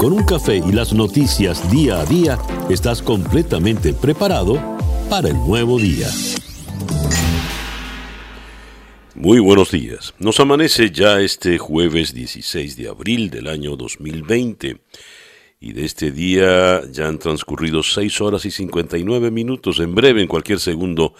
Con 0.00 0.14
un 0.14 0.24
café 0.24 0.56
y 0.56 0.72
las 0.72 0.94
noticias 0.94 1.70
día 1.70 2.00
a 2.00 2.06
día, 2.06 2.38
estás 2.70 3.02
completamente 3.02 3.92
preparado 3.92 4.58
para 5.10 5.28
el 5.28 5.34
nuevo 5.34 5.78
día. 5.78 6.08
Muy 9.14 9.40
buenos 9.40 9.70
días. 9.72 10.14
Nos 10.18 10.40
amanece 10.40 10.90
ya 10.90 11.20
este 11.20 11.58
jueves 11.58 12.14
16 12.14 12.78
de 12.78 12.88
abril 12.88 13.28
del 13.28 13.46
año 13.46 13.76
2020 13.76 14.80
y 15.60 15.72
de 15.74 15.84
este 15.84 16.12
día 16.12 16.80
ya 16.90 17.06
han 17.06 17.18
transcurrido 17.18 17.82
6 17.82 18.22
horas 18.22 18.46
y 18.46 18.50
59 18.50 19.30
minutos. 19.30 19.80
En 19.80 19.94
breve, 19.94 20.22
en 20.22 20.28
cualquier 20.28 20.60
segundo, 20.60 21.12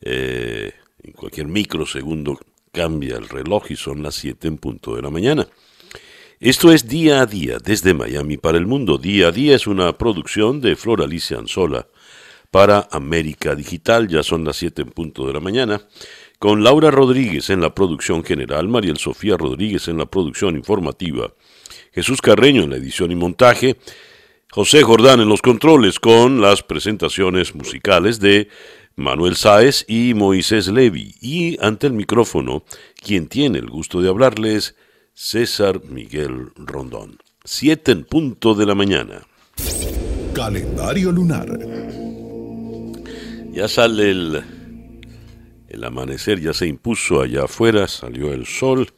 eh, 0.00 0.72
en 1.04 1.12
cualquier 1.12 1.46
microsegundo 1.46 2.36
cambia 2.72 3.16
el 3.16 3.28
reloj 3.28 3.70
y 3.70 3.76
son 3.76 4.02
las 4.02 4.16
7 4.16 4.48
en 4.48 4.58
punto 4.58 4.96
de 4.96 5.02
la 5.02 5.10
mañana. 5.10 5.46
Esto 6.40 6.70
es 6.70 6.86
Día 6.86 7.20
a 7.20 7.26
Día 7.26 7.58
desde 7.58 7.94
Miami 7.94 8.36
para 8.36 8.58
el 8.58 8.66
Mundo. 8.66 8.96
Día 8.96 9.26
a 9.26 9.32
Día 9.32 9.56
es 9.56 9.66
una 9.66 9.98
producción 9.98 10.60
de 10.60 10.76
Flor 10.76 11.02
Alicia 11.02 11.36
Anzola 11.36 11.88
para 12.52 12.86
América 12.92 13.56
Digital. 13.56 14.06
Ya 14.06 14.22
son 14.22 14.44
las 14.44 14.56
7 14.58 14.82
en 14.82 14.90
punto 14.90 15.26
de 15.26 15.32
la 15.32 15.40
mañana. 15.40 15.82
Con 16.38 16.62
Laura 16.62 16.92
Rodríguez 16.92 17.50
en 17.50 17.60
la 17.60 17.74
producción 17.74 18.22
general, 18.22 18.68
Mariel 18.68 18.98
Sofía 18.98 19.36
Rodríguez 19.36 19.88
en 19.88 19.98
la 19.98 20.06
producción 20.06 20.54
informativa, 20.54 21.34
Jesús 21.92 22.22
Carreño 22.22 22.62
en 22.62 22.70
la 22.70 22.76
edición 22.76 23.10
y 23.10 23.16
montaje, 23.16 23.76
José 24.52 24.84
Jordán 24.84 25.20
en 25.20 25.28
los 25.28 25.42
controles 25.42 25.98
con 25.98 26.40
las 26.40 26.62
presentaciones 26.62 27.52
musicales 27.56 28.20
de 28.20 28.48
Manuel 28.94 29.34
Sáez 29.34 29.84
y 29.88 30.14
Moisés 30.14 30.68
Levi. 30.68 31.16
Y 31.20 31.56
ante 31.60 31.88
el 31.88 31.94
micrófono, 31.94 32.62
quien 32.94 33.26
tiene 33.26 33.58
el 33.58 33.66
gusto 33.66 34.00
de 34.00 34.08
hablarles, 34.08 34.76
César 35.20 35.82
Miguel 35.82 36.52
Rondón. 36.54 37.18
Siete 37.44 37.90
en 37.90 38.04
punto 38.04 38.54
de 38.54 38.64
la 38.64 38.76
mañana. 38.76 39.26
Calendario 40.32 41.10
lunar. 41.10 41.58
Ya 43.50 43.66
sale 43.66 44.12
el, 44.12 44.44
el 45.66 45.84
amanecer, 45.84 46.40
ya 46.40 46.52
se 46.52 46.68
impuso 46.68 47.20
allá 47.20 47.46
afuera, 47.46 47.88
salió 47.88 48.32
el 48.32 48.46
sol, 48.46 48.92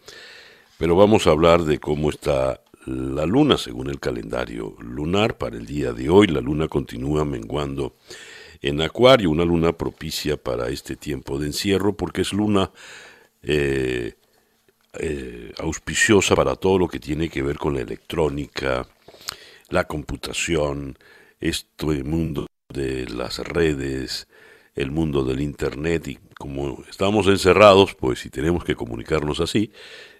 pero 0.76 0.94
vamos 0.94 1.26
a 1.26 1.30
hablar 1.30 1.64
de 1.64 1.78
cómo 1.78 2.10
está 2.10 2.60
la 2.84 3.24
luna 3.24 3.56
según 3.56 3.88
el 3.88 3.98
calendario 3.98 4.76
lunar 4.78 5.38
para 5.38 5.56
el 5.56 5.64
día 5.64 5.94
de 5.94 6.10
hoy. 6.10 6.26
La 6.26 6.42
luna 6.42 6.68
continúa 6.68 7.24
menguando 7.24 7.96
en 8.60 8.82
Acuario, 8.82 9.30
una 9.30 9.46
luna 9.46 9.72
propicia 9.72 10.36
para 10.36 10.68
este 10.68 10.96
tiempo 10.96 11.38
de 11.38 11.46
encierro 11.46 11.96
porque 11.96 12.20
es 12.20 12.34
luna 12.34 12.72
eh, 13.42 14.16
eh, 14.94 15.52
auspiciosa 15.58 16.34
para 16.34 16.56
todo 16.56 16.78
lo 16.78 16.88
que 16.88 16.98
tiene 16.98 17.28
que 17.28 17.42
ver 17.42 17.56
con 17.58 17.74
la 17.74 17.80
electrónica, 17.80 18.88
la 19.68 19.84
computación, 19.84 20.98
este 21.40 22.02
mundo 22.04 22.46
de 22.68 23.08
las 23.08 23.38
redes, 23.38 24.26
el 24.74 24.90
mundo 24.90 25.24
del 25.24 25.40
Internet 25.40 26.08
y 26.08 26.18
como 26.38 26.82
estamos 26.88 27.26
encerrados, 27.26 27.94
pues 27.94 28.20
si 28.20 28.30
tenemos 28.30 28.64
que 28.64 28.74
comunicarnos 28.74 29.40
así, 29.40 29.72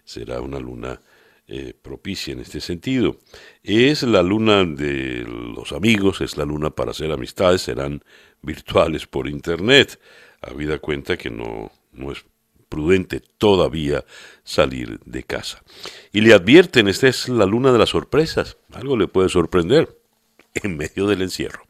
será 0.04 0.41
una 0.41 0.58
luna 0.58 1.00
eh, 1.48 1.74
propicia 1.74 2.32
en 2.32 2.41
este 2.41 2.60
sentido. 2.60 3.16
Es 3.62 4.04
la 4.04 4.22
luna 4.22 4.64
de 4.64 5.24
los 5.26 5.72
amigos, 5.72 6.20
es 6.20 6.36
la 6.36 6.44
luna 6.44 6.70
para 6.70 6.92
hacer 6.92 7.10
amistades, 7.10 7.62
serán 7.62 8.04
virtuales 8.42 9.06
por 9.06 9.28
Internet, 9.28 9.98
habida 10.41 10.78
cuenta 10.78 11.16
que 11.16 11.30
no, 11.30 11.72
no 11.92 12.12
es 12.12 12.24
prudente 12.70 13.20
todavía 13.36 14.06
salir 14.44 15.00
de 15.04 15.24
casa. 15.24 15.62
Y 16.12 16.22
le 16.22 16.32
advierten, 16.32 16.88
esta 16.88 17.08
es 17.08 17.28
la 17.28 17.44
luna 17.44 17.72
de 17.72 17.78
las 17.78 17.90
sorpresas, 17.90 18.56
algo 18.72 18.96
le 18.96 19.08
puede 19.08 19.28
sorprender 19.28 19.98
en 20.54 20.78
medio 20.78 21.06
del 21.06 21.20
encierro. 21.20 21.64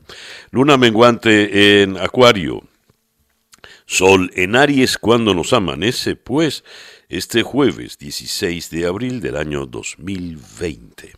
Luna 0.53 0.77
menguante 0.77 1.83
en 1.83 1.97
Acuario, 1.97 2.63
Sol 3.87 4.31
en 4.37 4.55
Aries 4.55 4.99
cuando 4.99 5.35
nos 5.35 5.53
amanece, 5.53 6.15
pues 6.15 6.63
este 7.09 7.43
jueves 7.43 7.99
16 7.99 8.71
de 8.71 8.87
abril 8.87 9.21
del 9.21 9.37
año 9.37 9.67
2020. 9.67 11.13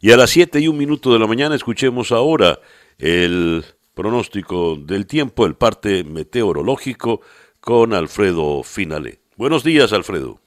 Y 0.00 0.12
a 0.12 0.16
las 0.16 0.30
7 0.30 0.60
y 0.60 0.68
un 0.68 0.78
minuto 0.78 1.12
de 1.12 1.18
la 1.18 1.26
mañana 1.26 1.54
escuchemos 1.54 2.12
ahora 2.12 2.58
el 2.98 3.62
pronóstico 3.92 4.76
del 4.76 5.06
tiempo, 5.06 5.44
el 5.44 5.56
parte 5.56 6.04
meteorológico 6.04 7.20
con 7.66 7.94
Alfredo 7.94 8.62
Finale. 8.62 9.18
Buenos 9.36 9.64
días, 9.64 9.92
Alfredo. 9.92 10.38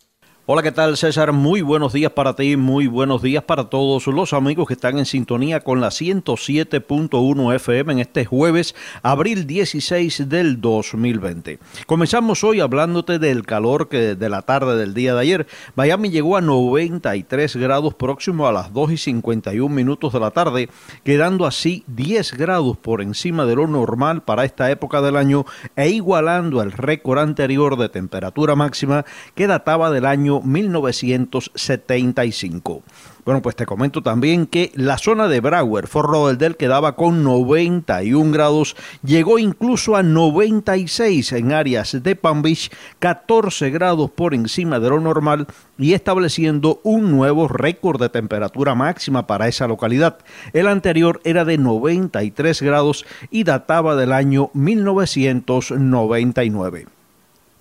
Hola, 0.51 0.63
¿qué 0.63 0.71
tal 0.71 0.97
César? 0.97 1.31
Muy 1.31 1.61
buenos 1.61 1.93
días 1.93 2.11
para 2.11 2.35
ti, 2.35 2.57
muy 2.57 2.87
buenos 2.87 3.21
días 3.21 3.43
para 3.43 3.65
todos 3.65 4.07
los 4.07 4.33
amigos 4.33 4.67
que 4.67 4.73
están 4.73 4.97
en 4.97 5.05
sintonía 5.05 5.59
con 5.59 5.79
la 5.79 5.89
107.1 5.89 7.53
FM 7.53 7.93
en 7.93 7.99
este 7.99 8.25
jueves, 8.25 8.73
abril 9.03 9.45
16 9.45 10.27
del 10.27 10.59
2020. 10.59 11.59
Comenzamos 11.85 12.43
hoy 12.43 12.61
hablándote 12.61 13.19
del 13.19 13.45
calor 13.45 13.89
que 13.89 14.15
de 14.15 14.27
la 14.27 14.41
tarde 14.41 14.75
del 14.75 14.95
día 14.95 15.13
de 15.13 15.21
ayer. 15.21 15.47
Miami 15.75 16.09
llegó 16.09 16.35
a 16.35 16.41
93 16.41 17.55
grados 17.57 17.93
próximo 17.93 18.47
a 18.47 18.51
las 18.51 18.73
2 18.73 18.93
y 18.93 18.97
51 18.97 19.69
minutos 19.69 20.13
de 20.13 20.19
la 20.19 20.31
tarde, 20.31 20.67
quedando 21.03 21.45
así 21.45 21.83
10 21.85 22.33
grados 22.33 22.75
por 22.75 23.03
encima 23.03 23.45
de 23.45 23.55
lo 23.55 23.67
normal 23.67 24.23
para 24.23 24.45
esta 24.45 24.71
época 24.71 24.99
del 25.03 25.15
año 25.15 25.45
e 25.75 25.89
igualando 25.89 26.63
el 26.63 26.71
récord 26.71 27.19
anterior 27.19 27.77
de 27.77 27.89
temperatura 27.89 28.55
máxima 28.55 29.05
que 29.35 29.45
databa 29.45 29.91
del 29.91 30.07
año 30.07 30.38
1975. 30.43 32.83
Bueno, 33.29 33.43
pues 33.43 33.55
te 33.55 33.67
comento 33.67 34.01
también 34.01 34.47
que 34.47 34.71
la 34.73 34.97
zona 34.97 35.27
de 35.27 35.39
Broward, 35.39 35.87
Fort 35.87 36.11
Lauderdale, 36.11 36.55
quedaba 36.55 36.95
con 36.95 37.23
91 37.23 38.31
grados, 38.31 38.75
llegó 39.03 39.37
incluso 39.37 39.95
a 39.95 40.01
96 40.01 41.33
en 41.33 41.51
áreas 41.51 42.01
de 42.01 42.15
Palm 42.15 42.41
Beach, 42.41 42.71
14 42.97 43.69
grados 43.69 44.09
por 44.09 44.33
encima 44.33 44.79
de 44.79 44.89
lo 44.89 44.99
normal 44.99 45.45
y 45.77 45.93
estableciendo 45.93 46.81
un 46.83 47.11
nuevo 47.11 47.47
récord 47.47 48.01
de 48.01 48.09
temperatura 48.09 48.73
máxima 48.73 49.27
para 49.27 49.47
esa 49.47 49.67
localidad. 49.67 50.17
El 50.53 50.67
anterior 50.67 51.21
era 51.23 51.45
de 51.45 51.59
93 51.59 52.63
grados 52.63 53.05
y 53.29 53.43
databa 53.43 53.95
del 53.95 54.11
año 54.11 54.49
1999. 54.53 56.98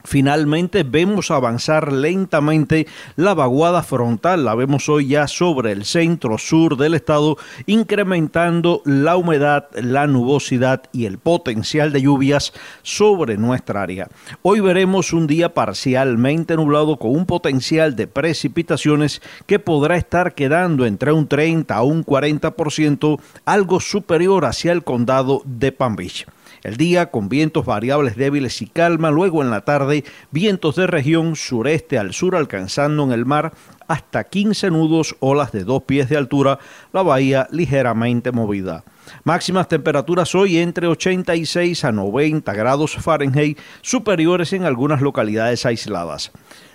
Finalmente 0.09 0.85
vemos 0.85 1.31
avanzar 1.31 1.93
lentamente 1.93 2.87
la 3.17 3.35
vaguada 3.35 3.83
frontal, 3.83 4.43
la 4.47 4.55
vemos 4.55 4.89
hoy 4.89 5.09
ya 5.09 5.29
sobre 5.29 5.71
el 5.73 5.85
centro 5.85 6.39
sur 6.39 6.79
del 6.79 6.95
estado, 6.95 7.37
incrementando 7.67 8.81
la 8.87 9.19
humedad, 9.19 9.67
la 9.75 10.07
nubosidad 10.07 10.85
y 10.95 11.05
el 11.05 11.19
potencial 11.19 11.93
de 11.93 12.01
lluvias 12.01 12.55
sobre 12.81 13.37
nuestra 13.37 13.83
área. 13.83 14.09
Hoy 14.41 14.61
veremos 14.61 15.13
un 15.13 15.27
día 15.27 15.53
parcialmente 15.53 16.57
nublado 16.57 16.97
con 16.97 17.11
un 17.11 17.27
potencial 17.27 17.95
de 17.95 18.07
precipitaciones 18.07 19.21
que 19.45 19.59
podrá 19.59 19.99
estar 19.99 20.35
quedando 20.35 20.87
entre 20.87 21.13
un 21.13 21.29
30 21.29 21.75
a 21.75 21.83
un 21.83 22.03
40%, 22.03 23.21
algo 23.45 23.79
superior 23.79 24.47
hacia 24.47 24.73
el 24.73 24.85
condado 24.85 25.43
de 25.45 25.71
Palm 25.71 25.97
Beach. 25.97 26.27
El 26.63 26.77
día 26.77 27.11
con 27.11 27.29
vientos 27.29 27.65
variables 27.65 28.17
débiles 28.17 28.61
y 28.63 28.67
calma, 28.67 29.11
luego 29.11 29.43
en 29.43 29.51
la 29.51 29.63
tarde 29.63 30.05
vientos 30.31 30.77
de 30.77 30.87
región 30.87 31.37
sureste 31.37 31.99
al 31.99 32.13
sur 32.13 32.37
alcanzando 32.37 33.05
en 33.05 33.13
el 33.13 33.27
mar 33.27 33.53
hasta 33.87 34.25
15 34.25 34.71
nudos, 34.71 35.17
olas 35.21 35.51
de 35.53 35.65
dos 35.65 35.85
pies 35.85 36.09
de 36.09 36.17
altura, 36.17 36.59
la 36.93 37.03
bahía 37.03 37.49
ligeramente 37.51 38.33
movida. 38.33 38.85
Máximas 39.25 39.69
temperaturas 39.69 40.35
hoy 40.35 40.59
entre 40.59 40.87
86 40.87 41.85
a 41.85 41.93
90 41.93 42.53
grados 42.53 42.97
Fahrenheit, 42.97 43.59
superiores 43.81 44.53
en 44.53 44.65
algunas 44.65 45.01
localidades 45.01 45.65
aisladas. 45.65 46.33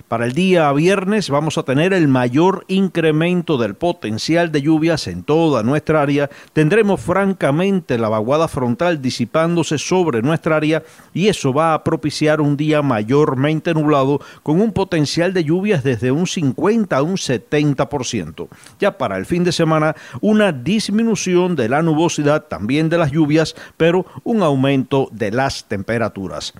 Para 0.07 0.25
el 0.25 0.33
día 0.33 0.71
viernes 0.73 1.29
vamos 1.29 1.57
a 1.57 1.63
tener 1.63 1.91
el 1.93 2.07
mayor 2.07 2.65
incremento 2.67 3.57
del 3.57 3.73
potencial 3.73 4.51
de 4.51 4.61
lluvias 4.61 5.07
en 5.07 5.23
toda 5.23 5.63
nuestra 5.63 6.01
área. 6.01 6.29
Tendremos 6.51 7.01
francamente 7.01 7.97
la 7.97 8.09
vaguada 8.09 8.47
frontal 8.47 9.01
disipándose 9.01 9.77
sobre 9.77 10.21
nuestra 10.21 10.57
área 10.57 10.83
y 11.13 11.29
eso 11.29 11.53
va 11.53 11.73
a 11.73 11.83
propiciar 11.83 12.41
un 12.41 12.57
día 12.57 12.81
mayormente 12.81 13.73
nublado 13.73 14.21
con 14.43 14.61
un 14.61 14.71
potencial 14.71 15.33
de 15.33 15.45
lluvias 15.45 15.83
desde 15.83 16.11
un 16.11 16.27
50 16.27 16.95
a 16.95 17.01
un 17.01 17.15
70%. 17.15 18.47
Ya 18.79 18.97
para 18.97 19.17
el 19.17 19.25
fin 19.25 19.43
de 19.43 19.51
semana 19.51 19.95
una 20.21 20.51
disminución 20.51 21.55
de 21.55 21.69
la 21.69 21.81
nubosidad, 21.81 22.43
también 22.43 22.89
de 22.89 22.97
las 22.97 23.11
lluvias, 23.11 23.55
pero 23.77 24.05
un 24.23 24.43
aumento 24.43 25.09
de 25.11 25.31
las 25.31 25.65
temperaturas. 25.65 26.53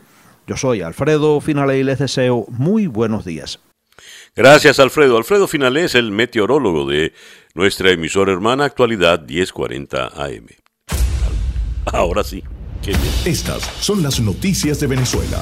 Yo 0.46 0.58
soy 0.58 0.82
Alfredo 0.82 1.40
Finale 1.40 1.80
y 1.80 1.84
les 1.84 2.00
deseo 2.00 2.46
muy 2.50 2.88
buenos 2.88 3.24
días. 3.24 3.62
Gracias, 4.36 4.80
Alfredo. 4.80 5.18
Alfredo 5.18 5.48
Finale 5.48 5.86
es 5.86 5.96
el 5.96 6.12
meteorólogo 6.12 6.86
de 6.86 7.14
nuestra 7.54 7.92
emisora 7.92 8.34
hermana 8.34 8.66
Actualidad 8.66 9.22
1040 9.22 10.08
AM. 10.08 10.48
Ahora 11.86 12.24
sí. 12.24 12.44
Estas 13.26 13.64
son 13.80 14.04
las 14.04 14.20
noticias 14.20 14.82
de 14.82 14.88
Venezuela. 14.88 15.42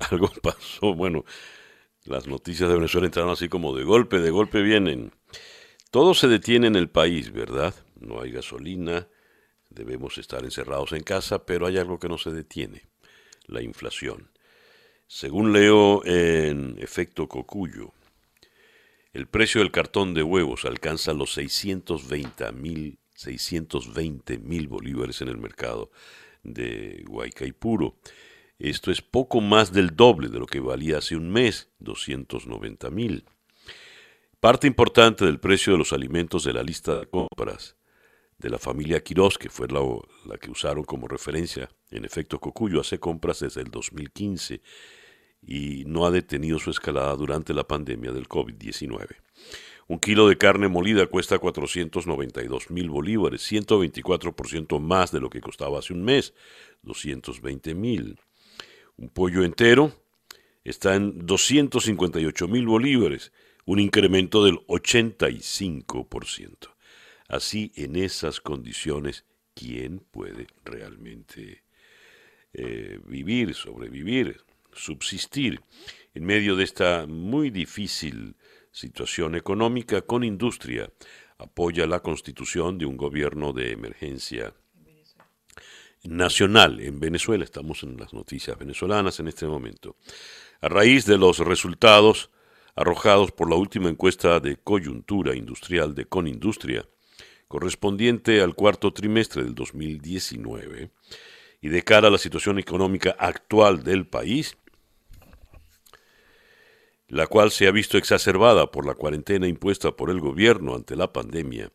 Algo 0.10 0.32
pasó. 0.42 0.94
Bueno, 0.94 1.24
las 2.04 2.26
noticias 2.26 2.68
de 2.68 2.74
Venezuela 2.74 3.06
entraron 3.06 3.30
así 3.30 3.48
como 3.48 3.76
de 3.76 3.84
golpe, 3.84 4.18
de 4.18 4.30
golpe 4.30 4.62
vienen. 4.62 5.12
Todo 5.92 6.14
se 6.14 6.26
detiene 6.26 6.66
en 6.66 6.74
el 6.74 6.88
país, 6.88 7.30
¿verdad? 7.32 7.72
No 8.00 8.20
hay 8.20 8.32
gasolina, 8.32 9.06
debemos 9.74 10.18
estar 10.18 10.44
encerrados 10.44 10.92
en 10.92 11.02
casa, 11.02 11.44
pero 11.44 11.66
hay 11.66 11.78
algo 11.78 11.98
que 11.98 12.08
no 12.08 12.18
se 12.18 12.30
detiene, 12.30 12.86
la 13.46 13.62
inflación. 13.62 14.30
Según 15.06 15.52
leo 15.52 16.04
en 16.04 16.76
efecto 16.78 17.28
Cocuyo, 17.28 17.92
el 19.12 19.26
precio 19.26 19.60
del 19.60 19.70
cartón 19.70 20.14
de 20.14 20.22
huevos 20.22 20.64
alcanza 20.64 21.12
los 21.12 21.34
620 21.34 22.52
mil 22.52 22.98
620 23.14 24.38
mil 24.38 24.68
bolívares 24.68 25.20
en 25.20 25.28
el 25.28 25.38
mercado 25.38 25.90
de 26.42 27.04
Guaycaipuro. 27.06 27.96
Esto 28.58 28.90
es 28.90 29.02
poco 29.02 29.40
más 29.40 29.72
del 29.72 29.94
doble 29.94 30.28
de 30.28 30.38
lo 30.38 30.46
que 30.46 30.60
valía 30.60 30.98
hace 30.98 31.16
un 31.16 31.30
mes, 31.30 31.68
290 31.80 32.90
mil. 32.90 33.24
Parte 34.40 34.66
importante 34.66 35.24
del 35.24 35.40
precio 35.40 35.72
de 35.72 35.78
los 35.78 35.92
alimentos 35.92 36.44
de 36.44 36.52
la 36.52 36.62
lista 36.62 36.98
de 36.98 37.06
compras 37.06 37.76
de 38.42 38.50
la 38.50 38.58
familia 38.58 39.02
Quirós, 39.02 39.38
que 39.38 39.48
fue 39.48 39.68
la, 39.68 39.80
la 40.26 40.36
que 40.36 40.50
usaron 40.50 40.84
como 40.84 41.06
referencia, 41.06 41.70
en 41.90 42.04
efecto 42.04 42.40
Cocuyo 42.40 42.80
hace 42.80 42.98
compras 42.98 43.40
desde 43.40 43.62
el 43.62 43.70
2015 43.70 44.60
y 45.46 45.84
no 45.86 46.06
ha 46.06 46.10
detenido 46.10 46.58
su 46.58 46.70
escalada 46.70 47.14
durante 47.16 47.54
la 47.54 47.66
pandemia 47.66 48.12
del 48.12 48.28
COVID-19. 48.28 49.16
Un 49.88 49.98
kilo 49.98 50.28
de 50.28 50.38
carne 50.38 50.68
molida 50.68 51.06
cuesta 51.06 51.38
492 51.38 52.70
mil 52.70 52.90
bolívares, 52.90 53.50
124% 53.50 54.80
más 54.80 55.12
de 55.12 55.20
lo 55.20 55.30
que 55.30 55.40
costaba 55.40 55.78
hace 55.78 55.92
un 55.92 56.04
mes, 56.04 56.34
220 56.82 57.74
mil. 57.74 58.20
Un 58.96 59.08
pollo 59.08 59.44
entero 59.44 59.92
está 60.64 60.94
en 60.94 61.26
258 61.26 62.48
mil 62.48 62.66
bolívares, 62.66 63.32
un 63.64 63.80
incremento 63.80 64.44
del 64.44 64.58
85%. 64.66 66.71
Así, 67.32 67.72
en 67.74 67.96
esas 67.96 68.40
condiciones, 68.40 69.24
¿quién 69.54 69.98
puede 69.98 70.46
realmente 70.64 71.64
eh, 72.52 73.00
vivir, 73.04 73.54
sobrevivir? 73.54 74.44
subsistir 74.74 75.60
en 76.14 76.24
medio 76.24 76.56
de 76.56 76.64
esta 76.64 77.06
muy 77.06 77.50
difícil 77.50 78.36
situación 78.70 79.34
económica 79.34 80.02
con 80.02 80.24
industria. 80.24 80.90
Apoya 81.38 81.86
la 81.86 82.00
constitución 82.00 82.78
de 82.78 82.86
un 82.86 82.96
gobierno 82.96 83.52
de 83.52 83.72
emergencia 83.72 84.54
nacional 86.04 86.80
en 86.80 87.00
Venezuela. 87.00 87.44
Estamos 87.44 87.82
en 87.82 87.96
las 87.96 88.12
noticias 88.12 88.58
venezolanas 88.58 89.20
en 89.20 89.28
este 89.28 89.46
momento. 89.46 89.96
A 90.60 90.68
raíz 90.68 91.04
de 91.06 91.18
los 91.18 91.38
resultados 91.38 92.30
arrojados 92.74 93.32
por 93.32 93.50
la 93.50 93.56
última 93.56 93.90
encuesta 93.90 94.40
de 94.40 94.56
coyuntura 94.56 95.34
industrial 95.34 95.94
de 95.94 96.06
Conindustria, 96.06 96.86
correspondiente 97.52 98.40
al 98.40 98.54
cuarto 98.54 98.94
trimestre 98.94 99.44
del 99.44 99.54
2019, 99.54 100.88
y 101.60 101.68
de 101.68 101.82
cara 101.82 102.08
a 102.08 102.10
la 102.10 102.16
situación 102.16 102.58
económica 102.58 103.14
actual 103.18 103.84
del 103.84 104.06
país, 104.06 104.56
la 107.08 107.26
cual 107.26 107.50
se 107.50 107.66
ha 107.66 107.70
visto 107.70 107.98
exacerbada 107.98 108.70
por 108.70 108.86
la 108.86 108.94
cuarentena 108.94 109.46
impuesta 109.46 109.94
por 109.94 110.08
el 110.08 110.18
gobierno 110.18 110.74
ante 110.74 110.96
la 110.96 111.12
pandemia, 111.12 111.70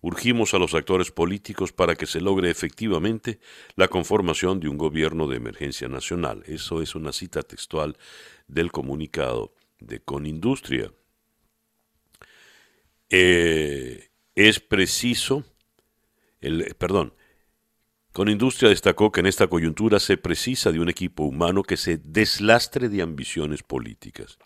urgimos 0.00 0.54
a 0.54 0.58
los 0.58 0.74
actores 0.74 1.10
políticos 1.10 1.72
para 1.72 1.96
que 1.96 2.06
se 2.06 2.20
logre 2.20 2.48
efectivamente 2.48 3.40
la 3.74 3.88
conformación 3.88 4.60
de 4.60 4.68
un 4.68 4.78
gobierno 4.78 5.26
de 5.26 5.38
emergencia 5.38 5.88
nacional. 5.88 6.44
Eso 6.46 6.82
es 6.82 6.94
una 6.94 7.12
cita 7.12 7.42
textual 7.42 7.96
del 8.46 8.70
comunicado 8.70 9.54
de 9.80 9.98
Conindustria. 9.98 10.92
Eh, 13.10 14.05
es 14.36 14.60
preciso, 14.60 15.44
el, 16.40 16.76
perdón, 16.78 17.14
Conindustria 18.12 18.70
destacó 18.70 19.10
que 19.10 19.20
en 19.20 19.26
esta 19.26 19.48
coyuntura 19.48 19.98
se 19.98 20.16
precisa 20.16 20.70
de 20.70 20.80
un 20.80 20.88
equipo 20.88 21.24
humano 21.24 21.62
que 21.62 21.76
se 21.76 21.98
deslastre 21.98 22.88
de 22.88 23.02
ambiciones 23.02 23.62
políticas 23.62 24.38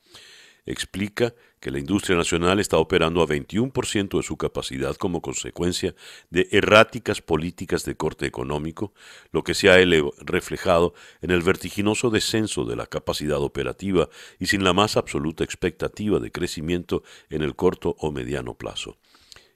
explica 0.67 1.35
que 1.59 1.71
la 1.71 1.79
industria 1.79 2.17
nacional 2.17 2.59
está 2.59 2.79
operando 2.79 3.23
a 3.23 3.27
21% 3.27 4.17
de 4.17 4.23
su 4.23 4.37
capacidad 4.37 4.97
como 4.97 5.21
consecuencia 5.21 5.95
de 6.31 6.49
erráticas 6.53 7.21
políticas 7.21 7.85
de 7.85 7.97
corte 7.97 8.27
económico, 8.27 8.95
lo 9.31 9.45
que 9.45 9.55
se 9.55 9.71
ha 9.71 9.77
reflejado 10.21 10.95
en 11.21 11.31
el 11.31 11.43
vertiginoso 11.43 12.11
descenso 12.11 12.65
de 12.65 12.77
la 12.77 12.87
capacidad 12.87 13.39
operativa 13.39 14.09
y 14.39 14.47
sin 14.47 14.65
la 14.65 14.73
más 14.73 14.97
absoluta 14.97 15.45
expectativa 15.45 16.19
de 16.19 16.33
crecimiento 16.33 17.03
en 17.29 17.43
el 17.43 17.55
corto 17.57 17.97
o 17.99 18.11
mediano 18.11 18.55
plazo. 18.55 18.97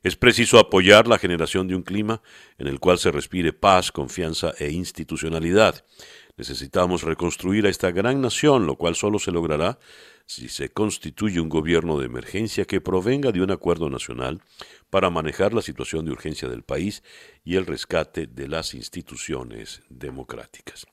Es 0.04 0.16
preciso 0.16 0.58
apoyar 0.58 1.08
la 1.08 1.18
generación 1.18 1.66
de 1.66 1.74
un 1.74 1.82
clima 1.82 2.20
en 2.58 2.66
el 2.66 2.78
cual 2.78 2.98
se 2.98 3.10
respire 3.10 3.54
paz, 3.54 3.90
confianza 3.90 4.52
e 4.58 4.70
institucionalidad. 4.70 5.82
Necesitamos 6.36 7.04
reconstruir 7.04 7.64
a 7.64 7.70
esta 7.70 7.90
gran 7.90 8.20
nación, 8.20 8.66
lo 8.66 8.76
cual 8.76 8.96
solo 8.96 9.18
se 9.18 9.32
logrará 9.32 9.78
si 10.26 10.50
se 10.50 10.68
constituye 10.68 11.40
un 11.40 11.48
gobierno 11.48 11.98
de 11.98 12.04
emergencia 12.04 12.66
que 12.66 12.82
provenga 12.82 13.32
de 13.32 13.40
un 13.40 13.50
acuerdo 13.50 13.88
nacional 13.88 14.42
para 14.90 15.08
manejar 15.08 15.54
la 15.54 15.62
situación 15.62 16.04
de 16.04 16.12
urgencia 16.12 16.50
del 16.50 16.64
país 16.64 17.02
y 17.42 17.56
el 17.56 17.64
rescate 17.64 18.26
de 18.26 18.46
las 18.46 18.74
instituciones 18.74 19.80
democráticas. 19.88 20.86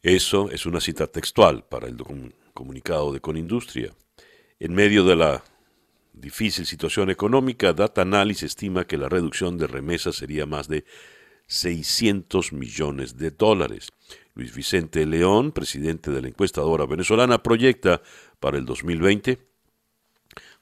Eso 0.00 0.50
es 0.50 0.64
una 0.64 0.80
cita 0.80 1.06
textual 1.06 1.66
para 1.68 1.86
el 1.86 1.98
comunicado 2.54 3.12
de 3.12 3.20
Conindustria. 3.20 3.92
En 4.58 4.74
medio 4.74 5.04
de 5.04 5.16
la 5.16 5.44
difícil 6.20 6.66
situación 6.66 7.10
económica, 7.10 7.72
Data 7.72 8.02
Analysis 8.02 8.44
estima 8.44 8.86
que 8.86 8.98
la 8.98 9.08
reducción 9.08 9.58
de 9.58 9.66
remesas 9.66 10.16
sería 10.16 10.46
más 10.46 10.68
de 10.68 10.84
600 11.46 12.52
millones 12.52 13.16
de 13.16 13.30
dólares. 13.30 13.90
Luis 14.34 14.54
Vicente 14.54 15.04
León, 15.06 15.52
presidente 15.52 16.10
de 16.10 16.22
la 16.22 16.28
encuestadora 16.28 16.86
venezolana, 16.86 17.42
proyecta 17.42 18.02
para 18.38 18.58
el 18.58 18.64
2020 18.66 19.38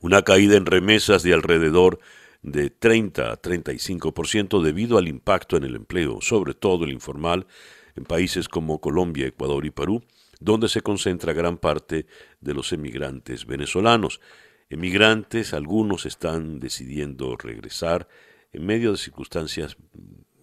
una 0.00 0.22
caída 0.22 0.56
en 0.56 0.66
remesas 0.66 1.22
de 1.22 1.34
alrededor 1.34 1.98
de 2.42 2.70
30 2.70 3.32
a 3.32 3.42
35% 3.42 4.62
debido 4.62 4.98
al 4.98 5.08
impacto 5.08 5.56
en 5.56 5.64
el 5.64 5.74
empleo, 5.74 6.20
sobre 6.20 6.54
todo 6.54 6.84
el 6.84 6.92
informal, 6.92 7.46
en 7.96 8.04
países 8.04 8.48
como 8.48 8.80
Colombia, 8.80 9.26
Ecuador 9.26 9.66
y 9.66 9.70
Perú, 9.70 10.04
donde 10.38 10.68
se 10.68 10.82
concentra 10.82 11.32
gran 11.32 11.56
parte 11.56 12.06
de 12.40 12.54
los 12.54 12.72
emigrantes 12.72 13.46
venezolanos. 13.46 14.20
Emigrantes, 14.68 15.54
algunos 15.54 16.06
están 16.06 16.58
decidiendo 16.58 17.36
regresar 17.36 18.08
en 18.52 18.66
medio 18.66 18.92
de 18.92 18.98
circunstancias 18.98 19.76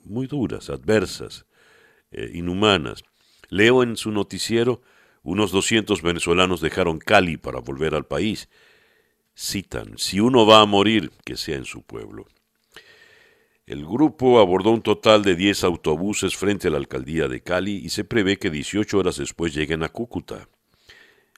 muy 0.03 0.27
duras, 0.27 0.69
adversas, 0.69 1.45
eh, 2.11 2.31
inhumanas. 2.33 3.03
Leo 3.49 3.83
en 3.83 3.97
su 3.97 4.11
noticiero, 4.11 4.81
unos 5.23 5.51
200 5.51 6.01
venezolanos 6.01 6.61
dejaron 6.61 6.99
Cali 6.99 7.37
para 7.37 7.59
volver 7.59 7.95
al 7.95 8.05
país. 8.05 8.49
Citan, 9.35 9.97
si 9.97 10.19
uno 10.19 10.45
va 10.45 10.61
a 10.61 10.65
morir, 10.65 11.11
que 11.25 11.35
sea 11.35 11.57
en 11.57 11.65
su 11.65 11.81
pueblo. 11.81 12.25
El 13.65 13.85
grupo 13.85 14.39
abordó 14.39 14.71
un 14.71 14.81
total 14.81 15.23
de 15.23 15.35
10 15.35 15.63
autobuses 15.63 16.35
frente 16.35 16.67
a 16.67 16.71
la 16.71 16.77
alcaldía 16.77 17.27
de 17.27 17.41
Cali 17.41 17.77
y 17.77 17.89
se 17.89 18.03
prevé 18.03 18.37
que 18.37 18.49
18 18.49 18.97
horas 18.97 19.17
después 19.17 19.53
lleguen 19.53 19.83
a 19.83 19.89
Cúcuta, 19.89 20.49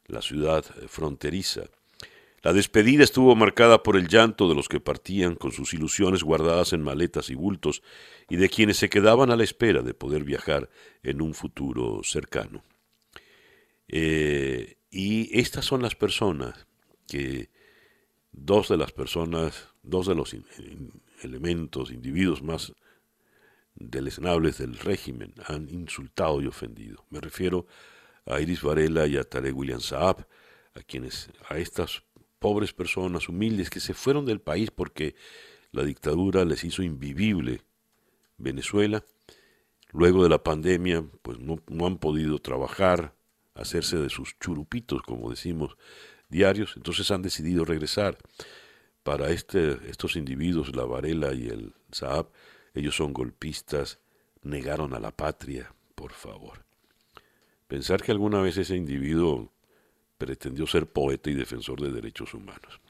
la 0.08 0.22
ciudad 0.22 0.66
fronteriza. 0.88 1.64
La 2.46 2.54
despedida 2.54 3.04
estuvo 3.04 3.36
marcada 3.36 3.82
por 3.82 3.98
el 3.98 4.08
llanto 4.08 4.48
de 4.48 4.54
los 4.54 4.70
que 4.70 4.80
partían 4.80 5.34
con 5.34 5.52
sus 5.52 5.74
ilusiones 5.74 6.22
guardadas 6.22 6.74
en 6.74 6.84
maletas 6.84 7.32
y 7.32 7.34
bultos 7.34 7.82
y 8.30 8.36
de 8.36 8.50
quienes 8.50 8.78
se 8.78 8.88
quedaban 8.88 9.32
a 9.32 9.36
la 9.36 9.44
espera 9.44 9.82
de 9.82 9.96
poder 9.96 10.24
viajar 10.24 10.70
en 11.02 11.24
un 11.24 11.34
futuro 11.34 12.02
cercano. 12.04 12.64
Eh, 13.88 14.78
y 14.92 15.40
estas 15.40 15.66
son 15.66 15.82
las 15.82 15.96
personas 15.96 16.68
que 17.08 17.50
dos 18.32 18.70
de 18.70 18.78
las 18.78 18.92
personas, 18.92 19.70
dos 19.82 20.06
de 20.06 20.14
los 20.14 20.36
elementos, 21.24 21.90
individuos 21.90 22.44
más 22.44 22.74
deleznables 23.74 24.60
del 24.60 24.78
régimen 24.78 25.34
han 25.48 25.68
insultado 25.68 26.40
y 26.44 26.46
ofendido. 26.46 27.06
Me 27.10 27.22
refiero 27.22 27.66
a 28.28 28.40
Iris 28.40 28.62
Varela 28.62 29.08
y 29.08 29.18
a 29.18 29.24
Tarek 29.24 29.58
William 29.58 29.82
Saab, 29.82 30.28
a 30.76 30.82
quienes, 30.82 31.32
a 31.50 31.58
estas 31.58 32.04
pobres 32.46 32.74
personas 32.74 33.28
humildes 33.28 33.72
que 33.72 33.80
se 33.80 33.96
fueron 33.96 34.24
del 34.24 34.40
país 34.40 34.70
porque 34.70 35.16
la 35.72 35.82
dictadura 35.82 36.46
les 36.46 36.64
hizo 36.64 36.84
invivible 36.84 37.62
Venezuela. 38.38 39.04
Luego 39.92 40.22
de 40.22 40.30
la 40.30 40.44
pandemia, 40.44 41.04
pues 41.24 41.40
no, 41.40 41.58
han 41.88 41.98
podido 41.98 42.38
trabajar, 42.38 43.16
hacerse 43.56 43.98
de 43.98 44.12
sus 44.12 44.38
churupitos, 44.38 45.02
como 45.02 45.32
decimos, 45.32 45.76
diarios, 46.30 46.74
entonces 46.76 47.10
han 47.10 47.24
decidido 47.24 47.66
regresar. 47.66 48.20
Para 49.02 49.32
este, 49.32 49.80
estos 49.90 50.16
individuos, 50.16 50.76
la 50.76 50.86
Varela 50.86 51.34
y 51.34 51.48
el 51.48 51.74
Saab, 51.92 52.28
ellos 52.76 52.96
son 52.96 53.12
golpistas, 53.12 53.98
negaron 54.44 54.94
a 54.94 55.00
la 55.00 55.10
patria, 55.10 55.74
por 55.96 56.12
favor. 56.12 56.64
Pensar 57.68 58.04
que 58.04 58.12
alguna 58.12 58.40
vez 58.40 58.56
ese 58.58 58.76
individuo 58.76 59.52
pretendió 60.18 60.68
ser 60.68 60.88
poeta 60.88 61.30
y 61.30 61.34
defensor 61.34 61.82
de 61.82 61.92
derechos 61.92 62.34
humanos. 62.34 62.82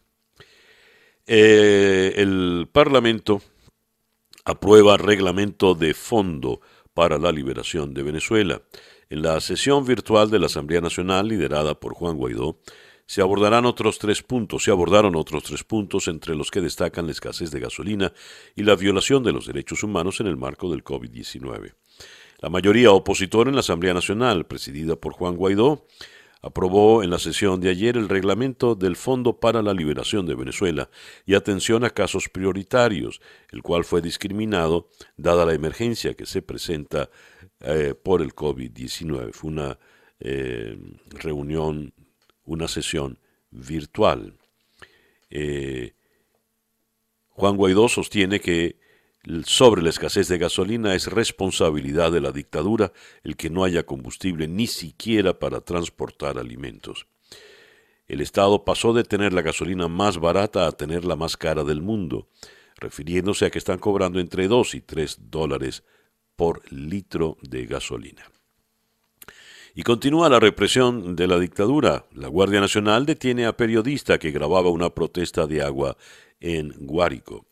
eh, 1.27 2.13
el 2.17 2.67
Parlamento 2.72 3.41
aprueba 4.46 4.98
reglamento 4.98 5.74
de 5.74 5.94
fondo 5.94 6.62
para 6.94 7.17
la 7.17 7.32
liberación 7.32 7.94
de 7.94 8.03
Venezuela. 8.03 8.62
En 9.10 9.22
la 9.22 9.39
sesión 9.41 9.86
virtual 9.86 10.29
de 10.29 10.39
la 10.39 10.46
Asamblea 10.46 10.82
Nacional, 10.82 11.27
liderada 11.27 11.79
por 11.79 11.94
Juan 11.94 12.17
Guaidó, 12.17 12.60
se 13.08 13.22
abordarán 13.22 13.65
otros 13.65 14.00
tres 14.00 14.24
puntos, 14.24 14.63
se 14.63 14.72
abordaron 14.72 15.15
otros 15.15 15.44
tres 15.44 15.63
puntos 15.63 16.08
entre 16.08 16.36
los 16.36 16.50
que 16.50 16.62
destacan 16.62 17.05
la 17.05 17.12
escasez 17.12 17.51
de 17.51 17.60
gasolina 17.60 18.13
y 18.55 18.63
la 18.63 18.75
violación 18.75 19.24
de 19.24 19.32
los 19.32 19.46
derechos 19.46 19.84
humanos 19.84 20.20
en 20.22 20.27
el 20.27 20.38
marco 20.38 20.72
del 20.72 20.84
COVID-19. 20.84 21.75
La 22.39 22.50
mayoría 22.50 22.91
opositora 22.91 23.50
en 23.50 23.55
la 23.55 23.60
Asamblea 23.60 23.94
Nacional, 23.94 24.46
presidida 24.46 24.96
por 24.96 25.13
Juan 25.13 25.36
Guaidó, 25.36 25.86
aprobó 26.42 27.04
en 27.04 27.10
la 27.10 27.20
sesión 27.20 27.60
de 27.60 27.70
ayer 27.70 27.98
el 27.98 28.10
reglamento 28.10 28.75
del 28.75 28.96
Fondo 28.96 29.39
para 29.39 29.62
la 29.62 29.74
Liberación 29.74 30.25
de 30.25 30.36
Venezuela 30.36 30.89
y 31.25 31.34
atención 31.34 31.84
a 31.84 31.89
casos 31.89 32.30
prioritarios, 32.30 33.22
el 33.51 33.62
cual 33.63 33.84
fue 33.84 34.01
discriminado 34.01 34.89
dada 35.18 35.46
la 35.46 35.54
emergencia 35.54 36.13
que 36.13 36.25
se 36.25 36.42
presenta 36.42 37.10
eh, 37.62 37.96
por 37.96 38.22
el 38.22 38.36
COVID-19. 38.36 39.32
Fue 39.34 39.50
una 39.50 39.80
eh, 40.20 40.77
reunión, 41.10 41.94
una 42.44 42.68
sesión 42.68 43.20
virtual. 43.51 44.38
Eh, 45.30 45.94
Juan 47.30 47.58
Guaidó 47.58 47.89
sostiene 47.89 48.39
que 48.39 48.80
sobre 49.46 49.82
la 49.82 49.89
escasez 49.89 50.27
de 50.27 50.38
gasolina 50.38 50.94
es 50.94 51.08
responsabilidad 51.08 52.12
de 52.12 52.22
la 52.22 52.32
dictadura 52.32 52.91
el 53.24 53.36
que 53.36 53.50
no 53.50 53.63
haya 53.63 53.86
combustible 53.86 54.48
ni 54.48 54.67
siquiera 54.67 55.39
para 55.39 55.62
transportar 55.62 56.38
alimentos. 56.38 57.08
El 58.08 58.22
Estado 58.22 58.63
pasó 58.63 58.94
de 58.94 59.03
tener 59.03 59.34
la 59.34 59.41
gasolina 59.41 59.88
más 59.88 60.20
barata 60.20 60.67
a 60.67 60.72
tener 60.72 61.05
la 61.05 61.15
más 61.15 61.38
cara 61.38 61.63
del 61.63 61.82
mundo, 61.82 62.27
refiriéndose 62.77 63.46
a 63.46 63.50
que 63.50 63.58
están 63.58 63.79
cobrando 63.79 64.20
entre 64.20 64.48
2 64.48 64.75
y 64.75 64.82
3 64.82 65.32
dólares 65.32 65.84
por 66.36 66.62
litro 66.72 67.38
de 67.41 67.65
gasolina. 67.65 68.29
Y 69.74 69.84
continúa 69.84 70.29
la 70.29 70.39
represión 70.39 71.15
de 71.15 71.27
la 71.27 71.39
dictadura. 71.39 72.05
La 72.13 72.27
Guardia 72.27 72.62
Nacional 72.62 73.05
detiene 73.05 73.46
a 73.46 73.58
periodista 73.58 74.20
que 74.20 74.32
grababa 74.32 74.70
una 74.70 74.91
protesta 74.91 75.48
de 75.48 75.63
agua 75.63 75.98
en 76.39 76.74
Guárico. 76.79 77.48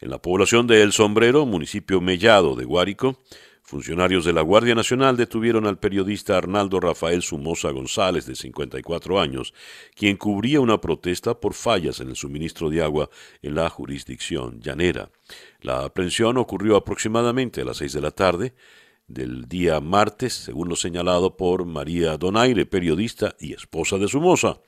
En 0.00 0.10
la 0.10 0.22
población 0.22 0.68
de 0.68 0.82
El 0.82 0.92
Sombrero, 0.92 1.44
municipio 1.44 2.00
mellado 2.00 2.54
de 2.54 2.64
Guárico, 2.64 3.18
funcionarios 3.64 4.24
de 4.24 4.32
la 4.32 4.42
Guardia 4.42 4.76
Nacional 4.76 5.16
detuvieron 5.16 5.66
al 5.66 5.80
periodista 5.80 6.38
Arnaldo 6.38 6.78
Rafael 6.78 7.20
Sumosa 7.22 7.70
González, 7.72 8.24
de 8.24 8.36
54 8.36 9.18
años, 9.18 9.52
quien 9.96 10.16
cubría 10.16 10.60
una 10.60 10.80
protesta 10.80 11.40
por 11.40 11.52
fallas 11.52 11.98
en 11.98 12.10
el 12.10 12.14
suministro 12.16 12.70
de 12.70 12.80
agua 12.80 13.10
en 13.42 13.56
la 13.56 13.68
jurisdicción 13.70 14.60
llanera. 14.60 15.10
La 15.62 15.84
aprehensión 15.84 16.36
ocurrió 16.36 16.76
aproximadamente 16.76 17.62
a 17.62 17.64
las 17.64 17.78
6 17.78 17.94
de 17.94 18.00
la 18.00 18.12
tarde 18.12 18.54
del 19.08 19.48
día 19.48 19.80
martes, 19.80 20.32
según 20.34 20.68
lo 20.68 20.76
señalado 20.76 21.36
por 21.36 21.64
María 21.64 22.16
Donaire, 22.16 22.66
periodista 22.66 23.34
y 23.40 23.52
esposa 23.52 23.98
de 23.98 24.06
Sumosa. 24.06 24.60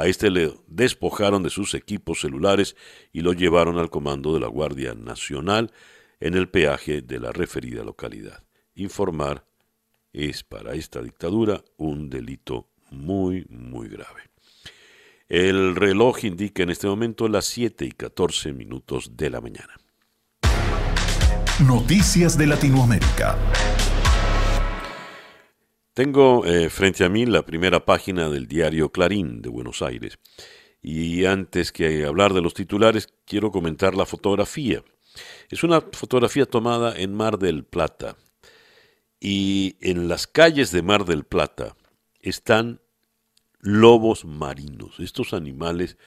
A 0.00 0.06
este 0.06 0.30
le 0.30 0.54
despojaron 0.66 1.42
de 1.42 1.50
sus 1.50 1.74
equipos 1.74 2.22
celulares 2.22 2.74
y 3.12 3.20
lo 3.20 3.34
llevaron 3.34 3.78
al 3.78 3.90
comando 3.90 4.32
de 4.32 4.40
la 4.40 4.46
Guardia 4.46 4.94
Nacional 4.94 5.74
en 6.20 6.32
el 6.32 6.48
peaje 6.48 7.02
de 7.02 7.20
la 7.20 7.32
referida 7.32 7.84
localidad. 7.84 8.42
Informar 8.74 9.44
es 10.14 10.42
para 10.42 10.72
esta 10.72 11.02
dictadura 11.02 11.62
un 11.76 12.08
delito 12.08 12.70
muy, 12.90 13.44
muy 13.50 13.88
grave. 13.88 14.22
El 15.28 15.76
reloj 15.76 16.24
indica 16.24 16.62
en 16.62 16.70
este 16.70 16.86
momento 16.86 17.28
las 17.28 17.44
7 17.44 17.84
y 17.84 17.92
14 17.92 18.54
minutos 18.54 19.18
de 19.18 19.28
la 19.28 19.42
mañana. 19.42 19.74
Noticias 21.66 22.38
de 22.38 22.46
Latinoamérica. 22.46 23.36
Tengo 26.00 26.46
eh, 26.46 26.70
frente 26.70 27.04
a 27.04 27.10
mí 27.10 27.26
la 27.26 27.44
primera 27.44 27.84
página 27.84 28.30
del 28.30 28.48
diario 28.48 28.90
Clarín 28.90 29.42
de 29.42 29.50
Buenos 29.50 29.82
Aires. 29.82 30.18
Y 30.80 31.26
antes 31.26 31.72
que 31.72 32.06
hablar 32.06 32.32
de 32.32 32.40
los 32.40 32.54
titulares, 32.54 33.12
quiero 33.26 33.50
comentar 33.52 33.94
la 33.94 34.06
fotografía. 34.06 34.82
Es 35.50 35.62
una 35.62 35.82
fotografía 35.82 36.46
tomada 36.46 36.98
en 36.98 37.12
Mar 37.12 37.38
del 37.38 37.64
Plata. 37.64 38.16
Y 39.20 39.76
en 39.82 40.08
las 40.08 40.26
calles 40.26 40.72
de 40.72 40.80
Mar 40.80 41.04
del 41.04 41.24
Plata 41.24 41.76
están 42.22 42.80
lobos 43.58 44.24
marinos, 44.24 45.00
estos 45.00 45.34
animales 45.34 45.98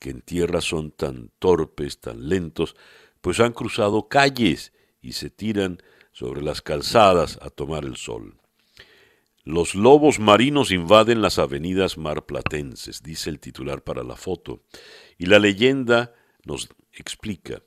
que 0.00 0.10
en 0.10 0.22
tierra 0.22 0.60
son 0.60 0.90
tan 0.90 1.30
torpes, 1.38 2.00
tan 2.00 2.28
lentos, 2.28 2.74
pues 3.20 3.38
han 3.38 3.52
cruzado 3.52 4.08
calles 4.08 4.72
y 5.00 5.12
se 5.12 5.30
tiran 5.30 5.78
sobre 6.10 6.42
las 6.42 6.62
calzadas 6.62 7.38
a 7.42 7.50
tomar 7.50 7.84
el 7.84 7.94
sol. 7.94 8.40
Los 9.46 9.76
lobos 9.76 10.18
marinos 10.18 10.72
invaden 10.72 11.22
las 11.22 11.38
avenidas 11.38 11.98
marplatenses, 11.98 13.04
dice 13.04 13.30
el 13.30 13.38
titular 13.38 13.80
para 13.84 14.02
la 14.02 14.16
foto, 14.16 14.64
y 15.18 15.26
la 15.26 15.38
leyenda 15.38 16.12
nos 16.44 16.68
explica. 16.92 17.62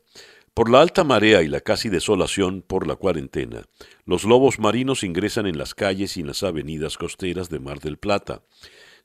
Por 0.54 0.70
la 0.70 0.82
alta 0.82 1.06
marea 1.06 1.42
y 1.42 1.48
la 1.48 1.62
casi 1.62 1.88
desolación 1.88 2.64
por 2.64 2.86
la 2.86 2.98
cuarentena, 2.98 3.64
los 4.04 4.26
lobos 4.26 4.60
marinos 4.60 5.06
ingresan 5.06 5.48
en 5.48 5.58
las 5.58 5.74
calles 5.74 6.18
y 6.18 6.20
en 6.20 6.28
las 6.28 6.44
avenidas 6.44 6.98
costeras 6.98 7.50
de 7.50 7.60
Mar 7.60 7.80
del 7.80 7.98
Plata. 7.98 8.44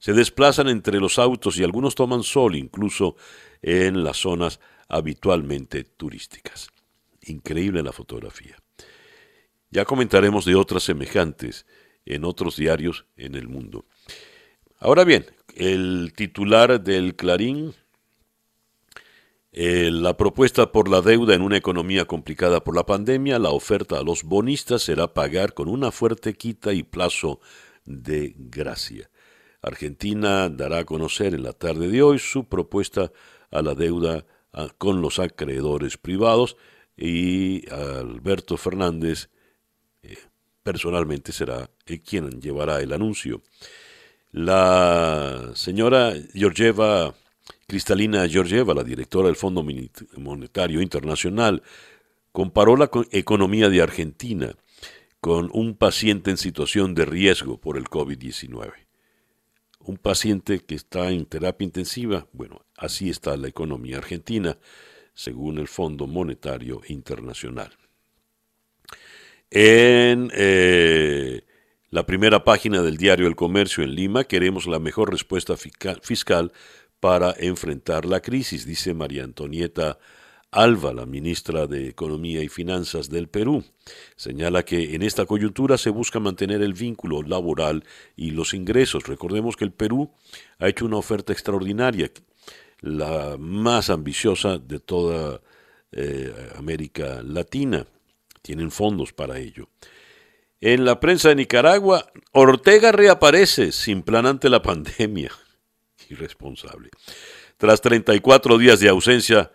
Se 0.00 0.12
desplazan 0.12 0.66
entre 0.66 0.99
los 0.99 1.21
autos 1.21 1.57
y 1.59 1.62
algunos 1.62 1.95
toman 1.95 2.25
sol 2.25 2.57
incluso 2.57 3.14
en 3.62 4.02
las 4.02 4.16
zonas 4.16 4.59
habitualmente 4.88 5.85
turísticas. 5.85 6.71
Increíble 7.23 7.85
la 7.85 7.93
fotografía. 7.93 8.57
Ya 9.71 9.85
comentaremos 9.85 10.45
de 10.45 10.57
otras 10.57 10.83
semejantes 10.83 11.66
en 12.06 12.25
otros 12.25 12.56
diarios 12.56 13.06
en 13.16 13.34
el 13.34 13.49
mundo. 13.49 13.84
Ahora 14.78 15.04
bien, 15.04 15.26
el 15.56 16.12
titular 16.14 16.82
del 16.82 17.16
Clarín, 17.16 17.75
eh, 19.52 19.90
la 19.90 20.16
propuesta 20.16 20.73
por 20.73 20.88
la 20.88 21.00
deuda 21.00 21.34
en 21.34 21.42
una 21.42 21.56
economía 21.56 22.04
complicada 22.06 22.62
por 22.62 22.75
la 22.75 22.84
pandemia, 22.84 23.38
la 23.38 23.50
oferta 23.50 23.99
a 23.99 24.02
los 24.02 24.25
bonistas 24.25 24.82
será 24.82 25.14
pagar 25.14 25.54
con 25.54 25.68
una 25.68 25.90
fuerte 25.90 26.34
quita 26.34 26.73
y 26.73 26.82
plazo 26.82 27.40
de 27.84 28.34
gracia. 28.37 29.11
Argentina 29.62 30.49
dará 30.50 30.78
a 30.78 30.84
conocer 30.84 31.34
en 31.34 31.44
la 31.44 31.52
tarde 31.52 31.88
de 31.88 32.02
hoy 32.02 32.18
su 32.18 32.49
propuesta 32.49 33.12
a 33.50 33.62
la 33.62 33.75
deuda 33.75 34.26
con 34.78 35.00
los 35.00 35.18
acreedores 35.18 35.96
privados 35.96 36.56
y 36.96 37.68
Alberto 37.70 38.56
Fernández 38.56 39.30
personalmente 40.64 41.30
será 41.30 41.71
quien 42.04 42.40
llevará 42.40 42.80
el 42.80 42.92
anuncio. 42.92 43.42
La 44.33 45.52
señora 45.54 46.12
Georgieva, 46.33 47.14
Cristalina 47.68 48.26
Georgieva, 48.28 48.75
la 48.75 48.83
directora 48.83 49.28
del 49.28 49.37
Fondo 49.37 49.64
Monetario 50.16 50.83
Internacional, 50.83 51.62
comparó 52.33 52.76
la 52.76 52.90
economía 53.12 53.68
de 53.68 53.80
Argentina 53.80 54.56
con 55.21 55.50
un 55.52 55.76
paciente 55.76 56.30
en 56.30 56.37
situación 56.37 56.94
de 56.94 57.04
riesgo 57.04 57.59
por 57.59 57.76
el 57.76 57.85
COVID-19. 57.85 58.73
Un 59.80 59.99
paciente 59.99 60.61
que 60.61 60.75
está 60.75 61.11
en 61.11 61.26
terapia 61.26 61.64
intensiva, 61.64 62.26
bueno, 62.33 62.64
así 62.76 63.11
está 63.11 63.37
la 63.37 63.49
economía 63.49 63.99
argentina, 63.99 64.59
según 65.14 65.59
el 65.59 65.68
Fondo 65.68 66.06
Monetario 66.06 66.80
Internacional. 66.88 67.71
En 69.56 70.32
eh, 70.34 71.42
la 71.90 72.04
primera 72.04 72.42
página 72.42 72.82
del 72.82 72.96
diario 72.96 73.28
El 73.28 73.37
Comercio 73.37 73.84
en 73.84 73.94
Lima 73.94 74.25
queremos 74.25 74.66
la 74.66 74.80
mejor 74.80 75.12
respuesta 75.12 75.56
fiscal 75.56 76.52
para 76.99 77.32
enfrentar 77.38 78.04
la 78.04 78.18
crisis, 78.18 78.66
dice 78.66 78.94
María 78.94 79.23
Antonieta 79.23 80.00
Alba, 80.50 80.92
la 80.92 81.06
ministra 81.06 81.68
de 81.68 81.87
Economía 81.87 82.42
y 82.42 82.49
Finanzas 82.49 83.11
del 83.11 83.28
Perú. 83.28 83.62
Señala 84.16 84.64
que 84.64 84.96
en 84.96 85.02
esta 85.02 85.25
coyuntura 85.25 85.78
se 85.78 85.90
busca 85.90 86.18
mantener 86.18 86.61
el 86.61 86.75
vínculo 86.75 87.23
laboral 87.23 87.84
y 88.16 88.32
los 88.32 88.54
ingresos. 88.54 89.06
Recordemos 89.06 89.54
que 89.54 89.66
el 89.66 89.73
Perú 89.73 90.11
ha 90.58 90.66
hecho 90.66 90.84
una 90.84 90.96
oferta 90.96 91.32
extraordinaria, 91.32 92.11
la 92.80 93.37
más 93.38 93.88
ambiciosa 93.88 94.58
de 94.58 94.80
toda 94.80 95.40
eh, 95.92 96.34
América 96.56 97.23
Latina 97.23 97.87
tienen 98.45 98.71
fondos 98.71 99.15
para 99.15 99.39
ello. 99.39 99.71
En 100.61 100.85
la 100.85 101.01
prensa 101.01 101.31
de 101.31 101.37
Nicaragua, 101.37 102.13
Ortega 102.33 102.93
reaparece 102.93 103.73
sin 103.73 104.03
plan 104.03 104.27
ante 104.27 104.51
la 104.51 104.61
pandemia. 104.61 105.33
Irresponsable. 106.11 106.91
Tras 107.57 107.81
34 107.81 108.59
días 108.59 108.81
de 108.81 108.91
ausencia, 108.91 109.51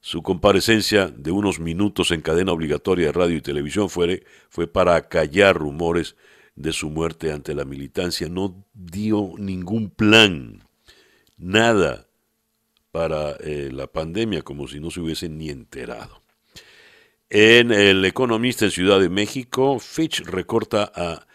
su 0.00 0.22
comparecencia 0.22 1.08
de 1.08 1.30
unos 1.30 1.58
minutos 1.58 2.10
en 2.10 2.20
cadena 2.20 2.52
obligatoria 2.52 3.06
de 3.06 3.12
radio 3.12 3.36
y 3.38 3.40
televisión 3.40 3.88
fue, 3.88 4.24
fue 4.50 4.66
para 4.66 5.08
callar 5.08 5.56
rumores 5.56 6.14
de 6.54 6.74
su 6.74 6.90
muerte 6.90 7.32
ante 7.32 7.54
la 7.54 7.64
militancia. 7.64 8.28
No 8.28 8.66
dio 8.74 9.32
ningún 9.38 9.88
plan, 9.88 10.62
nada 11.38 12.08
para 12.90 13.36
eh, 13.40 13.70
la 13.72 13.86
pandemia 13.86 14.42
como 14.42 14.68
si 14.68 14.80
no 14.80 14.90
se 14.90 15.00
hubiesen 15.00 15.38
ni 15.38 15.48
enterado. 15.48 16.23
En 17.36 17.72
El 17.72 18.04
Economista 18.04 18.64
en 18.64 18.70
Ciudad 18.70 19.00
de 19.00 19.08
México, 19.08 19.80
Fitch 19.80 20.20
recorta 20.20 20.92
a 20.94 21.26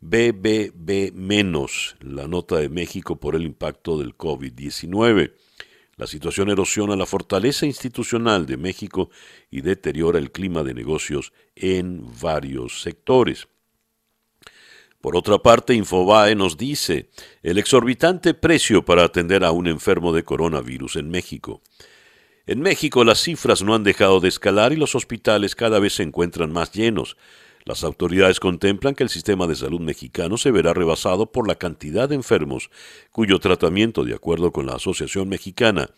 BBB 0.00 1.12
menos 1.14 1.94
la 2.00 2.26
nota 2.26 2.56
de 2.56 2.68
México 2.68 3.20
por 3.20 3.36
el 3.36 3.44
impacto 3.44 3.96
del 3.96 4.16
COVID-19. 4.16 5.32
La 5.94 6.08
situación 6.08 6.50
erosiona 6.50 6.96
la 6.96 7.06
fortaleza 7.06 7.66
institucional 7.66 8.46
de 8.46 8.56
México 8.56 9.10
y 9.48 9.60
deteriora 9.60 10.18
el 10.18 10.32
clima 10.32 10.64
de 10.64 10.74
negocios 10.74 11.32
en 11.54 12.02
varios 12.20 12.82
sectores. 12.82 13.46
Por 15.00 15.14
otra 15.14 15.38
parte, 15.38 15.72
Infobae 15.72 16.34
nos 16.34 16.56
dice 16.56 17.10
el 17.44 17.58
exorbitante 17.58 18.34
precio 18.34 18.84
para 18.84 19.04
atender 19.04 19.44
a 19.44 19.52
un 19.52 19.68
enfermo 19.68 20.12
de 20.12 20.24
coronavirus 20.24 20.96
en 20.96 21.10
México. 21.10 21.62
En 22.46 22.60
México 22.60 23.04
las 23.04 23.22
cifras 23.22 23.62
no 23.62 23.74
han 23.74 23.84
dejado 23.84 24.20
de 24.20 24.28
escalar 24.28 24.74
y 24.74 24.76
los 24.76 24.94
hospitales 24.94 25.54
cada 25.54 25.78
vez 25.78 25.94
se 25.94 26.02
encuentran 26.02 26.52
más 26.52 26.72
llenos. 26.72 27.16
Las 27.64 27.82
autoridades 27.82 28.40
contemplan 28.40 28.94
que 28.94 29.02
el 29.02 29.08
sistema 29.08 29.46
de 29.46 29.56
salud 29.56 29.80
mexicano 29.80 30.36
se 30.36 30.50
verá 30.50 30.74
rebasado 30.74 31.32
por 31.32 31.48
la 31.48 31.54
cantidad 31.54 32.06
de 32.06 32.16
enfermos 32.16 32.68
cuyo 33.10 33.38
tratamiento, 33.38 34.04
de 34.04 34.14
acuerdo 34.14 34.52
con 34.52 34.66
la 34.66 34.74
Asociación 34.74 35.30
Mexicana 35.30 35.88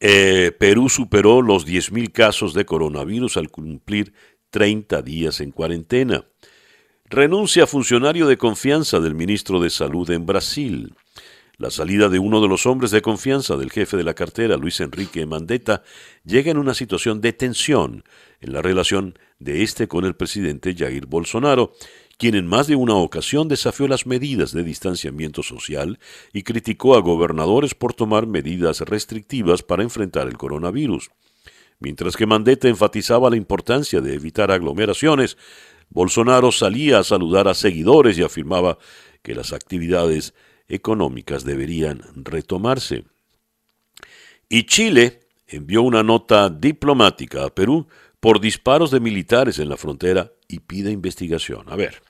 Eh, 0.00 0.52
Perú 0.58 0.88
superó 0.88 1.42
los 1.42 1.66
10.000 1.66 2.10
casos 2.12 2.54
de 2.54 2.64
coronavirus 2.64 3.36
al 3.36 3.50
cumplir 3.50 4.14
30 4.50 5.02
días 5.02 5.40
en 5.40 5.50
cuarentena. 5.50 6.24
Renuncia 7.08 7.66
funcionario 7.66 8.26
de 8.26 8.36
confianza 8.36 9.00
del 9.00 9.14
ministro 9.14 9.60
de 9.60 9.70
Salud 9.70 10.10
en 10.10 10.26
Brasil. 10.26 10.94
La 11.58 11.70
salida 11.70 12.10
de 12.10 12.18
uno 12.18 12.42
de 12.42 12.48
los 12.48 12.66
hombres 12.66 12.90
de 12.90 13.00
confianza 13.00 13.56
del 13.56 13.70
jefe 13.70 13.96
de 13.96 14.04
la 14.04 14.12
cartera, 14.12 14.58
Luis 14.58 14.80
Enrique 14.80 15.24
Mandetta, 15.24 15.82
llega 16.24 16.50
en 16.50 16.58
una 16.58 16.74
situación 16.74 17.22
de 17.22 17.32
tensión 17.32 18.04
en 18.40 18.52
la 18.52 18.60
relación 18.60 19.18
de 19.38 19.62
este 19.62 19.88
con 19.88 20.04
el 20.04 20.14
presidente 20.14 20.74
Jair 20.76 21.06
Bolsonaro, 21.06 21.72
quien 22.18 22.34
en 22.34 22.46
más 22.46 22.66
de 22.66 22.76
una 22.76 22.94
ocasión 22.94 23.48
desafió 23.48 23.88
las 23.88 24.06
medidas 24.06 24.52
de 24.52 24.64
distanciamiento 24.64 25.42
social 25.42 25.98
y 26.32 26.42
criticó 26.42 26.94
a 26.94 27.00
gobernadores 27.00 27.74
por 27.74 27.94
tomar 27.94 28.26
medidas 28.26 28.80
restrictivas 28.80 29.62
para 29.62 29.82
enfrentar 29.82 30.28
el 30.28 30.36
coronavirus. 30.36 31.10
Mientras 31.78 32.16
que 32.16 32.26
Mandetta 32.26 32.68
enfatizaba 32.68 33.30
la 33.30 33.36
importancia 33.36 34.00
de 34.00 34.14
evitar 34.14 34.50
aglomeraciones, 34.50 35.36
Bolsonaro 35.90 36.52
salía 36.52 36.98
a 36.98 37.04
saludar 37.04 37.48
a 37.48 37.54
seguidores 37.54 38.18
y 38.18 38.22
afirmaba 38.22 38.78
que 39.22 39.34
las 39.34 39.52
actividades 39.52 40.34
económicas 40.68 41.44
deberían 41.44 42.02
retomarse. 42.14 43.04
Y 44.48 44.64
Chile 44.64 45.20
envió 45.46 45.82
una 45.82 46.02
nota 46.02 46.48
diplomática 46.50 47.44
a 47.44 47.54
Perú 47.54 47.86
por 48.20 48.40
disparos 48.40 48.90
de 48.90 49.00
militares 49.00 49.58
en 49.58 49.68
la 49.68 49.76
frontera 49.76 50.32
y 50.48 50.60
pide 50.60 50.90
investigación. 50.90 51.68
A 51.68 51.76
ver, 51.76 52.02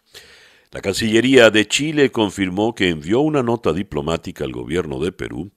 la 0.70 0.80
Cancillería 0.80 1.50
de 1.50 1.66
Chile 1.66 2.11
confirmó 2.11 2.75
que 2.75 2.88
envió 2.88 3.20
una 3.20 3.42
nota 3.42 3.73
diplomática 3.73 4.44
al 4.44 4.52
gobierno 4.52 4.99
de 5.00 5.12
Perú, 5.12 5.50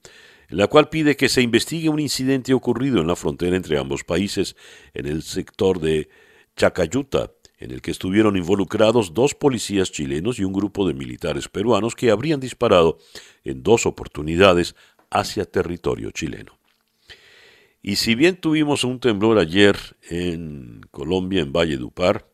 la 0.56 0.66
cual 0.66 0.88
pide 0.88 1.16
que 1.16 1.28
se 1.28 1.42
investigue 1.42 1.88
un 1.88 2.00
incidente 2.00 2.52
ocurrido 2.54 3.00
en 3.00 3.06
la 3.06 3.16
frontera 3.16 3.56
entre 3.56 3.78
ambos 3.78 4.04
países 4.04 4.56
en 4.94 5.06
el 5.06 5.22
sector 5.22 5.80
de 5.80 6.08
Chacayuta, 6.56 7.32
en 7.58 7.70
el 7.70 7.82
que 7.82 7.90
estuvieron 7.90 8.36
involucrados 8.36 9.14
dos 9.14 9.34
policías 9.34 9.92
chilenos 9.92 10.38
y 10.38 10.44
un 10.44 10.52
grupo 10.52 10.88
de 10.88 10.94
militares 10.94 11.48
peruanos 11.48 11.94
que 11.94 12.10
habrían 12.10 12.40
disparado 12.40 12.98
en 13.44 13.62
dos 13.62 13.86
oportunidades 13.86 14.74
hacia 15.10 15.44
territorio 15.44 16.10
chileno. 16.10 16.58
Y 17.82 17.96
si 17.96 18.14
bien 18.14 18.36
tuvimos 18.36 18.84
un 18.84 19.00
temblor 19.00 19.38
ayer 19.38 19.76
en 20.08 20.82
Colombia, 20.90 21.42
en 21.42 21.52
Valle 21.52 21.76
Dupar, 21.76 22.30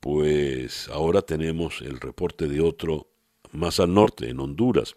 pues 0.00 0.88
ahora 0.88 1.22
tenemos 1.22 1.80
el 1.80 2.00
reporte 2.00 2.48
de 2.48 2.60
otro 2.60 3.10
más 3.52 3.80
al 3.80 3.94
norte, 3.94 4.28
en 4.28 4.40
Honduras. 4.40 4.96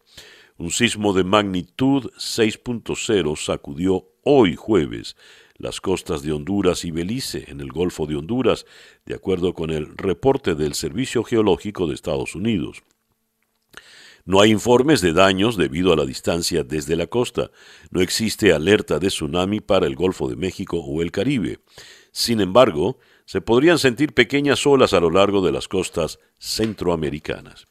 Un 0.62 0.70
sismo 0.70 1.14
de 1.14 1.24
magnitud 1.24 2.12
6.0 2.20 3.36
sacudió 3.36 4.10
hoy 4.24 4.56
jueves 4.56 5.16
las 5.58 5.82
costas 5.82 6.22
de 6.22 6.34
Honduras 6.34 6.86
y 6.86 6.92
Belice, 6.92 7.46
en 7.48 7.62
el 7.62 7.72
Golfo 7.72 8.06
de 8.06 8.16
Honduras, 8.16 8.68
de 9.08 9.16
acuerdo 9.16 9.56
con 9.56 9.72
el 9.72 9.98
reporte 9.98 10.54
del 10.54 10.76
Servicio 10.76 11.24
Geológico 11.24 11.88
de 11.88 11.96
Estados 11.96 12.36
Unidos. 12.36 12.84
No 14.24 14.40
hay 14.40 14.52
informes 14.52 15.02
de 15.02 15.14
daños 15.14 15.58
debido 15.58 15.94
a 15.94 15.96
la 15.96 16.06
distancia 16.06 16.64
desde 16.64 16.96
la 16.96 17.08
costa. 17.08 17.50
No 17.90 18.00
existe 18.00 18.54
alerta 18.54 19.00
de 19.00 19.08
tsunami 19.08 19.62
para 19.62 19.88
el 19.88 19.96
Golfo 19.96 20.30
de 20.30 20.36
México 20.36 20.78
o 20.78 21.02
el 21.02 21.12
Caribe. 21.12 21.58
Sin 22.12 22.40
embargo, 22.40 23.00
se 23.26 23.42
podrían 23.42 23.80
sentir 23.80 24.14
pequeñas 24.14 24.68
olas 24.68 24.94
a 24.94 25.00
lo 25.00 25.10
largo 25.10 25.44
de 25.44 25.54
las 25.54 25.68
costas 25.68 26.20
centroamericanas. 26.38 27.66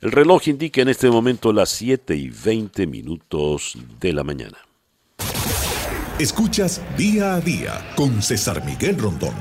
El 0.00 0.12
reloj 0.12 0.48
indica 0.48 0.80
en 0.80 0.88
este 0.88 1.10
momento 1.10 1.52
las 1.52 1.68
7 1.68 2.16
y 2.16 2.30
20 2.30 2.86
minutos 2.86 3.76
de 4.00 4.14
la 4.14 4.24
mañana. 4.24 4.56
Escuchas 6.18 6.80
día 6.96 7.34
a 7.34 7.40
día 7.42 7.92
con 7.96 8.22
César 8.22 8.64
Miguel 8.64 8.96
Rondón. 8.96 9.34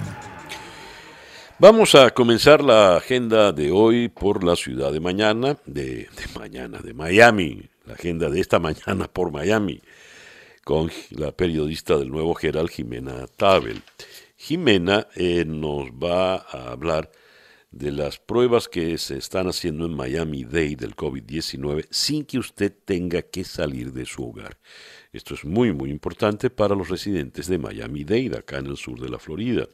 Vamos 1.60 1.95
a 1.95 2.10
comenzar 2.10 2.62
la 2.62 2.98
agenda 2.98 3.54
de 3.54 3.72
hoy 3.72 4.10
por 4.10 4.43
la 4.43 4.58
ciudad 4.58 4.91
de 4.91 5.00
mañana, 5.00 5.58
de, 5.65 6.10
mañana, 6.38 6.80
de 6.80 6.93
Miami, 6.93 7.69
la 7.86 7.93
agenda 7.93 8.30
de 8.30 8.41
esta 8.41 8.60
mañana 8.60 9.08
por 9.08 9.32
Miami, 9.32 9.82
con 10.65 10.91
la 11.12 11.32
periodista 11.32 11.98
del 11.98 12.10
Nuevo 12.10 12.34
Geral, 12.36 12.69
Jimena 12.69 13.28
Tabel. 13.28 13.82
Jimena 14.36 15.08
eh, 15.15 15.45
nos 15.45 15.89
va 15.91 16.36
a 16.36 16.72
hablar 16.72 17.10
de 17.72 17.92
las 17.92 18.18
pruebas 18.18 18.68
que 18.68 18.98
se 18.98 19.18
están 19.18 19.48
haciendo 19.48 19.86
en 19.86 19.96
Miami 19.96 20.44
Day 20.44 20.76
del 20.76 20.96
COVID-19 20.96 21.88
sin 21.92 22.26
que 22.26 22.40
usted 22.40 22.74
tenga 22.86 23.22
que 23.22 23.44
salir 23.44 23.94
de 23.94 24.06
su 24.06 24.24
hogar. 24.24 24.58
Esto 25.14 25.34
es 25.34 25.46
muy, 25.46 25.72
muy 25.74 25.92
importante 25.92 26.50
para 26.50 26.76
los 26.76 26.90
residentes 26.90 27.48
de 27.48 27.58
Miami 27.60 28.04
Dade, 28.04 28.38
acá 28.38 28.58
en 28.58 28.68
el 28.68 28.78
sur 28.78 29.00
de 29.00 29.10
la 29.10 29.20
Florida. 29.20 29.68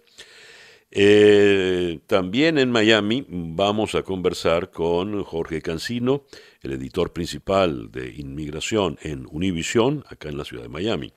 Eh, 0.91 1.99
también 2.07 2.57
en 2.57 2.71
Miami 2.71 3.25
vamos 3.27 3.95
a 3.95 4.03
conversar 4.03 4.71
con 4.71 5.23
Jorge 5.23 5.61
Cancino, 5.61 6.23
el 6.61 6.73
editor 6.73 7.11
principal 7.11 7.91
de 7.91 8.13
inmigración 8.15 8.97
en 9.01 9.27
Univision, 9.29 10.05
acá 10.07 10.29
en 10.29 10.37
la 10.37 10.45
ciudad 10.45 10.63
de 10.63 10.69
Miami. 10.69 11.11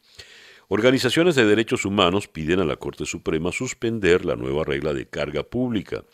Organizaciones 0.69 1.35
de 1.35 1.47
derechos 1.47 1.85
humanos 1.85 2.29
piden 2.29 2.61
a 2.61 2.65
la 2.65 2.77
Corte 2.77 3.07
Suprema 3.07 3.53
suspender 3.53 4.25
la 4.25 4.37
nueva 4.37 4.65
regla 4.65 4.93
de 4.93 5.07
carga 5.07 5.43
pública. 5.43 6.05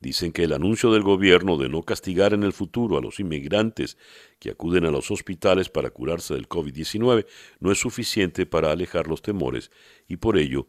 Dicen 0.00 0.30
que 0.30 0.44
el 0.44 0.52
anuncio 0.52 0.92
del 0.92 1.02
gobierno 1.02 1.56
de 1.56 1.68
no 1.68 1.82
castigar 1.82 2.32
en 2.32 2.44
el 2.44 2.52
futuro 2.52 2.96
a 2.96 3.00
los 3.00 3.18
inmigrantes 3.18 3.98
que 4.38 4.50
acuden 4.50 4.84
a 4.84 4.90
los 4.90 5.10
hospitales 5.10 5.68
para 5.68 5.90
curarse 5.90 6.34
del 6.34 6.48
COVID-19 6.48 7.26
no 7.58 7.72
es 7.72 7.80
suficiente 7.80 8.46
para 8.46 8.70
alejar 8.70 9.08
los 9.08 9.22
temores 9.22 9.72
y 10.06 10.18
por 10.18 10.38
ello, 10.38 10.68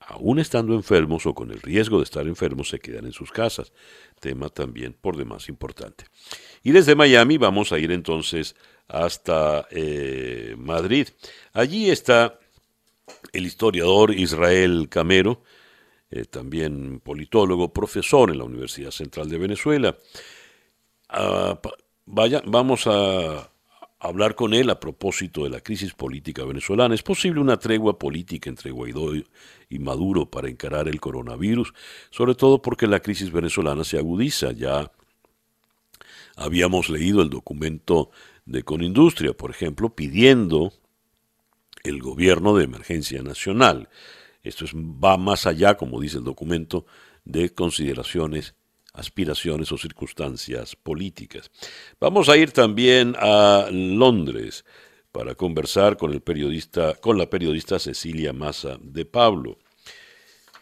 aún 0.00 0.38
estando 0.38 0.74
enfermos 0.74 1.26
o 1.26 1.34
con 1.34 1.50
el 1.50 1.60
riesgo 1.60 1.98
de 1.98 2.04
estar 2.04 2.26
enfermos, 2.26 2.70
se 2.70 2.78
quedan 2.80 3.04
en 3.04 3.12
sus 3.12 3.30
casas. 3.30 3.72
Tema 4.20 4.48
también 4.48 4.96
por 4.98 5.18
demás 5.18 5.50
importante. 5.50 6.06
Y 6.62 6.72
desde 6.72 6.94
Miami 6.94 7.36
vamos 7.36 7.72
a 7.72 7.78
ir 7.78 7.92
entonces 7.92 8.56
hasta 8.88 9.66
eh, 9.70 10.54
Madrid. 10.56 11.08
Allí 11.52 11.90
está 11.90 12.38
el 13.32 13.46
historiador 13.46 14.14
Israel 14.14 14.88
Camero, 14.88 15.42
eh, 16.12 16.26
también 16.26 17.00
politólogo, 17.00 17.72
profesor 17.72 18.30
en 18.30 18.38
la 18.38 18.44
Universidad 18.44 18.90
Central 18.90 19.30
de 19.30 19.38
Venezuela. 19.38 19.96
Ah, 21.08 21.58
vaya, 22.04 22.42
vamos 22.44 22.86
a 22.86 23.50
hablar 23.98 24.34
con 24.34 24.52
él 24.52 24.68
a 24.68 24.78
propósito 24.78 25.44
de 25.44 25.50
la 25.50 25.62
crisis 25.62 25.94
política 25.94 26.44
venezolana. 26.44 26.94
¿Es 26.94 27.02
posible 27.02 27.40
una 27.40 27.56
tregua 27.56 27.98
política 27.98 28.50
entre 28.50 28.72
Guaidó 28.72 29.14
y 29.14 29.78
Maduro 29.78 30.26
para 30.28 30.50
encarar 30.50 30.86
el 30.86 31.00
coronavirus? 31.00 31.72
Sobre 32.10 32.34
todo 32.34 32.60
porque 32.60 32.86
la 32.86 33.00
crisis 33.00 33.32
venezolana 33.32 33.82
se 33.82 33.96
agudiza. 33.96 34.52
Ya 34.52 34.92
habíamos 36.36 36.90
leído 36.90 37.22
el 37.22 37.30
documento 37.30 38.10
de 38.44 38.64
Conindustria, 38.64 39.32
por 39.32 39.50
ejemplo, 39.50 39.94
pidiendo 39.94 40.74
el 41.84 42.02
gobierno 42.02 42.54
de 42.54 42.64
emergencia 42.64 43.22
nacional. 43.22 43.88
Esto 44.42 44.64
es, 44.64 44.74
va 44.74 45.16
más 45.16 45.46
allá, 45.46 45.76
como 45.76 46.00
dice 46.00 46.18
el 46.18 46.24
documento, 46.24 46.86
de 47.24 47.54
consideraciones, 47.54 48.54
aspiraciones 48.92 49.70
o 49.72 49.78
circunstancias 49.78 50.76
políticas. 50.76 51.50
Vamos 52.00 52.28
a 52.28 52.36
ir 52.36 52.52
también 52.52 53.14
a 53.18 53.68
Londres 53.70 54.64
para 55.12 55.34
conversar 55.34 55.96
con 55.96 56.12
el 56.12 56.22
periodista, 56.22 56.94
con 56.94 57.18
la 57.18 57.28
periodista 57.28 57.78
Cecilia 57.78 58.32
Massa 58.32 58.78
de 58.80 59.04
Pablo. 59.04 59.58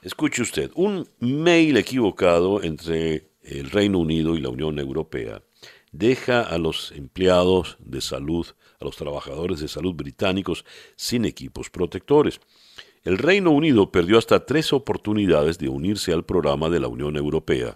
Escuche 0.02 0.42
usted, 0.42 0.70
un 0.74 1.06
mail 1.18 1.76
equivocado 1.76 2.62
entre 2.62 3.30
el 3.42 3.70
Reino 3.70 3.98
Unido 3.98 4.34
y 4.34 4.40
la 4.40 4.48
Unión 4.48 4.78
Europea 4.78 5.42
deja 5.92 6.42
a 6.42 6.58
los 6.58 6.92
empleados 6.92 7.76
de 7.80 8.00
salud, 8.00 8.46
a 8.80 8.84
los 8.84 8.96
trabajadores 8.96 9.60
de 9.60 9.68
salud 9.68 9.94
británicos 9.94 10.64
sin 10.96 11.24
equipos 11.24 11.70
protectores. 11.70 12.40
El 13.02 13.16
Reino 13.16 13.50
Unido 13.50 13.90
perdió 13.90 14.18
hasta 14.18 14.44
tres 14.44 14.74
oportunidades 14.74 15.58
de 15.58 15.70
unirse 15.70 16.12
al 16.12 16.24
programa 16.24 16.68
de 16.68 16.80
la 16.80 16.88
Unión 16.88 17.16
Europea 17.16 17.74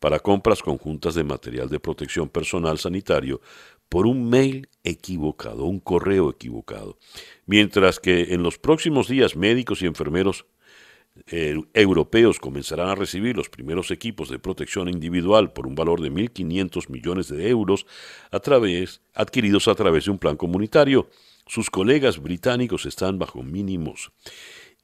para 0.00 0.18
compras 0.18 0.60
conjuntas 0.60 1.14
de 1.14 1.22
material 1.22 1.68
de 1.68 1.78
protección 1.78 2.28
personal 2.28 2.78
sanitario 2.78 3.40
por 3.88 4.06
un 4.06 4.28
mail 4.28 4.68
equivocado, 4.82 5.64
un 5.64 5.78
correo 5.78 6.30
equivocado. 6.30 6.98
Mientras 7.46 8.00
que 8.00 8.34
en 8.34 8.42
los 8.42 8.58
próximos 8.58 9.06
días 9.06 9.36
médicos 9.36 9.82
y 9.82 9.86
enfermeros 9.86 10.46
eh, 11.28 11.56
europeos 11.72 12.40
comenzarán 12.40 12.88
a 12.88 12.94
recibir 12.96 13.36
los 13.36 13.48
primeros 13.48 13.92
equipos 13.92 14.28
de 14.28 14.40
protección 14.40 14.88
individual 14.88 15.52
por 15.52 15.66
un 15.66 15.76
valor 15.76 16.00
de 16.00 16.10
1.500 16.10 16.90
millones 16.90 17.28
de 17.28 17.48
euros 17.48 17.86
adquiridos 18.30 19.68
a 19.68 19.74
través 19.76 20.04
de 20.04 20.10
un 20.10 20.18
plan 20.18 20.36
comunitario. 20.36 21.08
Sus 21.46 21.70
colegas 21.70 22.20
británicos 22.20 22.86
están 22.86 23.18
bajo 23.18 23.42
mínimos. 23.42 24.12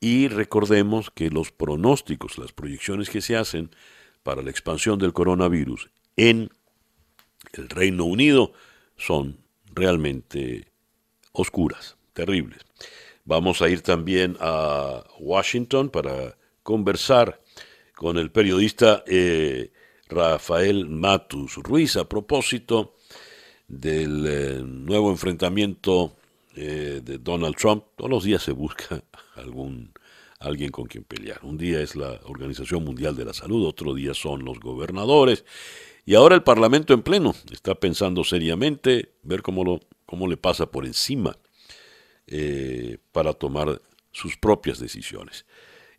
Y 0.00 0.28
recordemos 0.28 1.10
que 1.10 1.30
los 1.30 1.52
pronósticos, 1.52 2.38
las 2.38 2.52
proyecciones 2.52 3.10
que 3.10 3.20
se 3.20 3.36
hacen 3.36 3.70
para 4.22 4.42
la 4.42 4.50
expansión 4.50 4.98
del 4.98 5.12
coronavirus 5.12 5.90
en 6.16 6.50
el 7.52 7.68
Reino 7.68 8.04
Unido 8.04 8.52
son 8.96 9.38
realmente 9.74 10.72
oscuras, 11.32 11.96
terribles. 12.12 12.60
Vamos 13.24 13.62
a 13.62 13.68
ir 13.68 13.82
también 13.82 14.36
a 14.40 15.04
Washington 15.18 15.90
para 15.90 16.36
conversar 16.62 17.40
con 17.94 18.18
el 18.18 18.30
periodista 18.30 19.04
eh, 19.06 19.72
Rafael 20.08 20.88
Matus 20.88 21.56
Ruiz 21.56 21.96
a 21.96 22.08
propósito 22.08 22.96
del 23.68 24.26
eh, 24.26 24.62
nuevo 24.64 25.10
enfrentamiento 25.10 26.16
de 26.54 27.18
Donald 27.18 27.56
Trump. 27.56 27.84
Todos 27.96 28.10
los 28.10 28.24
días 28.24 28.42
se 28.42 28.52
busca 28.52 29.02
algún 29.36 29.92
alguien 30.42 30.70
con 30.70 30.86
quien 30.86 31.04
pelear. 31.04 31.40
Un 31.42 31.56
día 31.56 31.80
es 31.80 31.96
la 31.96 32.20
Organización 32.24 32.84
Mundial 32.84 33.16
de 33.16 33.24
la 33.24 33.32
Salud, 33.32 33.66
otro 33.66 33.94
día 33.94 34.12
son 34.14 34.44
los 34.44 34.58
gobernadores 34.60 35.44
y 36.04 36.14
ahora 36.14 36.34
el 36.34 36.42
Parlamento 36.42 36.94
en 36.94 37.02
pleno 37.02 37.34
está 37.50 37.74
pensando 37.76 38.24
seriamente 38.24 39.12
ver 39.22 39.42
cómo, 39.42 39.64
lo, 39.64 39.80
cómo 40.04 40.26
le 40.26 40.36
pasa 40.36 40.66
por 40.66 40.84
encima 40.84 41.36
eh, 42.26 42.98
para 43.12 43.32
tomar 43.32 43.80
sus 44.10 44.36
propias 44.36 44.78
decisiones. 44.78 45.46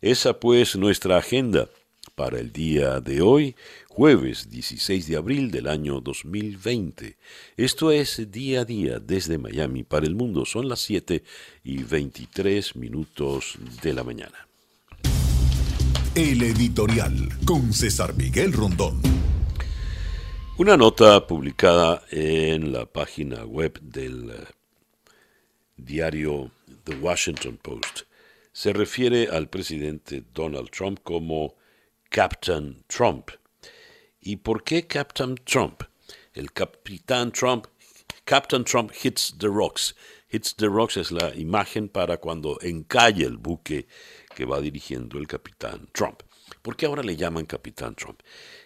Esa 0.00 0.38
pues 0.38 0.76
nuestra 0.76 1.16
agenda 1.16 1.68
para 2.14 2.38
el 2.38 2.52
día 2.52 3.00
de 3.00 3.22
hoy, 3.22 3.56
jueves 3.94 4.50
16 4.50 5.06
de 5.06 5.16
abril 5.16 5.52
del 5.52 5.68
año 5.68 6.00
2020. 6.00 7.16
Esto 7.56 7.92
es 7.92 8.28
día 8.32 8.62
a 8.62 8.64
día 8.64 8.98
desde 8.98 9.38
Miami 9.38 9.84
para 9.84 10.04
el 10.04 10.16
mundo. 10.16 10.44
Son 10.44 10.68
las 10.68 10.80
7 10.80 11.22
y 11.62 11.84
23 11.84 12.74
minutos 12.74 13.56
de 13.82 13.92
la 13.92 14.02
mañana. 14.02 14.48
El 16.16 16.42
editorial 16.42 17.14
con 17.44 17.72
César 17.72 18.16
Miguel 18.16 18.52
Rondón. 18.52 19.00
Una 20.58 20.76
nota 20.76 21.24
publicada 21.24 22.02
en 22.10 22.72
la 22.72 22.86
página 22.86 23.44
web 23.44 23.80
del 23.80 24.32
diario 25.76 26.50
The 26.82 26.96
Washington 26.96 27.58
Post 27.62 28.02
se 28.52 28.72
refiere 28.72 29.28
al 29.28 29.48
presidente 29.48 30.24
Donald 30.34 30.70
Trump 30.70 30.98
como 31.04 31.54
Captain 32.08 32.82
Trump. 32.88 33.30
¿Y 34.26 34.36
por 34.36 34.64
qué 34.64 34.86
Captain 34.86 35.34
Trump? 35.44 35.82
El 36.32 36.50
capitán 36.50 37.30
Trump, 37.30 37.66
Captain 38.24 38.64
Trump 38.64 38.90
hits 39.02 39.36
the 39.38 39.48
rocks. 39.48 39.94
Hits 40.30 40.56
the 40.56 40.66
rocks 40.66 40.96
es 40.96 41.12
la 41.12 41.34
imagen 41.36 41.90
para 41.90 42.16
cuando 42.16 42.58
encalla 42.62 43.26
el 43.26 43.36
buque 43.36 43.86
que 44.34 44.46
va 44.46 44.62
dirigiendo 44.62 45.18
el 45.18 45.26
capitán 45.26 45.88
Trump. 45.92 46.22
¿Por 46.62 46.74
qué 46.74 46.86
ahora 46.86 47.02
le 47.02 47.16
llaman 47.16 47.44
capitán 47.44 47.94
Trump? 47.94 48.20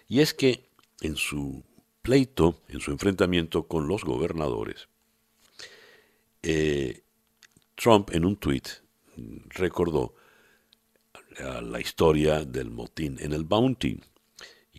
Y 0.07 0.21
es 0.21 0.33
que 0.33 0.69
en 1.01 1.17
su 1.17 1.61
pleito, 2.01 2.61
en 2.69 2.79
su 2.79 2.91
enfrentamiento 2.91 3.67
con 3.67 3.85
los 3.85 4.05
gobernadores, 4.05 4.87
eh, 6.41 7.03
Trump 7.75 8.11
en 8.13 8.23
un 8.23 8.37
tuit 8.37 8.67
recordó 9.49 10.15
la 11.61 11.79
historia 11.79 12.45
del 12.45 12.69
motín 12.69 13.17
en 13.19 13.33
el 13.33 13.43
Bounty 13.43 13.99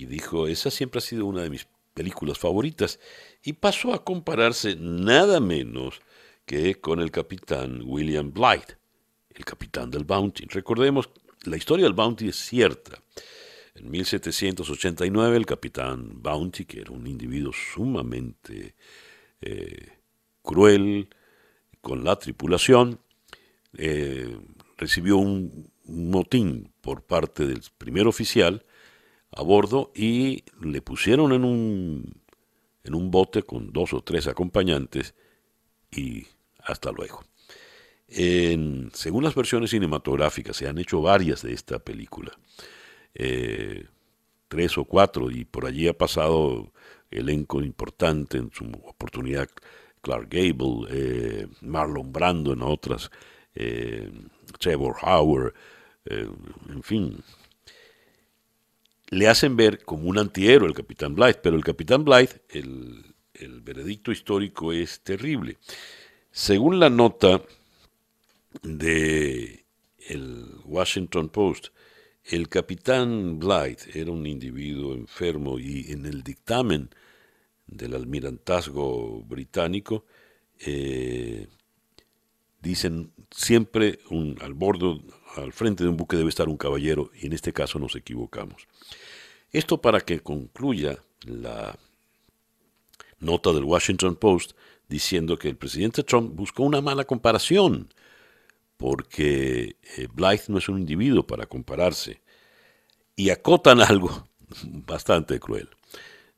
y 0.00 0.06
dijo, 0.06 0.48
esa 0.48 0.70
siempre 0.70 0.98
ha 0.98 1.02
sido 1.02 1.26
una 1.26 1.42
de 1.42 1.50
mis 1.50 1.66
películas 1.92 2.38
favoritas 2.38 2.98
y 3.42 3.52
pasó 3.52 3.92
a 3.92 4.02
compararse 4.02 4.74
nada 4.76 5.40
menos 5.40 6.00
que 6.46 6.76
con 6.76 7.00
el 7.00 7.10
capitán 7.10 7.82
William 7.84 8.32
Blythe, 8.32 8.78
el 9.34 9.44
capitán 9.44 9.90
del 9.90 10.04
Bounty. 10.04 10.46
Recordemos, 10.46 11.10
la 11.44 11.58
historia 11.58 11.84
del 11.84 11.92
Bounty 11.92 12.28
es 12.28 12.36
cierta. 12.36 13.02
En 13.74 13.90
1789 13.90 15.36
el 15.36 15.44
capitán 15.44 16.22
Bounty, 16.22 16.64
que 16.64 16.80
era 16.80 16.92
un 16.92 17.06
individuo 17.06 17.52
sumamente 17.52 18.74
eh, 19.42 19.98
cruel, 20.42 21.08
con 21.82 22.04
la 22.04 22.16
tripulación, 22.16 23.00
eh, 23.76 24.34
recibió 24.78 25.18
un, 25.18 25.70
motín 25.84 26.72
por 26.80 27.02
parte 27.02 27.46
del 27.46 27.62
primer 27.76 28.06
oficial 28.06 28.64
a 29.32 29.42
bordo 29.42 29.92
y 29.94 30.44
le 30.60 30.82
pusieron 30.82 31.32
en 31.32 31.44
un, 31.44 32.14
en 32.84 32.94
un 32.94 33.10
bote 33.10 33.42
con 33.42 33.72
dos 33.72 33.92
o 33.92 34.02
tres 34.02 34.26
acompañantes 34.26 35.14
y 35.90 36.26
hasta 36.62 36.92
luego. 36.92 37.24
En, 38.08 38.90
según 38.92 39.24
las 39.24 39.34
versiones 39.34 39.70
cinematográficas, 39.70 40.56
se 40.56 40.68
han 40.68 40.78
hecho 40.78 41.00
varias 41.00 41.42
de 41.42 41.52
esta 41.52 41.78
película, 41.78 42.32
eh, 43.14 43.86
tres 44.48 44.76
o 44.78 44.84
cuatro, 44.84 45.30
y 45.30 45.44
por 45.44 45.66
allí 45.66 45.86
ha 45.86 45.96
pasado 45.96 46.72
elenco 47.10 47.62
importante 47.62 48.38
en 48.38 48.50
su 48.52 48.64
oportunidad 48.84 49.48
Clark 50.00 50.28
Gable, 50.30 50.86
eh, 50.90 51.46
Marlon 51.60 52.12
Brando 52.12 52.52
en 52.52 52.62
otras, 52.62 53.10
eh, 53.54 54.10
Trevor 54.58 54.96
Howard, 55.02 55.54
eh, 56.06 56.28
en 56.68 56.82
fin. 56.82 57.22
Le 59.10 59.28
hacen 59.28 59.56
ver 59.56 59.84
como 59.84 60.08
un 60.08 60.18
antihéroe 60.18 60.68
el 60.68 60.74
capitán 60.74 61.14
Blythe, 61.14 61.40
pero 61.42 61.56
el 61.56 61.64
capitán 61.64 62.04
Blythe, 62.04 62.42
el, 62.50 63.14
el 63.34 63.60
veredicto 63.60 64.12
histórico 64.12 64.72
es 64.72 65.00
terrible. 65.00 65.58
Según 66.30 66.78
la 66.78 66.90
nota 66.90 67.42
de 68.62 69.64
el 70.08 70.46
Washington 70.64 71.28
Post, 71.28 71.68
el 72.24 72.48
capitán 72.48 73.38
Blythe 73.38 73.98
era 73.98 74.10
un 74.10 74.26
individuo 74.26 74.94
enfermo 74.94 75.58
y 75.58 75.90
en 75.90 76.06
el 76.06 76.22
dictamen 76.22 76.90
del 77.66 77.94
almirantazgo 77.94 79.22
británico, 79.22 80.04
eh, 80.58 81.46
dicen 82.60 83.12
siempre 83.30 84.00
un, 84.10 84.36
al 84.40 84.54
bordo, 84.54 85.00
al 85.36 85.52
frente 85.52 85.84
de 85.84 85.90
un 85.90 85.96
buque 85.96 86.16
debe 86.16 86.28
estar 86.28 86.48
un 86.48 86.56
caballero 86.56 87.10
y 87.14 87.26
en 87.26 87.32
este 87.32 87.52
caso 87.52 87.78
nos 87.78 87.96
equivocamos. 87.96 88.66
Esto 89.52 89.80
para 89.80 90.00
que 90.00 90.20
concluya 90.20 90.98
la 91.24 91.76
nota 93.18 93.52
del 93.52 93.64
Washington 93.64 94.16
Post 94.16 94.52
diciendo 94.88 95.38
que 95.38 95.48
el 95.48 95.56
presidente 95.56 96.02
Trump 96.02 96.34
buscó 96.34 96.62
una 96.62 96.80
mala 96.80 97.04
comparación 97.04 97.92
porque 98.76 99.76
eh, 99.96 100.08
Blythe 100.12 100.44
no 100.48 100.58
es 100.58 100.68
un 100.68 100.78
individuo 100.78 101.26
para 101.26 101.46
compararse 101.46 102.22
y 103.14 103.30
acotan 103.30 103.80
algo 103.82 104.28
bastante 104.64 105.38
cruel. 105.38 105.68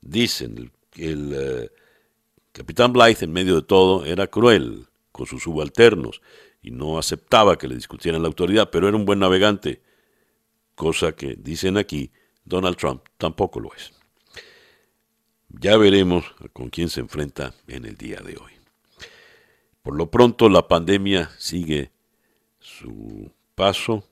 Dicen, 0.01 0.73
el 0.97 1.33
eh, 1.35 1.71
capitán 2.53 2.93
Blythe, 2.93 3.25
en 3.25 3.33
medio 3.33 3.55
de 3.57 3.63
todo, 3.63 4.05
era 4.05 4.27
cruel 4.27 4.87
con 5.13 5.27
sus 5.27 5.43
subalternos 5.45 6.21
y 6.63 6.71
no 6.71 6.99
aceptaba 6.99 7.59
que 7.59 7.69
le 7.69 7.75
discutieran 7.75 8.23
la 8.23 8.29
autoridad, 8.29 8.71
pero 8.71 8.89
era 8.89 8.97
un 8.97 9.05
buen 9.05 9.19
navegante, 9.19 9.83
cosa 10.77 11.13
que, 11.13 11.35
dicen 11.37 11.77
aquí, 11.77 12.13
Donald 12.45 12.77
Trump 12.77 13.03
tampoco 13.19 13.61
lo 13.61 13.75
es. 13.75 13.93
Ya 15.49 15.77
veremos 15.77 16.25
con 16.53 16.71
quién 16.71 16.89
se 16.89 17.01
enfrenta 17.01 17.53
en 17.67 17.85
el 17.85 17.97
día 17.97 18.21
de 18.21 18.37
hoy. 18.37 18.53
Por 19.83 19.97
lo 19.97 20.11
pronto, 20.11 20.49
la 20.49 20.69
pandemia 20.69 21.31
sigue 21.39 21.91
su 22.61 23.33
paso, 23.55 24.05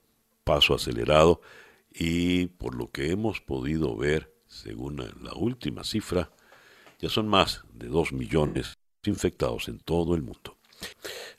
paso 0.43 0.75
acelerado, 0.75 1.41
y 1.89 2.47
por 2.47 2.75
lo 2.75 2.87
que 2.87 3.11
hemos 3.11 3.41
podido 3.41 3.95
ver, 3.95 4.33
según 4.47 4.97
la 4.97 5.33
última 5.33 5.83
cifra, 5.83 6.31
ya 6.99 7.09
son 7.09 7.27
más 7.27 7.63
de 7.73 7.87
2 7.87 8.13
millones 8.13 8.77
infectados 9.03 9.67
en 9.69 9.79
todo 9.79 10.13
el 10.13 10.21
mundo. 10.21 10.57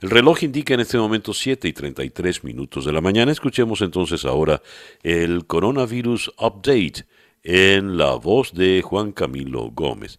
El 0.00 0.11
reloj 0.11 0.42
indica 0.42 0.74
en 0.74 0.81
este 0.81 0.98
momento 0.98 1.33
7 1.33 1.68
y 1.68 1.72
33 1.72 2.42
minutos 2.44 2.85
de 2.85 2.92
la 2.92 3.00
mañana. 3.00 3.31
Escuchemos 3.31 3.83
entonces 3.83 4.24
ahora 4.24 4.61
el 5.02 5.46
coronavirus 5.46 6.33
update 6.38 7.07
en 7.44 7.96
la 7.96 8.14
voz 8.14 8.52
de 8.52 8.83
Juan 8.83 9.12
Camilo 9.12 9.70
Gómez. 9.70 10.18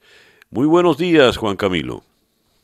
Muy 0.49 0.67
buenos 0.67 0.97
días, 0.97 1.38
Juan 1.38 1.57
Camilo. 1.57 2.03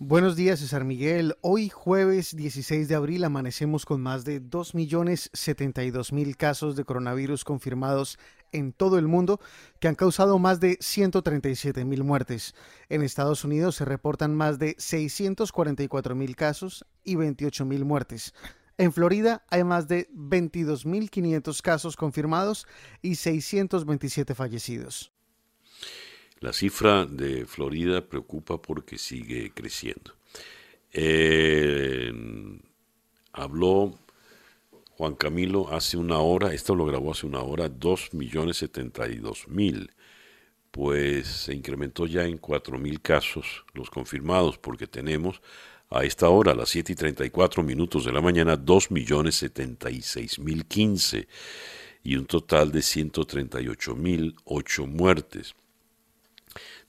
Buenos 0.02 0.38
días, 0.38 0.60
César 0.60 0.86
Miguel. 0.86 1.36
Hoy 1.42 1.68
jueves 1.68 2.34
16 2.34 2.88
de 2.88 2.96
abril 2.96 3.26
amanecemos 3.26 3.86
con 3.86 4.00
más 4.00 4.24
de 4.24 4.42
2.072.000 4.42 6.38
casos 6.38 6.78
de 6.78 6.86
coronavirus 6.86 7.44
confirmados 7.44 8.18
en 8.52 8.74
todo 8.74 8.98
el 8.98 9.08
mundo 9.08 9.40
que 9.80 9.88
han 9.88 9.96
causado 9.96 10.40
más 10.40 10.60
de 10.60 10.78
137.000 10.80 12.04
muertes. 12.04 12.56
En 12.90 13.02
Estados 13.02 13.44
Unidos 13.44 13.76
se 13.76 13.86
reportan 13.86 14.36
más 14.36 14.60
de 14.60 14.76
644.000 14.78 16.36
casos 16.36 16.86
y 17.04 17.16
28.000 17.16 17.84
muertes. 17.84 18.34
En 18.78 18.94
Florida 18.94 19.44
hay 19.50 19.64
más 19.64 19.88
de 19.88 20.10
22.500 20.12 21.62
casos 21.62 21.98
confirmados 21.98 22.66
y 23.02 23.16
627 23.16 24.34
fallecidos. 24.36 25.12
La 26.40 26.54
cifra 26.54 27.06
de 27.06 27.46
Florida 27.46 28.08
preocupa 28.08 28.62
porque 28.62 28.98
sigue 28.98 29.52
creciendo. 29.54 30.14
habló 33.34 34.00
Juan 35.00 35.16
Camilo 35.16 35.72
hace 35.72 35.96
una 35.96 36.20
hora, 36.20 36.54
esto 36.54 36.76
lo 36.76 36.86
grabó 36.86 37.14
hace 37.14 37.26
una 37.26 37.40
hora, 37.40 37.70
2.072.000, 37.70 39.92
pues 40.72 41.26
se 41.26 41.56
incrementó 41.56 42.06
ya 42.06 42.26
en 42.26 42.38
4.000 42.38 43.02
casos 43.02 43.64
los 43.74 43.90
confirmados, 43.90 44.58
porque 44.58 44.88
tenemos 44.88 45.42
a 45.90 46.04
esta 46.04 46.28
hora, 46.28 46.52
a 46.52 46.56
las 46.56 46.68
7 46.68 46.92
y 46.92 46.96
34 46.96 47.64
minutos 47.64 48.04
de 48.04 48.12
la 48.12 48.20
mañana, 48.20 48.58
2.076.015 48.58 51.28
y 52.04 52.18
un 52.18 52.26
total 52.26 52.74
de 52.74 52.80
138.000 52.80 54.86
muertes. 54.86 55.56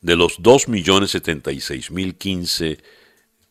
De 0.02 0.16
los 0.16 0.40
2.076.015 0.40 2.80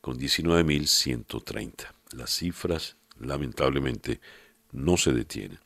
con 0.00 0.18
19.130. 0.18 1.92
Las 2.12 2.30
cifras 2.30 2.96
lamentablemente 3.18 4.20
no 4.72 4.96
se 4.96 5.12
detiene. 5.12 5.58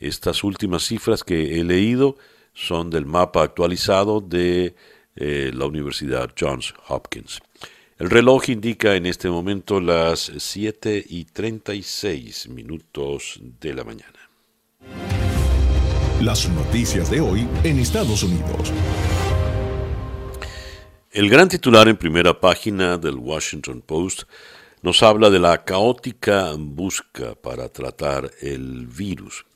Estas 0.00 0.42
últimas 0.44 0.82
cifras 0.82 1.22
que 1.24 1.58
he 1.58 1.64
leído 1.64 2.16
son 2.54 2.88
del 2.88 3.04
mapa 3.04 3.42
actualizado 3.42 4.20
de 4.20 4.74
eh, 5.16 5.50
la 5.52 5.66
Universidad 5.66 6.30
Johns 6.38 6.72
Hopkins. 6.88 7.40
El 7.98 8.10
reloj 8.10 8.48
indica 8.48 8.96
en 8.96 9.06
este 9.06 9.28
momento 9.28 9.80
las 9.80 10.32
7 10.36 11.04
y 11.08 11.26
36 11.26 12.48
minutos 12.48 13.40
de 13.60 13.74
la 13.74 13.84
mañana. 13.84 14.18
Las 16.20 16.48
noticias 16.48 17.10
de 17.10 17.20
hoy 17.20 17.46
en 17.62 17.78
Estados 17.78 18.22
Unidos. 18.22 18.72
El 21.12 21.30
gran 21.30 21.48
titular 21.48 21.86
en 21.86 21.96
primera 21.96 22.40
página 22.40 22.98
del 22.98 23.14
Washington 23.14 23.82
Post 23.82 24.24
nos 24.82 25.02
habla 25.04 25.30
de 25.30 25.38
la 25.38 25.64
caótica 25.64 26.52
busca 26.58 27.36
para 27.36 27.68
tratar 27.68 28.30
el 28.40 28.86
virus. 28.86 29.46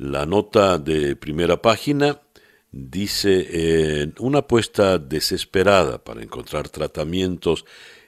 La 0.00 0.24
nota 0.24 0.78
de 0.78 1.14
primera 1.14 1.60
página 1.60 2.22
dice 2.72 4.00
en 4.00 4.14
una 4.18 4.38
apuesta 4.38 4.96
desesperada 4.96 6.02
para 6.02 6.22
encontrar 6.22 6.70
tratamientos 6.70 7.66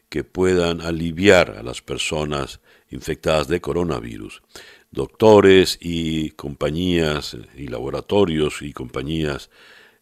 que 0.08 0.24
puedan 0.24 0.80
aliviar 0.80 1.50
a 1.50 1.62
las 1.62 1.82
personas 1.82 2.60
infectadas 2.88 3.46
de 3.46 3.60
coronavirus. 3.60 4.40
Doctores 4.90 5.76
y 5.82 6.30
compañías 6.30 7.36
y 7.58 7.68
laboratorios 7.68 8.62
y 8.62 8.72
compañías 8.72 9.50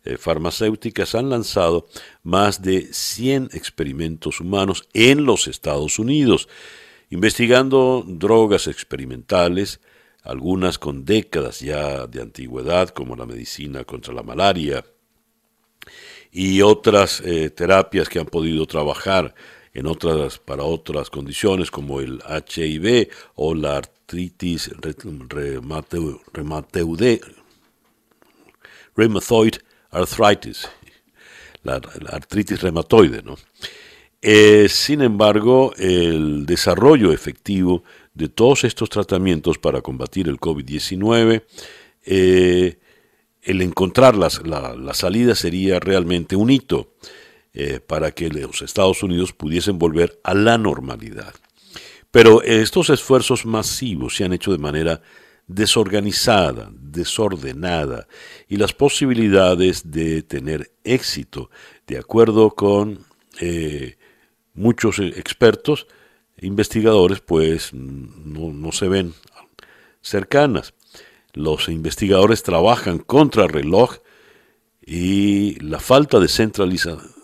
eh, 0.05 0.17
farmacéuticas 0.17 1.17
han 1.17 1.29
lanzado 1.29 1.89
más 2.23 2.63
de 2.63 2.87
100 2.93 3.51
experimentos 3.53 4.39
humanos 4.39 4.89
en 4.95 5.25
los 5.25 5.49
Estados 5.49 5.99
Unidos, 5.99 6.49
investigando 7.11 8.05
drogas 8.07 8.69
experimentales, 8.69 9.81
algunas 10.31 10.79
con 10.79 11.05
décadas 11.05 11.59
ya 11.61 12.07
de 12.07 12.23
antigüedad, 12.23 12.91
como 12.91 13.17
la 13.17 13.27
medicina 13.27 13.85
contra 13.85 14.15
la 14.15 14.23
malaria, 14.23 14.85
y 16.31 16.63
otras 16.63 17.21
eh, 17.25 17.51
terapias 17.51 18.09
que 18.09 18.21
han 18.21 18.27
podido 18.27 18.65
trabajar 18.67 19.35
en 19.75 19.87
otras, 19.87 20.39
para 20.39 20.63
otras 20.63 21.11
condiciones 21.11 21.71
como 21.71 22.01
el 22.01 22.23
HIV 22.47 23.09
o 23.35 23.55
la 23.55 23.79
artritis 23.79 24.71
reumatoide 25.29 26.21
arthritis, 29.91 30.69
la, 31.65 31.81
artritis 32.09 32.63
reumatoide. 32.63 33.23
¿no? 33.23 33.37
Eh, 34.23 34.69
sin 34.69 35.03
embargo, 35.03 35.73
el 35.77 36.47
desarrollo 36.47 37.13
efectivo 37.13 37.83
de 38.21 38.29
todos 38.29 38.65
estos 38.65 38.91
tratamientos 38.91 39.57
para 39.57 39.81
combatir 39.81 40.29
el 40.29 40.39
COVID-19, 40.39 41.43
eh, 42.05 42.79
el 43.43 43.63
encontrar 43.63 44.15
la, 44.15 44.95
salida 44.95 45.35
sería 45.35 45.81
realmente 45.81 46.37
un 46.37 46.51
hito 46.51 46.93
eh, 47.55 47.81
para 47.81 48.11
que 48.11 48.29
los 48.29 48.61
Estados 48.61 49.03
Unidos 49.03 49.33
pudiesen 49.33 49.79
volver 49.79 50.21
a 50.23 50.35
la 50.35 50.59
normalidad. 50.59 51.35
Pero 52.11 52.43
estos 52.43 52.91
esfuerzos 52.91 53.47
masivos 53.47 54.17
se 54.17 54.25
han 54.25 54.35
hecho 54.35 54.53
de 54.53 54.59
manera 54.59 55.01
desorganizada, 55.47 56.71
desordenada, 56.75 58.07
y 58.49 58.57
las 58.57 58.75
posibilidades 58.75 59.91
de 59.91 60.23
tener 60.23 60.73
éxito, 60.85 61.51
de 61.87 61.97
acuerdo 61.97 62.51
con 62.51 62.99
eh, 63.41 63.97
muchos 64.53 64.99
expertos, 64.99 65.87
investigadores, 66.41 67.21
pues 67.21 67.73
no, 67.73 68.53
no, 68.53 68.73
se 68.73 68.89
ven 68.89 69.15
cercanas. 70.01 70.75
Los 71.33 71.69
investigadores 71.69 72.43
trabajan 72.43 72.99
contra 72.99 73.47
reloj 73.47 73.99
y 74.85 75.61
la 75.61 75.79
falta 75.79 76.19
de, 76.19 76.27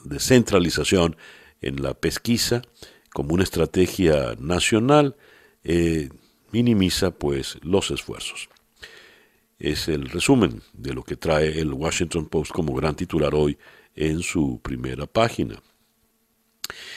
de 0.05 0.21
centralización 0.21 1.17
en 1.61 1.83
la 1.83 1.95
pesquisa 1.95 2.63
como 3.13 3.35
una 3.35 3.45
estrategia 3.45 4.37
nacional 4.39 5.17
eh, 5.65 6.11
minimiza 6.53 7.11
pues 7.11 7.59
los 7.63 7.91
esfuerzos. 7.91 8.49
Es 9.59 9.89
el 9.89 10.11
resumen 10.11 10.63
de 10.75 10.93
lo 10.93 11.03
que 11.03 11.17
trae 11.17 11.59
el 11.59 11.73
Washington 11.73 12.27
Post 12.27 12.53
como 12.53 12.75
gran 12.75 12.95
titular 12.95 13.35
hoy 13.35 13.59
en 13.95 14.23
su 14.23 14.61
primera 14.63 15.07
página. 15.07 15.61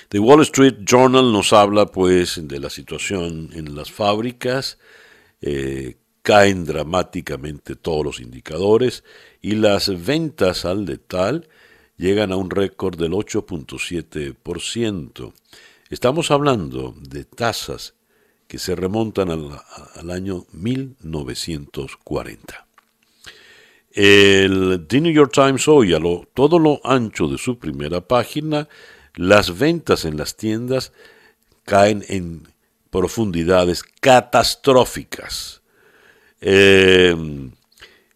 The 0.09 0.19
Wall 0.19 0.41
Street 0.41 0.79
Journal 0.85 1.31
nos 1.31 1.53
habla 1.53 1.85
pues 1.85 2.45
de 2.47 2.59
la 2.59 2.69
situación 2.69 3.51
en 3.53 3.73
las 3.75 3.91
fábricas, 3.91 4.77
eh, 5.41 5.95
caen 6.21 6.65
dramáticamente 6.65 7.75
todos 7.75 8.05
los 8.05 8.19
indicadores 8.19 9.03
y 9.41 9.55
las 9.55 10.05
ventas 10.05 10.65
al 10.65 10.85
detal 10.85 11.47
llegan 11.97 12.31
a 12.31 12.35
un 12.37 12.49
récord 12.49 12.97
del 12.97 13.11
8.7%. 13.11 15.33
Estamos 15.89 16.31
hablando 16.31 16.95
de 16.97 17.25
tasas 17.25 17.93
que 18.47 18.57
se 18.57 18.73
remontan 18.75 19.29
al, 19.29 19.59
año 20.09 20.47
1940. 20.53 22.65
El 23.91 24.85
The 24.87 25.01
New 25.01 25.13
York 25.13 25.31
Times 25.31 25.67
hoy, 25.67 25.93
a 25.93 25.99
lo, 25.99 26.27
todo 26.33 26.57
lo 26.57 26.81
ancho 26.83 27.27
de 27.27 27.37
su 27.37 27.59
primera 27.59 28.01
página, 28.01 28.67
las 29.19 29.59
ventas 29.59 30.05
en 30.05 30.15
las 30.15 30.37
tiendas 30.37 30.93
caen 31.65 32.05
en 32.07 32.47
profundidades 32.89 33.83
catastróficas. 33.83 35.61
Eh, 36.39 37.13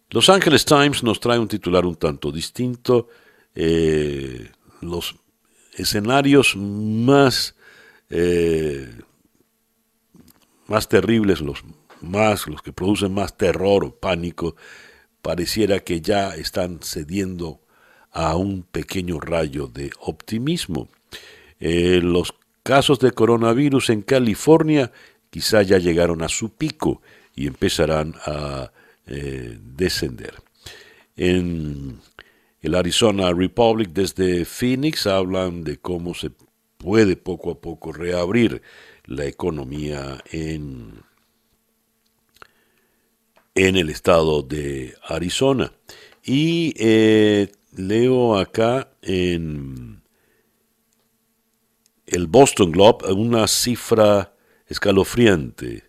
los 0.08 0.30
Angeles 0.30 0.64
Times 0.64 1.02
nos 1.02 1.20
trae 1.20 1.38
un 1.38 1.46
titular 1.46 1.84
un 1.84 1.96
tanto 1.96 2.32
distinto. 2.32 3.08
Eh, 3.54 4.50
los 4.80 5.14
escenarios 5.74 6.56
más, 6.56 7.54
eh, 8.08 8.90
más 10.68 10.88
terribles, 10.88 11.42
los, 11.42 11.62
más, 12.00 12.46
los 12.46 12.62
que 12.62 12.72
producen 12.72 13.12
más 13.12 13.36
terror 13.36 13.84
o 13.84 13.94
pánico, 13.94 14.56
pareciera 15.20 15.80
que 15.80 16.00
ya 16.00 16.34
están 16.34 16.80
cediendo 16.82 17.60
a 18.10 18.36
un 18.36 18.62
pequeño 18.62 19.20
rayo 19.20 19.66
de 19.66 19.90
optimismo. 20.00 20.88
Eh, 21.66 22.02
los 22.02 22.34
casos 22.62 22.98
de 22.98 23.12
coronavirus 23.12 23.88
en 23.88 24.02
California 24.02 24.92
quizá 25.30 25.62
ya 25.62 25.78
llegaron 25.78 26.20
a 26.20 26.28
su 26.28 26.50
pico 26.50 27.00
y 27.34 27.46
empezarán 27.46 28.14
a 28.26 28.70
eh, 29.06 29.58
descender. 29.74 30.34
En 31.16 32.00
el 32.60 32.74
Arizona 32.74 33.32
Republic 33.32 33.92
desde 33.94 34.44
Phoenix 34.44 35.06
hablan 35.06 35.64
de 35.64 35.78
cómo 35.78 36.12
se 36.12 36.30
puede 36.76 37.16
poco 37.16 37.52
a 37.52 37.58
poco 37.58 37.92
reabrir 37.92 38.60
la 39.06 39.24
economía 39.24 40.22
en, 40.30 41.00
en 43.54 43.76
el 43.76 43.88
estado 43.88 44.42
de 44.42 44.96
Arizona. 45.08 45.72
Y 46.22 46.74
eh, 46.76 47.50
leo 47.74 48.36
acá 48.36 48.90
en 49.00 50.03
el 52.14 52.28
Boston 52.28 52.70
Globe 52.70 53.12
una 53.12 53.48
cifra 53.48 54.34
escalofriante. 54.66 55.84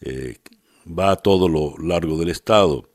Eh, 0.00 0.36
va 0.86 1.12
a 1.12 1.16
todo 1.16 1.48
lo 1.48 1.74
largo 1.78 2.18
del 2.18 2.28
estado, 2.28 2.90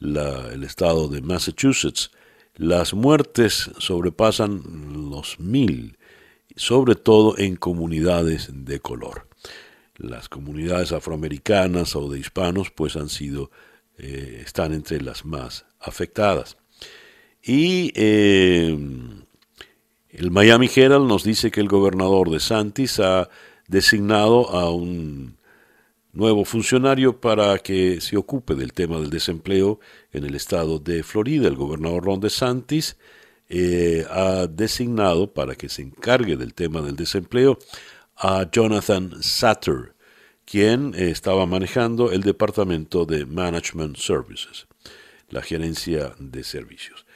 el 0.00 0.64
estado 0.64 1.08
de 1.08 1.20
Massachusetts. 1.20 2.10
Las 2.54 2.94
muertes 2.94 3.70
sobrepasan 3.78 5.10
los 5.10 5.38
mil, 5.38 5.98
sobre 6.56 6.94
todo 6.94 7.38
en 7.38 7.56
comunidades 7.56 8.50
de 8.52 8.80
color. 8.80 9.28
Las 9.96 10.28
comunidades 10.28 10.92
afroamericanas 10.92 11.94
o 11.94 12.08
de 12.08 12.18
hispanos 12.18 12.70
pues 12.70 12.96
han 12.96 13.08
sido, 13.08 13.50
eh, 13.98 14.42
están 14.44 14.72
entre 14.72 15.00
las 15.00 15.24
más 15.24 15.66
afectadas. 15.78 16.56
Y 17.42 17.92
eh, 17.94 18.76
el 20.18 20.32
Miami 20.32 20.68
Herald 20.74 21.06
nos 21.06 21.22
dice 21.22 21.52
que 21.52 21.60
el 21.60 21.68
gobernador 21.68 22.28
de 22.30 22.40
Santis 22.40 22.98
ha 22.98 23.30
designado 23.68 24.50
a 24.50 24.68
un 24.68 25.36
nuevo 26.12 26.44
funcionario 26.44 27.20
para 27.20 27.56
que 27.58 28.00
se 28.00 28.16
ocupe 28.16 28.56
del 28.56 28.72
tema 28.72 28.98
del 28.98 29.10
desempleo 29.10 29.78
en 30.12 30.24
el 30.24 30.34
estado 30.34 30.80
de 30.80 31.04
Florida. 31.04 31.46
El 31.46 31.54
gobernador 31.54 32.04
Ron 32.04 32.18
DeSantis 32.18 32.96
eh, 33.48 34.04
ha 34.10 34.48
designado 34.48 35.32
para 35.32 35.54
que 35.54 35.68
se 35.68 35.82
encargue 35.82 36.36
del 36.36 36.52
tema 36.52 36.82
del 36.82 36.96
desempleo 36.96 37.56
a 38.16 38.50
Jonathan 38.50 39.22
Satter, 39.22 39.94
quien 40.44 40.96
estaba 40.96 41.46
manejando 41.46 42.10
el 42.10 42.22
departamento 42.22 43.04
de 43.04 43.24
Management 43.24 43.96
Services, 43.98 44.66
la 45.28 45.42
gerencia 45.42 46.16
de 46.18 46.42
servicios. 46.42 47.06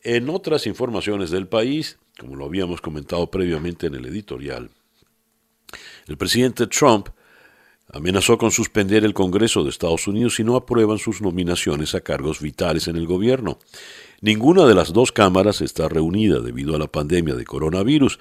En 0.00 0.30
otras 0.30 0.66
informaciones 0.66 1.30
del 1.30 1.48
país, 1.48 1.98
como 2.18 2.36
lo 2.36 2.44
habíamos 2.44 2.80
comentado 2.80 3.30
previamente 3.30 3.86
en 3.86 3.94
el 3.94 4.06
editorial, 4.06 4.70
el 6.06 6.16
presidente 6.16 6.66
Trump 6.66 7.08
amenazó 7.92 8.36
con 8.38 8.50
suspender 8.50 9.04
el 9.04 9.14
Congreso 9.14 9.64
de 9.64 9.70
Estados 9.70 10.06
Unidos 10.06 10.36
si 10.36 10.44
no 10.44 10.56
aprueban 10.56 10.98
sus 10.98 11.20
nominaciones 11.20 11.94
a 11.94 12.00
cargos 12.00 12.40
vitales 12.40 12.88
en 12.88 12.96
el 12.96 13.06
gobierno. 13.06 13.58
Ninguna 14.20 14.66
de 14.66 14.74
las 14.74 14.92
dos 14.92 15.12
cámaras 15.12 15.60
está 15.60 15.88
reunida 15.88 16.40
debido 16.40 16.74
a 16.74 16.78
la 16.78 16.86
pandemia 16.86 17.34
de 17.34 17.44
coronavirus, 17.44 18.18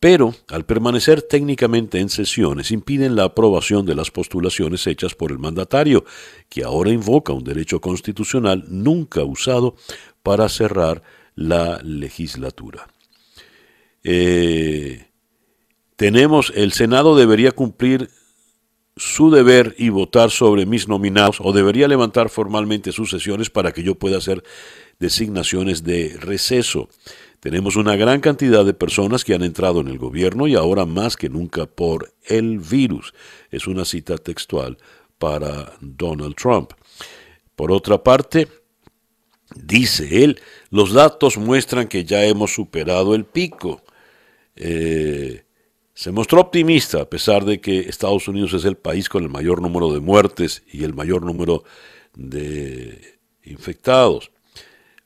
pero 0.00 0.34
al 0.48 0.64
permanecer 0.64 1.22
técnicamente 1.22 1.98
en 1.98 2.08
sesiones 2.08 2.70
impiden 2.70 3.16
la 3.16 3.24
aprobación 3.24 3.84
de 3.84 3.96
las 3.96 4.10
postulaciones 4.10 4.86
hechas 4.86 5.14
por 5.14 5.32
el 5.32 5.38
mandatario, 5.38 6.04
que 6.48 6.62
ahora 6.62 6.90
invoca 6.90 7.32
un 7.32 7.42
derecho 7.42 7.80
constitucional 7.80 8.64
nunca 8.68 9.24
usado 9.24 9.74
para 10.22 10.48
cerrar 10.48 11.02
la 11.34 11.80
legislatura. 11.82 12.86
Eh, 14.04 15.06
tenemos, 15.96 16.52
el 16.54 16.72
Senado 16.72 17.16
debería 17.16 17.52
cumplir 17.52 18.10
su 18.96 19.30
deber 19.30 19.74
y 19.78 19.90
votar 19.90 20.30
sobre 20.30 20.66
mis 20.66 20.88
nominados 20.88 21.38
o 21.40 21.52
debería 21.52 21.88
levantar 21.88 22.28
formalmente 22.28 22.92
sus 22.92 23.10
sesiones 23.10 23.48
para 23.48 23.72
que 23.72 23.82
yo 23.82 23.94
pueda 23.94 24.18
hacer 24.18 24.42
designaciones 24.98 25.84
de 25.84 26.16
receso. 26.20 26.88
Tenemos 27.40 27.76
una 27.76 27.94
gran 27.94 28.20
cantidad 28.20 28.64
de 28.64 28.74
personas 28.74 29.24
que 29.24 29.34
han 29.34 29.44
entrado 29.44 29.80
en 29.80 29.88
el 29.88 29.98
gobierno 29.98 30.48
y 30.48 30.56
ahora 30.56 30.86
más 30.86 31.16
que 31.16 31.28
nunca 31.28 31.66
por 31.66 32.12
el 32.24 32.58
virus. 32.58 33.14
Es 33.50 33.68
una 33.68 33.84
cita 33.84 34.18
textual 34.18 34.76
para 35.18 35.72
Donald 35.80 36.34
Trump. 36.34 36.72
Por 37.54 37.70
otra 37.70 38.02
parte, 38.02 38.48
dice 39.54 40.24
él, 40.24 40.40
los 40.70 40.92
datos 40.92 41.38
muestran 41.38 41.86
que 41.86 42.04
ya 42.04 42.24
hemos 42.24 42.52
superado 42.52 43.14
el 43.14 43.24
pico. 43.24 43.82
Eh, 44.60 45.44
se 45.94 46.10
mostró 46.10 46.40
optimista 46.40 47.02
a 47.02 47.08
pesar 47.08 47.44
de 47.44 47.60
que 47.60 47.80
Estados 47.80 48.26
Unidos 48.28 48.52
es 48.54 48.64
el 48.64 48.76
país 48.76 49.08
con 49.08 49.22
el 49.22 49.30
mayor 49.30 49.62
número 49.62 49.92
de 49.92 50.00
muertes 50.00 50.62
y 50.70 50.84
el 50.84 50.94
mayor 50.94 51.22
número 51.22 51.64
de 52.14 53.18
infectados. 53.44 54.30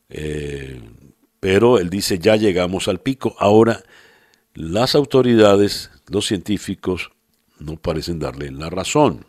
Eh, 0.09 0.81
pero 1.41 1.79
él 1.79 1.91
dice 1.91 2.19
ya 2.19 2.37
llegamos 2.37 2.89
al 2.89 3.01
pico. 3.01 3.35
Ahora 3.39 3.83
las 4.55 4.95
autoridades, 4.95 5.91
los 6.09 6.27
científicos, 6.27 7.11
no 7.59 7.77
parecen 7.77 8.19
darle 8.19 8.51
la 8.51 8.71
razón. 8.71 9.27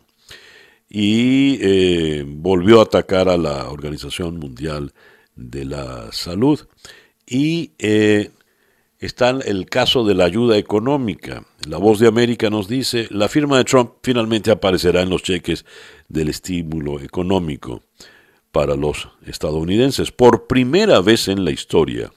Y 0.88 1.58
eh, 1.60 2.24
volvió 2.26 2.80
a 2.80 2.84
atacar 2.84 3.28
a 3.28 3.36
la 3.36 3.70
Organización 3.70 4.38
Mundial 4.38 4.92
de 5.34 5.64
la 5.64 6.12
Salud. 6.12 6.60
Y 7.26 7.72
está 9.04 9.30
el 9.30 9.66
caso 9.66 10.04
de 10.04 10.14
la 10.14 10.24
ayuda 10.24 10.56
económica. 10.56 11.44
La 11.68 11.78
voz 11.78 11.98
de 11.98 12.08
América 12.08 12.48
nos 12.48 12.68
dice, 12.68 13.06
la 13.10 13.28
firma 13.28 13.58
de 13.58 13.64
Trump 13.64 13.92
finalmente 14.02 14.50
aparecerá 14.50 15.02
en 15.02 15.10
los 15.10 15.22
cheques 15.22 15.64
del 16.08 16.28
estímulo 16.28 17.00
económico 17.00 17.82
para 18.50 18.76
los 18.76 19.08
estadounidenses. 19.26 20.10
Por 20.10 20.46
primera 20.46 21.00
vez 21.00 21.28
en 21.28 21.44
la 21.44 21.50
historia, 21.50 22.12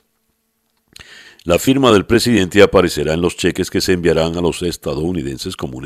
la 1.44 1.60
firma 1.60 1.92
del 1.92 2.06
presidente 2.06 2.62
aparecerá 2.62 3.14
en 3.14 3.22
los 3.22 3.36
cheques 3.36 3.70
que 3.70 3.82
se 3.82 3.94
enviarán 3.94 4.38
a 4.38 4.42
los 4.42 4.62
estadounidenses 4.62 5.58
como 5.58 5.78
un 5.78 5.86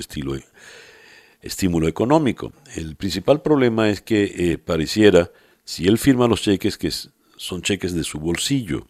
estímulo 1.42 1.88
económico. 1.88 2.54
El 2.76 2.96
principal 2.96 3.42
problema 3.42 3.90
es 3.90 4.02
que 4.02 4.24
eh, 4.24 4.58
pareciera, 4.58 5.32
si 5.64 5.88
él 5.88 5.98
firma 5.98 6.28
los 6.28 6.42
cheques, 6.42 6.78
que 6.78 6.92
son 7.38 7.62
cheques 7.64 7.96
de 7.96 8.04
su 8.04 8.20
bolsillo, 8.20 8.86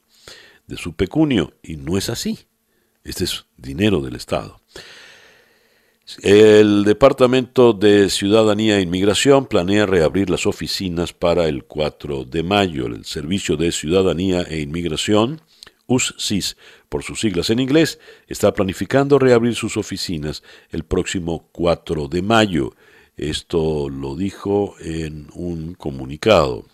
de 0.68 0.78
su 0.78 0.94
pecunio, 0.94 1.54
y 1.64 1.78
no 1.78 1.98
es 1.98 2.10
así. 2.10 2.40
Este 3.04 3.24
es 3.24 3.46
dinero 3.58 4.02
del 4.02 4.16
Estado. 4.16 4.62
El 6.22 6.84
Departamento 6.84 7.72
de 7.74 8.10
Ciudadanía 8.10 8.78
e 8.78 8.82
Inmigración 8.82 9.46
planea 9.46 9.86
reabrir 9.86 10.30
las 10.30 10.46
oficinas 10.46 11.14
para 11.14 11.48
el 11.48 11.64
4 11.64 12.26
de 12.26 12.44
mayo. 12.44 12.88
El 12.88 13.06
Servicio 13.06 13.56
de 13.56 13.72
Ciudadanía 13.72 14.42
e 14.42 14.60
Inmigración, 14.60 15.42
USCIS 15.88 16.58
por 16.90 17.04
sus 17.04 17.22
siglas 17.22 17.50
en 17.50 17.60
inglés, 17.60 18.00
está 18.28 18.54
planificando 18.54 19.20
reabrir 19.20 19.56
sus 19.56 19.78
oficinas 19.78 20.44
el 20.70 20.84
próximo 20.84 21.48
4 21.54 22.10
de 22.10 22.22
mayo. 22.22 22.76
Esto 23.16 23.88
lo 23.90 24.16
dijo 24.16 24.76
en 24.80 25.28
un 25.34 25.76
comunicado. 25.76 26.66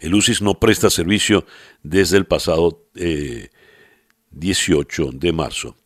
El 0.00 0.14
UCIS 0.14 0.42
no 0.42 0.58
presta 0.58 0.90
servicio 0.90 1.46
desde 1.88 2.16
el 2.16 2.26
pasado 2.26 2.84
18 4.30 5.02
eh, 5.02 5.10
de 5.12 5.32
marzo. 5.32 5.76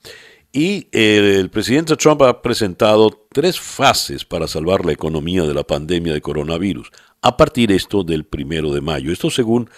Y 0.53 0.88
eh, 0.90 1.36
el 1.38 1.48
presidente 1.51 1.96
Trump 1.96 2.22
ha 2.22 2.42
presentado 2.42 3.26
tres 3.32 3.61
fases 3.61 4.24
para 4.24 4.48
salvar 4.48 4.84
la 4.84 4.92
economía 4.92 5.44
de 5.44 5.55
la 5.55 5.62
pandemia 5.64 6.12
de 6.12 6.20
coronavirus, 6.20 6.90
a 7.22 7.36
partir 7.36 7.70
esto 7.70 8.03
del 8.03 8.24
primero 8.24 8.72
de 8.72 8.80
mayo. 8.80 9.12
Esto 9.12 9.30
según 9.30 9.70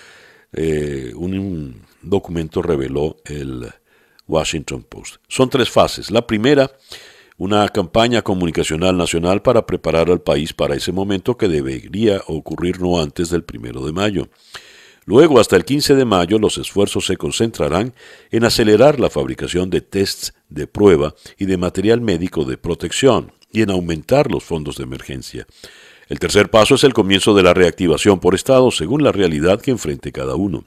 eh, 0.52 1.12
un 1.14 1.82
documento 2.00 2.62
reveló 2.62 3.16
el 3.24 3.66
Washington 4.26 4.84
Post. 4.88 5.16
Son 5.28 5.50
tres 5.50 5.68
fases. 5.68 6.10
La 6.10 6.26
primera 6.26 6.70
una 7.38 7.68
campaña 7.68 8.22
comunicacional 8.22 8.96
nacional 8.96 9.42
para 9.42 9.66
preparar 9.66 10.10
al 10.10 10.20
país 10.20 10.52
para 10.52 10.76
ese 10.76 10.92
momento 10.92 11.36
que 11.36 11.48
debería 11.48 12.20
ocurrir 12.28 12.80
no 12.80 13.00
antes 13.00 13.30
del 13.30 13.42
primero 13.42 13.84
de 13.84 13.92
mayo. 13.92 14.28
Luego, 15.04 15.40
hasta 15.40 15.56
el 15.56 15.64
15 15.64 15.96
de 15.96 16.04
mayo, 16.04 16.38
los 16.38 16.58
esfuerzos 16.58 17.06
se 17.06 17.16
concentrarán 17.16 17.94
en 18.30 18.44
acelerar 18.44 19.00
la 19.00 19.10
fabricación 19.10 19.68
de 19.68 19.80
tests 19.80 20.32
de 20.48 20.66
prueba 20.66 21.14
y 21.38 21.46
de 21.46 21.56
material 21.56 22.00
médico 22.00 22.44
de 22.44 22.56
protección 22.56 23.32
y 23.50 23.62
en 23.62 23.70
aumentar 23.70 24.30
los 24.30 24.44
fondos 24.44 24.76
de 24.76 24.84
emergencia. 24.84 25.46
El 26.08 26.18
tercer 26.18 26.50
paso 26.50 26.76
es 26.76 26.84
el 26.84 26.92
comienzo 26.92 27.34
de 27.34 27.42
la 27.42 27.54
reactivación 27.54 28.20
por 28.20 28.34
Estado 28.34 28.70
según 28.70 29.02
la 29.02 29.12
realidad 29.12 29.60
que 29.60 29.70
enfrente 29.70 30.12
cada 30.12 30.36
uno. 30.36 30.64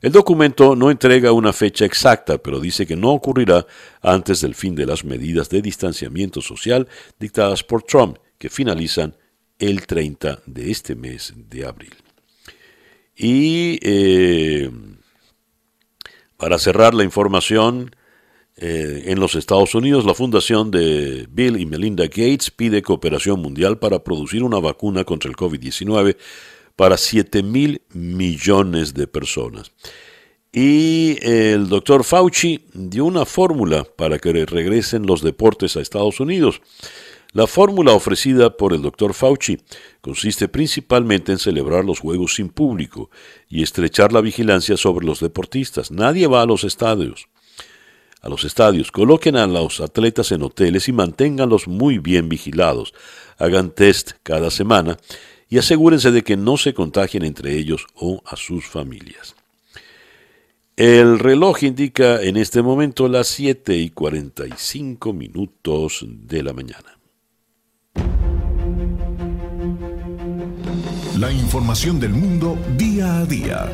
El 0.00 0.10
documento 0.10 0.74
no 0.74 0.90
entrega 0.90 1.30
una 1.30 1.52
fecha 1.52 1.84
exacta, 1.84 2.38
pero 2.38 2.58
dice 2.58 2.86
que 2.86 2.96
no 2.96 3.10
ocurrirá 3.10 3.66
antes 4.00 4.40
del 4.40 4.56
fin 4.56 4.74
de 4.74 4.86
las 4.86 5.04
medidas 5.04 5.48
de 5.48 5.62
distanciamiento 5.62 6.40
social 6.40 6.88
dictadas 7.20 7.62
por 7.62 7.84
Trump, 7.84 8.18
que 8.38 8.50
finalizan 8.50 9.16
el 9.60 9.86
30 9.86 10.40
de 10.46 10.72
este 10.72 10.96
mes 10.96 11.32
de 11.36 11.64
abril. 11.64 11.94
Y 13.22 13.78
eh, 13.82 14.70
para 16.36 16.58
cerrar 16.58 16.92
la 16.92 17.04
información, 17.04 17.94
eh, 18.56 19.04
en 19.06 19.18
los 19.18 19.34
Estados 19.34 19.74
Unidos, 19.74 20.04
la 20.04 20.14
fundación 20.14 20.70
de 20.70 21.26
Bill 21.30 21.58
y 21.58 21.64
Melinda 21.64 22.04
Gates 22.04 22.50
pide 22.50 22.82
cooperación 22.82 23.40
mundial 23.40 23.78
para 23.78 24.04
producir 24.04 24.42
una 24.42 24.58
vacuna 24.58 25.04
contra 25.04 25.30
el 25.30 25.36
COVID-19 25.36 26.16
para 26.76 26.96
7 26.96 27.42
mil 27.42 27.80
millones 27.92 28.92
de 28.92 29.06
personas. 29.06 29.72
Y 30.52 31.16
el 31.22 31.68
doctor 31.68 32.04
Fauci 32.04 32.66
dio 32.74 33.06
una 33.06 33.24
fórmula 33.24 33.84
para 33.84 34.18
que 34.18 34.32
regresen 34.44 35.06
los 35.06 35.22
deportes 35.22 35.76
a 35.76 35.80
Estados 35.80 36.20
Unidos. 36.20 36.60
La 37.34 37.46
fórmula 37.46 37.92
ofrecida 37.92 38.58
por 38.58 38.74
el 38.74 38.82
doctor 38.82 39.14
Fauci 39.14 39.58
consiste 40.02 40.48
principalmente 40.48 41.32
en 41.32 41.38
celebrar 41.38 41.82
los 41.82 41.98
Juegos 41.98 42.34
sin 42.34 42.50
público 42.50 43.10
y 43.48 43.62
estrechar 43.62 44.12
la 44.12 44.20
vigilancia 44.20 44.76
sobre 44.76 45.06
los 45.06 45.20
deportistas. 45.20 45.90
Nadie 45.90 46.26
va 46.26 46.42
a 46.42 46.46
los 46.46 46.62
estadios. 46.62 47.28
A 48.20 48.28
los 48.28 48.44
estadios, 48.44 48.92
coloquen 48.92 49.36
a 49.36 49.46
los 49.46 49.80
atletas 49.80 50.30
en 50.30 50.42
hoteles 50.42 50.88
y 50.88 50.92
manténganlos 50.92 51.68
muy 51.68 51.98
bien 51.98 52.28
vigilados. 52.28 52.92
Hagan 53.38 53.70
test 53.70 54.12
cada 54.22 54.50
semana 54.50 54.98
y 55.48 55.56
asegúrense 55.56 56.10
de 56.10 56.22
que 56.22 56.36
no 56.36 56.58
se 56.58 56.74
contagien 56.74 57.24
entre 57.24 57.56
ellos 57.56 57.86
o 57.94 58.22
a 58.26 58.36
sus 58.36 58.66
familias. 58.66 59.34
El 60.76 61.18
reloj 61.18 61.62
indica 61.62 62.22
en 62.22 62.36
este 62.36 62.60
momento 62.60 63.08
las 63.08 63.28
7 63.28 63.74
y 63.74 63.88
45 63.88 65.14
minutos 65.14 66.04
de 66.06 66.42
la 66.42 66.52
mañana. 66.52 67.01
La 71.18 71.30
información 71.30 72.00
del 72.00 72.14
mundo 72.14 72.58
día 72.76 73.18
a 73.18 73.26
día. 73.26 73.70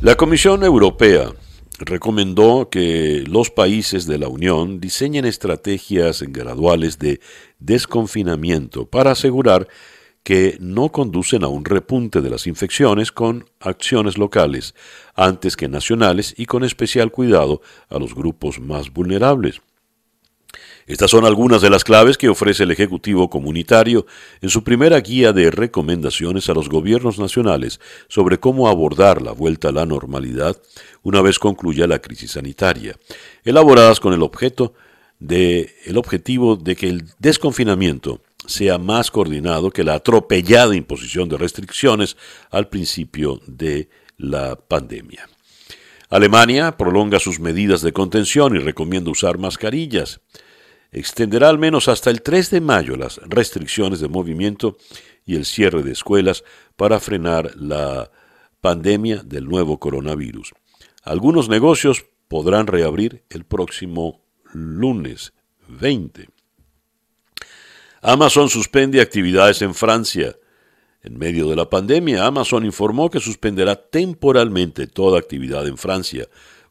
La 0.00 0.14
Comisión 0.14 0.64
Europea 0.64 1.30
recomendó 1.78 2.70
que 2.70 3.22
los 3.28 3.50
países 3.50 4.06
de 4.06 4.18
la 4.18 4.28
Unión 4.28 4.80
diseñen 4.80 5.26
estrategias 5.26 6.22
graduales 6.22 6.98
de 6.98 7.20
desconfinamiento 7.58 8.86
para 8.86 9.10
asegurar 9.10 9.68
que 10.22 10.56
no 10.58 10.90
conducen 10.90 11.44
a 11.44 11.48
un 11.48 11.66
repunte 11.66 12.22
de 12.22 12.30
las 12.30 12.46
infecciones 12.46 13.12
con 13.12 13.44
acciones 13.60 14.16
locales 14.16 14.74
antes 15.14 15.54
que 15.54 15.68
nacionales 15.68 16.34
y 16.36 16.46
con 16.46 16.64
especial 16.64 17.12
cuidado 17.12 17.60
a 17.90 17.98
los 17.98 18.14
grupos 18.14 18.58
más 18.58 18.90
vulnerables. 18.90 19.60
Estas 20.86 21.10
son 21.10 21.24
algunas 21.24 21.62
de 21.62 21.70
las 21.70 21.82
claves 21.82 22.16
que 22.16 22.28
ofrece 22.28 22.62
el 22.62 22.70
Ejecutivo 22.70 23.28
Comunitario 23.28 24.06
en 24.40 24.50
su 24.50 24.62
primera 24.62 25.00
guía 25.00 25.32
de 25.32 25.50
recomendaciones 25.50 26.48
a 26.48 26.54
los 26.54 26.68
gobiernos 26.68 27.18
nacionales 27.18 27.80
sobre 28.06 28.38
cómo 28.38 28.68
abordar 28.68 29.20
la 29.20 29.32
vuelta 29.32 29.70
a 29.70 29.72
la 29.72 29.84
normalidad 29.84 30.56
una 31.02 31.22
vez 31.22 31.40
concluya 31.40 31.88
la 31.88 31.98
crisis 31.98 32.32
sanitaria, 32.32 32.94
elaboradas 33.44 33.98
con 33.98 34.12
el 34.12 34.22
objeto 34.22 34.74
de 35.18 35.74
el 35.86 35.96
objetivo 35.96 36.54
de 36.54 36.76
que 36.76 36.88
el 36.88 37.04
desconfinamiento 37.18 38.20
sea 38.46 38.78
más 38.78 39.10
coordinado 39.10 39.72
que 39.72 39.82
la 39.82 39.94
atropellada 39.94 40.76
imposición 40.76 41.28
de 41.28 41.36
restricciones 41.36 42.16
al 42.52 42.68
principio 42.68 43.40
de 43.48 43.88
la 44.18 44.54
pandemia. 44.54 45.28
Alemania 46.10 46.76
prolonga 46.76 47.18
sus 47.18 47.40
medidas 47.40 47.82
de 47.82 47.92
contención 47.92 48.54
y 48.54 48.60
recomienda 48.60 49.10
usar 49.10 49.38
mascarillas 49.38 50.20
extenderá 50.96 51.50
al 51.50 51.58
menos 51.58 51.88
hasta 51.88 52.08
el 52.08 52.22
3 52.22 52.50
de 52.50 52.60
mayo 52.62 52.96
las 52.96 53.18
restricciones 53.18 54.00
de 54.00 54.08
movimiento 54.08 54.78
y 55.26 55.36
el 55.36 55.44
cierre 55.44 55.82
de 55.82 55.92
escuelas 55.92 56.42
para 56.74 57.00
frenar 57.00 57.54
la 57.54 58.10
pandemia 58.62 59.22
del 59.22 59.46
nuevo 59.46 59.78
coronavirus. 59.78 60.54
Algunos 61.02 61.50
negocios 61.50 62.06
podrán 62.28 62.66
reabrir 62.66 63.24
el 63.28 63.44
próximo 63.44 64.22
lunes 64.54 65.34
20. 65.68 66.30
Amazon 68.00 68.48
suspende 68.48 69.02
actividades 69.02 69.60
en 69.60 69.74
Francia. 69.74 70.34
En 71.02 71.18
medio 71.18 71.46
de 71.50 71.56
la 71.56 71.68
pandemia, 71.68 72.24
Amazon 72.24 72.64
informó 72.64 73.10
que 73.10 73.20
suspenderá 73.20 73.76
temporalmente 73.76 74.86
toda 74.86 75.18
actividad 75.18 75.66
en 75.66 75.76
Francia 75.76 76.26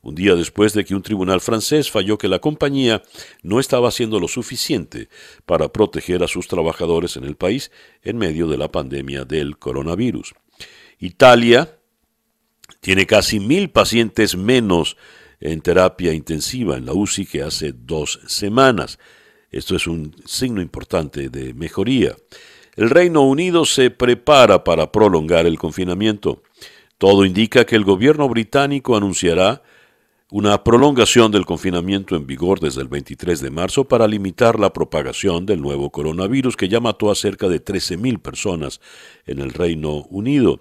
un 0.06 0.14
día 0.14 0.36
después 0.36 0.74
de 0.74 0.86
que 0.86 0.94
un 0.94 1.02
tribunal 1.02 1.42
francés 1.42 1.90
falló 1.90 2.20
que 2.20 2.28
la 2.28 2.38
compañía 2.38 3.02
no 3.42 3.60
estaba 3.60 3.88
haciendo 3.88 4.20
lo 4.20 4.28
suficiente 4.28 5.10
para 5.48 5.70
proteger 5.70 6.24
a 6.24 6.28
sus 6.28 6.48
trabajadores 6.48 7.18
en 7.18 7.24
el 7.24 7.36
país 7.36 7.72
en 8.04 8.18
medio 8.18 8.48
de 8.48 8.60
la 8.60 8.72
pandemia 8.72 9.26
del 9.26 9.58
coronavirus. 9.58 10.36
Italia 11.00 11.80
tiene 12.82 13.08
casi 13.08 13.40
mil 13.40 13.72
pacientes 13.72 14.38
menos 14.38 14.96
en 15.40 15.62
terapia 15.62 16.14
intensiva 16.14 16.78
en 16.78 16.86
la 16.86 16.94
UCI 16.94 17.26
que 17.26 17.42
hace 17.42 17.74
dos 17.74 18.20
semanas. 18.28 19.00
Esto 19.50 19.76
es 19.76 19.88
un 19.88 20.16
signo 20.26 20.62
importante 20.62 21.30
de 21.30 21.56
mejoría. 21.56 22.16
El 22.76 22.92
Reino 22.92 23.24
Unido 23.24 23.66
se 23.66 23.90
prepara 23.90 24.64
para 24.64 24.92
prolongar 24.92 25.48
el 25.48 25.58
confinamiento. 25.58 26.44
Todo 27.00 27.26
indica 27.26 27.66
que 27.66 27.76
el 27.76 27.84
gobierno 27.84 28.30
británico 28.30 28.96
anunciará 28.96 29.64
una 30.36 30.66
prolongación 30.66 31.32
del 31.32 31.46
confinamiento 31.46 32.18
en 32.18 32.28
vigor 32.28 32.60
desde 32.60 32.82
el 32.82 32.90
23 32.90 33.40
de 33.40 33.52
marzo 33.52 33.86
para 33.86 34.06
limitar 34.06 34.60
la 34.60 34.74
propagación 34.74 35.46
del 35.46 35.62
nuevo 35.62 35.92
coronavirus 35.92 36.58
que 36.58 36.68
ya 36.68 36.82
mató 36.82 37.10
a 37.10 37.16
cerca 37.16 37.48
de 37.48 37.64
13.000 37.64 38.20
personas 38.22 38.82
en 39.26 39.40
el 39.40 39.54
Reino 39.54 40.02
Unido. 40.10 40.60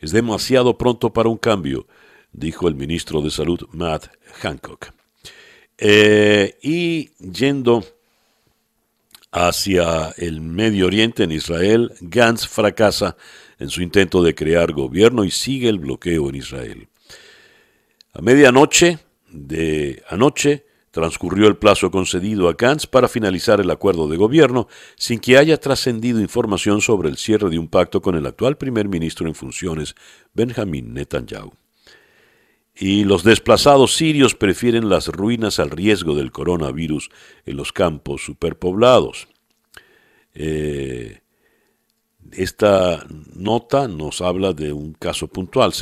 Es 0.00 0.10
demasiado 0.10 0.78
pronto 0.78 1.12
para 1.12 1.28
un 1.28 1.36
cambio, 1.36 1.86
dijo 2.32 2.66
el 2.66 2.76
ministro 2.76 3.20
de 3.20 3.30
Salud 3.30 3.60
Matt 3.72 4.06
Hancock. 4.40 4.94
Eh, 5.76 6.56
y 6.62 7.10
yendo 7.18 7.84
hacia 9.32 10.14
el 10.16 10.40
Medio 10.40 10.86
Oriente, 10.86 11.24
en 11.24 11.32
Israel, 11.32 11.92
Gantz 12.00 12.48
fracasa 12.48 13.18
en 13.58 13.68
su 13.68 13.82
intento 13.82 14.22
de 14.22 14.34
crear 14.34 14.72
gobierno 14.72 15.24
y 15.24 15.30
sigue 15.30 15.68
el 15.68 15.78
bloqueo 15.78 16.30
en 16.30 16.36
Israel. 16.36 16.88
A 18.16 18.22
medianoche 18.22 19.00
de 19.28 20.02
anoche 20.08 20.64
transcurrió 20.92 21.48
el 21.48 21.56
plazo 21.56 21.90
concedido 21.90 22.48
a 22.48 22.52
Gantz 22.52 22.86
para 22.86 23.08
finalizar 23.08 23.60
el 23.60 23.68
acuerdo 23.72 24.06
de 24.06 24.16
gobierno 24.16 24.68
sin 24.94 25.18
que 25.18 25.36
haya 25.36 25.58
trascendido 25.58 26.20
información 26.20 26.80
sobre 26.80 27.08
el 27.08 27.16
cierre 27.16 27.50
de 27.50 27.58
un 27.58 27.66
pacto 27.66 28.00
con 28.00 28.14
el 28.14 28.26
actual 28.26 28.56
primer 28.56 28.88
ministro 28.88 29.26
en 29.26 29.34
funciones, 29.34 29.96
Benjamin 30.32 30.94
Netanyahu. 30.94 31.52
Y 32.76 33.02
los 33.02 33.24
desplazados 33.24 33.96
sirios 33.96 34.36
prefieren 34.36 34.88
las 34.88 35.08
ruinas 35.08 35.58
al 35.58 35.70
riesgo 35.70 36.14
del 36.14 36.30
coronavirus 36.30 37.10
en 37.44 37.56
los 37.56 37.72
campos 37.72 38.24
superpoblados. 38.24 39.26
Eh, 40.34 41.20
esta 42.30 43.04
nota 43.34 43.88
nos 43.88 44.20
habla 44.20 44.52
de 44.52 44.72
un 44.72 44.92
caso 44.92 45.26
puntual. 45.26 45.72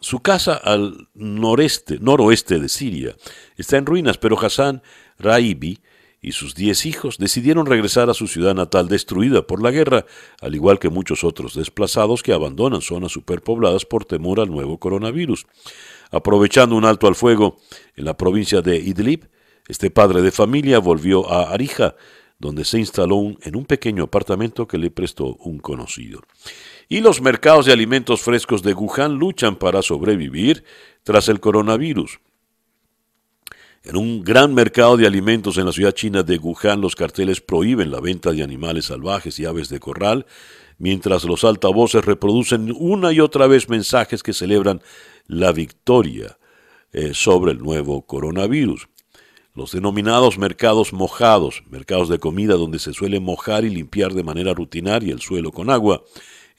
Su 0.00 0.20
casa 0.20 0.54
al 0.54 1.08
noreste, 1.12 1.98
noroeste 2.00 2.58
de 2.58 2.70
Siria 2.70 3.16
está 3.58 3.76
en 3.76 3.84
ruinas, 3.84 4.16
pero 4.16 4.38
Hassan 4.40 4.82
Raibi 5.18 5.80
y 6.22 6.32
sus 6.32 6.54
diez 6.54 6.86
hijos 6.86 7.18
decidieron 7.18 7.66
regresar 7.66 8.08
a 8.08 8.14
su 8.14 8.26
ciudad 8.26 8.54
natal 8.54 8.88
destruida 8.88 9.46
por 9.46 9.62
la 9.62 9.70
guerra, 9.70 10.06
al 10.40 10.54
igual 10.54 10.78
que 10.78 10.88
muchos 10.88 11.22
otros 11.22 11.54
desplazados 11.54 12.22
que 12.22 12.32
abandonan 12.32 12.80
zonas 12.80 13.12
superpobladas 13.12 13.84
por 13.84 14.06
temor 14.06 14.40
al 14.40 14.50
nuevo 14.50 14.78
coronavirus. 14.78 15.46
Aprovechando 16.10 16.76
un 16.76 16.86
alto 16.86 17.06
al 17.06 17.14
fuego 17.14 17.58
en 17.94 18.06
la 18.06 18.16
provincia 18.16 18.62
de 18.62 18.76
Idlib, 18.76 19.28
este 19.68 19.90
padre 19.90 20.22
de 20.22 20.32
familia 20.32 20.78
volvió 20.78 21.30
a 21.30 21.52
Arija, 21.52 21.94
donde 22.38 22.64
se 22.64 22.78
instaló 22.78 23.36
en 23.42 23.54
un 23.54 23.66
pequeño 23.66 24.04
apartamento 24.04 24.66
que 24.66 24.78
le 24.78 24.90
prestó 24.90 25.36
un 25.36 25.58
conocido 25.58 26.22
y 26.90 27.00
los 27.00 27.22
mercados 27.22 27.66
de 27.66 27.72
alimentos 27.72 28.20
frescos 28.20 28.64
de 28.64 28.74
Wuhan 28.74 29.14
luchan 29.14 29.54
para 29.54 29.80
sobrevivir 29.80 30.64
tras 31.04 31.28
el 31.28 31.38
coronavirus. 31.38 32.18
En 33.84 33.96
un 33.96 34.24
gran 34.24 34.52
mercado 34.52 34.96
de 34.96 35.06
alimentos 35.06 35.56
en 35.56 35.66
la 35.66 35.72
ciudad 35.72 35.92
china 35.92 36.24
de 36.24 36.36
Wuhan, 36.36 36.80
los 36.80 36.96
carteles 36.96 37.40
prohíben 37.40 37.92
la 37.92 38.00
venta 38.00 38.32
de 38.32 38.42
animales 38.42 38.86
salvajes 38.86 39.38
y 39.38 39.46
aves 39.46 39.68
de 39.68 39.78
corral, 39.78 40.26
mientras 40.78 41.22
los 41.24 41.44
altavoces 41.44 42.04
reproducen 42.04 42.74
una 42.76 43.12
y 43.12 43.20
otra 43.20 43.46
vez 43.46 43.68
mensajes 43.68 44.24
que 44.24 44.32
celebran 44.32 44.82
la 45.28 45.52
victoria 45.52 46.38
eh, 46.92 47.12
sobre 47.14 47.52
el 47.52 47.58
nuevo 47.58 48.02
coronavirus. 48.02 48.88
Los 49.54 49.70
denominados 49.70 50.38
mercados 50.38 50.92
mojados, 50.92 51.62
mercados 51.70 52.08
de 52.08 52.18
comida 52.18 52.54
donde 52.54 52.80
se 52.80 52.92
suele 52.92 53.20
mojar 53.20 53.64
y 53.64 53.70
limpiar 53.70 54.12
de 54.12 54.24
manera 54.24 54.54
rutinaria 54.54 55.12
el 55.12 55.20
suelo 55.20 55.52
con 55.52 55.70
agua, 55.70 56.02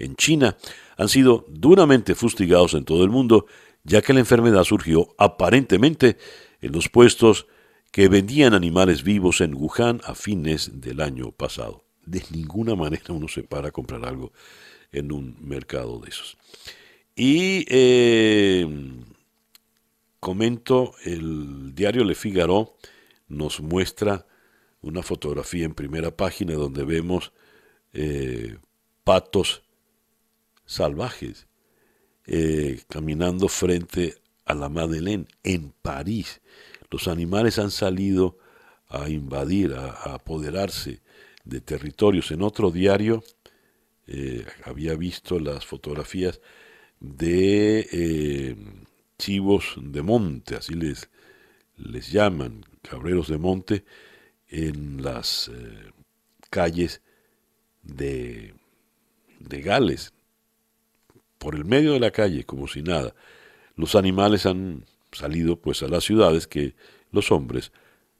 en 0.04 0.16
China 0.16 0.58
han 0.98 1.10
sido 1.10 1.46
duramente 1.50 2.16
fustigados 2.16 2.74
en 2.74 2.86
todo 2.86 3.04
el 3.04 3.10
mundo, 3.10 3.46
ya 3.84 4.02
que 4.02 4.14
la 4.14 4.20
enfermedad 4.20 4.64
surgió 4.64 5.16
aparentemente 5.18 6.18
en 6.62 6.72
los 6.72 6.90
puestos 6.90 7.48
que 7.92 8.08
vendían 8.08 8.54
animales 8.54 9.04
vivos 9.04 9.42
en 9.42 9.54
Wuhan 9.56 10.02
a 10.04 10.16
fines 10.16 10.82
del 10.82 11.02
año 11.02 11.32
pasado. 11.32 11.84
De 12.06 12.24
ninguna 12.32 12.76
manera 12.76 13.14
uno 13.14 13.28
se 13.28 13.44
para 13.44 13.70
a 13.70 13.72
comprar 13.72 14.06
algo 14.06 14.32
en 14.92 15.12
un 15.12 15.36
mercado 15.42 16.00
de 16.00 16.10
esos. 16.10 16.38
Y 17.16 17.66
eh, 17.68 18.68
comento, 20.20 20.94
el 21.04 21.76
diario 21.76 22.04
Le 22.04 22.16
Figaro 22.16 22.78
nos 23.28 23.62
muestra 23.62 24.26
una 24.82 25.04
fotografía 25.04 25.66
en 25.66 25.74
primera 25.74 26.16
página 26.16 26.54
donde 26.54 26.84
vemos 26.84 27.32
eh, 27.94 28.58
patos 29.04 29.64
salvajes 30.72 31.48
eh, 32.26 32.82
caminando 32.88 33.48
frente 33.48 34.16
a 34.46 34.54
la 34.54 34.70
Madeleine 34.70 35.26
en 35.44 35.74
París. 35.82 36.42
Los 36.90 37.08
animales 37.08 37.60
han 37.60 37.72
salido 37.72 38.38
a 38.88 39.10
invadir, 39.10 39.74
a, 39.74 40.14
apoderarse 40.14 41.02
de 41.44 41.62
territorios. 41.62 42.32
En 42.32 42.42
otro 42.42 42.72
diario 42.72 43.24
eh, 44.08 44.46
había 44.64 44.96
visto 44.96 45.40
las 45.40 45.66
fotografías 45.66 46.40
de 47.00 48.56
chivos 49.18 49.76
de 49.78 50.02
monte, 50.02 50.56
así 50.56 50.74
les, 50.74 51.10
les 51.78 52.12
llaman, 52.12 52.66
cabreros 52.82 53.28
de 53.28 53.38
monte, 53.38 53.86
en 54.48 55.02
las 55.04 55.50
eh, 55.50 55.92
calles 56.50 57.02
de, 57.84 58.54
de 59.40 59.62
Gales, 59.62 60.14
por 61.42 61.56
el 61.56 61.66
medio 61.66 61.94
de 61.94 62.00
la 62.00 62.12
calle, 62.12 62.44
como 62.44 62.68
si 62.68 62.84
nada. 62.84 63.16
Los 63.76 63.96
animales 63.96 64.46
han 64.46 64.86
salido 65.12 65.56
pues 65.60 65.82
a 65.82 65.88
las 65.88 66.04
ciudades 66.04 66.46
que 66.46 66.76
los 67.12 67.32
hombres 67.32 67.72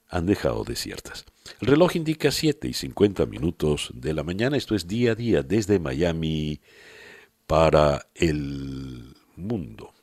han 0.10 0.26
dejado 0.26 0.64
desiertas. 0.64 1.26
El 1.60 1.68
reloj 1.68 1.96
indica 1.96 2.32
7 2.32 2.68
y 2.68 2.74
50 2.74 3.28
minutos 3.28 3.92
de 3.94 4.16
la 4.16 4.24
mañana. 4.24 4.58
Esto 4.58 4.74
es 4.74 4.88
día 4.88 5.12
a 5.12 5.16
día 5.16 5.44
desde 5.44 5.78
Miami 5.78 6.62
para 7.46 8.08
el 8.16 9.16
mundo. 9.36 9.94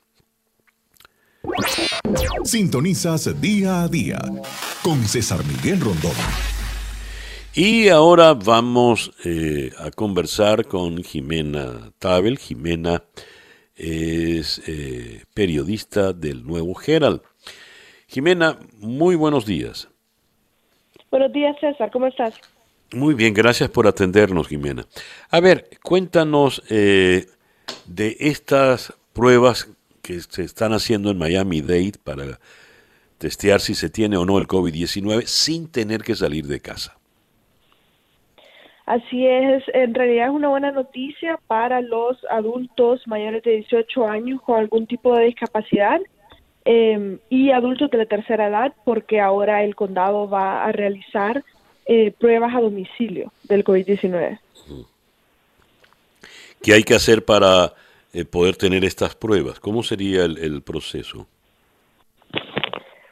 Sintonizas 2.45 3.41
día 3.41 3.83
a 3.83 3.89
día 3.89 4.19
con 4.81 5.03
César 5.05 5.45
Miguel 5.45 5.81
Rondón. 5.81 6.15
Y 7.55 7.89
ahora 7.89 8.35
vamos 8.35 9.11
eh, 9.25 9.71
a 9.79 9.89
conversar 9.89 10.65
con 10.67 11.03
Jimena 11.03 11.91
Tabel. 11.97 12.37
Jimena 12.37 13.03
es 13.75 14.61
eh, 14.67 15.23
periodista 15.33 16.13
del 16.13 16.45
Nuevo 16.45 16.79
Herald. 16.79 17.21
Jimena, 18.07 18.59
muy 18.77 19.15
buenos 19.15 19.47
días. 19.47 19.89
Buenos 21.09 21.33
días, 21.33 21.55
César, 21.59 21.89
¿cómo 21.91 22.05
estás? 22.05 22.35
Muy 22.93 23.15
bien, 23.15 23.33
gracias 23.33 23.69
por 23.69 23.87
atendernos, 23.87 24.47
Jimena. 24.47 24.85
A 25.31 25.39
ver, 25.39 25.71
cuéntanos 25.81 26.61
eh, 26.69 27.25
de 27.87 28.15
estas 28.19 28.93
pruebas 29.11 29.69
que 30.03 30.19
se 30.21 30.43
están 30.43 30.71
haciendo 30.73 31.09
en 31.09 31.17
Miami 31.17 31.61
Dade 31.61 31.93
para 32.03 32.39
testear 33.17 33.59
si 33.59 33.73
se 33.73 33.89
tiene 33.89 34.17
o 34.17 34.25
no 34.25 34.37
el 34.37 34.47
COVID-19 34.47 35.25
sin 35.25 35.67
tener 35.67 36.03
que 36.03 36.15
salir 36.15 36.45
de 36.45 36.59
casa. 36.59 36.98
Así 38.89 39.27
es, 39.27 39.63
en 39.75 39.93
realidad 39.93 40.29
es 40.29 40.33
una 40.33 40.49
buena 40.49 40.71
noticia 40.71 41.39
para 41.45 41.79
los 41.79 42.17
adultos 42.27 43.07
mayores 43.07 43.43
de 43.43 43.57
18 43.57 44.07
años 44.07 44.41
con 44.41 44.57
algún 44.57 44.87
tipo 44.87 45.15
de 45.15 45.25
discapacidad 45.25 46.01
em, 46.65 47.19
y 47.29 47.51
adultos 47.51 47.91
de 47.91 47.99
la 47.99 48.07
tercera 48.07 48.47
edad, 48.47 48.73
porque 48.85 49.21
ahora 49.21 49.63
el 49.63 49.75
condado 49.75 50.27
va 50.27 50.65
a 50.65 50.71
realizar 50.71 51.43
eh, 51.85 52.11
pruebas 52.17 52.55
a 52.55 52.61
domicilio 52.61 53.31
del 53.43 53.63
COVID-19. 53.63 54.39
¿Qué 56.63 56.73
hay 56.73 56.81
que 56.81 56.95
hacer 56.95 57.23
para 57.23 57.71
eh, 58.11 58.25
poder 58.25 58.55
tener 58.55 58.83
estas 58.83 59.13
pruebas? 59.13 59.59
¿Cómo 59.59 59.83
sería 59.83 60.25
el, 60.25 60.63
proceso? 60.63 61.27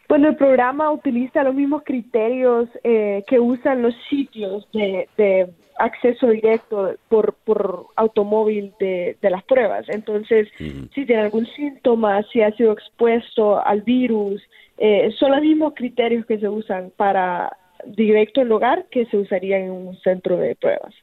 Bueno, 0.08 0.30
el 0.30 0.36
programa 0.36 0.91
utiliza 0.91 1.43
los 1.43 1.53
mismos 1.53 1.84
criterios 1.84 2.70
eh, 2.84 3.24
que 3.28 3.39
usan 3.39 3.82
los 3.82 3.93
sitios 4.10 4.68
de, 4.72 5.49
acceso 5.80 6.28
directo 6.30 6.95
por, 7.08 7.36
por 7.45 7.88
automóvil 7.95 8.74
de, 8.80 9.18
las 9.22 9.43
pruebas. 9.43 9.86
Entonces, 9.89 10.47
si 10.58 11.05
tiene 11.05 11.22
algún 11.22 11.45
síntoma, 11.55 12.24
si 12.32 12.41
ha 12.41 12.51
sido 12.53 12.72
expuesto 12.72 13.64
al 13.64 13.82
virus, 13.82 14.41
eh, 14.78 15.14
son 15.20 15.32
los 15.32 15.41
mismos 15.41 15.74
criterios 15.76 16.26
que 16.26 16.39
se 16.39 16.49
usan 16.49 16.91
para 16.95 17.55
directo 17.86 18.41
en 18.41 18.51
hogar 18.51 18.86
que 18.89 19.05
se 19.05 19.18
usarían 19.18 19.64
en 19.64 19.72
un 19.72 19.97
centro 19.99 20.38
de 20.38 20.55
pruebas. 20.55 20.95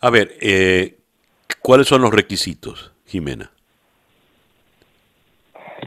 A 0.00 0.10
ver, 0.10 0.32
eh, 0.40 0.96
¿Cuáles 1.66 1.88
son 1.88 2.02
los 2.02 2.14
requisitos, 2.14 2.92
Jimena? 3.06 3.50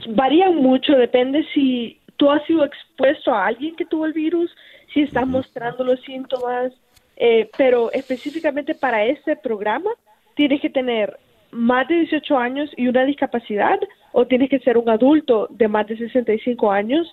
Varían 0.09 0.55
mucho, 0.55 0.91
depende 0.91 1.45
si 1.53 1.98
tú 2.19 2.29
has 2.29 2.45
sido 2.45 2.65
expuesto 2.65 3.33
a 3.33 3.47
alguien 3.47 3.77
que 3.77 3.85
tuvo 3.85 4.05
el 4.05 4.11
virus, 4.11 4.53
si 4.93 5.03
estás 5.03 5.25
mostrando 5.25 5.85
los 5.85 6.01
síntomas, 6.01 6.73
eh, 7.15 7.49
pero 7.57 7.91
específicamente 7.93 8.75
para 8.75 9.05
este 9.05 9.37
programa 9.37 9.89
tienes 10.35 10.59
que 10.61 10.69
tener 10.69 11.17
más 11.51 11.87
de 11.87 11.95
18 11.95 12.37
años 12.37 12.69
y 12.75 12.87
una 12.89 13.05
discapacidad 13.05 13.79
o 14.11 14.27
tienes 14.27 14.49
que 14.49 14.59
ser 14.59 14.77
un 14.77 14.89
adulto 14.89 15.47
de 15.49 15.69
más 15.69 15.87
de 15.87 15.97
65 15.97 16.69
años 16.69 17.07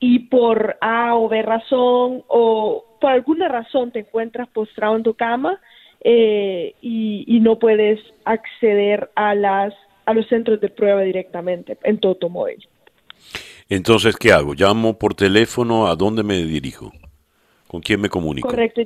y 0.00 0.20
por 0.30 0.78
A 0.80 1.14
o 1.14 1.28
B 1.28 1.42
razón 1.42 2.24
o 2.28 2.84
por 3.00 3.10
alguna 3.10 3.48
razón 3.48 3.92
te 3.92 4.00
encuentras 4.00 4.48
postrado 4.48 4.96
en 4.96 5.02
tu 5.02 5.14
cama, 5.14 5.60
eh, 6.00 6.74
y, 6.80 7.40
no 7.40 7.58
puedes 7.58 8.00
acceder 8.24 9.10
a 9.14 9.34
las 9.34 9.74
a 10.04 10.14
los 10.14 10.26
centros 10.28 10.60
de 10.60 10.68
prueba 10.68 11.02
directamente 11.02 11.76
en 11.82 11.98
tu 11.98 12.08
automóvil. 12.08 12.66
Entonces, 13.68 14.16
¿qué 14.16 14.32
hago? 14.32 14.54
¿Llamo 14.54 14.98
por 14.98 15.14
teléfono? 15.14 15.88
¿A 15.88 15.96
dónde 15.96 16.22
me 16.22 16.42
dirijo? 16.44 16.92
¿Con 17.66 17.82
quién 17.82 18.00
me 18.00 18.08
comunico? 18.08 18.48
Correcto. 18.48 18.82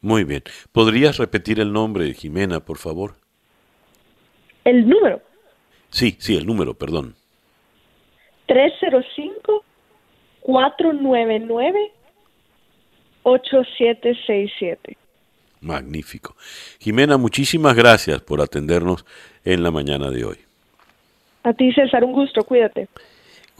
Muy 0.00 0.24
bien. 0.24 0.42
¿Podrías 0.72 1.18
repetir 1.18 1.60
el 1.60 1.74
nombre, 1.74 2.14
Jimena, 2.14 2.60
por 2.60 2.78
favor? 2.78 3.16
¿El 4.64 4.88
número? 4.88 5.20
Sí, 5.90 6.16
sí, 6.18 6.34
el 6.34 6.46
número, 6.46 6.72
perdón. 6.72 7.14
305-499-8767. 13.26 14.96
Magnífico. 15.60 16.36
Jimena, 16.78 17.16
muchísimas 17.16 17.74
gracias 17.74 18.20
por 18.20 18.40
atendernos 18.40 19.04
en 19.44 19.62
la 19.62 19.70
mañana 19.70 20.10
de 20.10 20.24
hoy. 20.24 20.36
A 21.42 21.52
ti, 21.52 21.72
César, 21.72 22.04
un 22.04 22.12
gusto, 22.12 22.44
cuídate. 22.44 22.88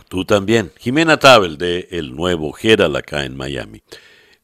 Tú 0.09 0.25
también. 0.25 0.71
Jimena 0.79 1.19
Tabel 1.19 1.59
de 1.59 1.89
El 1.91 2.15
Nuevo 2.15 2.53
Geral 2.53 2.95
acá 2.97 3.25
en 3.25 3.37
Miami. 3.37 3.83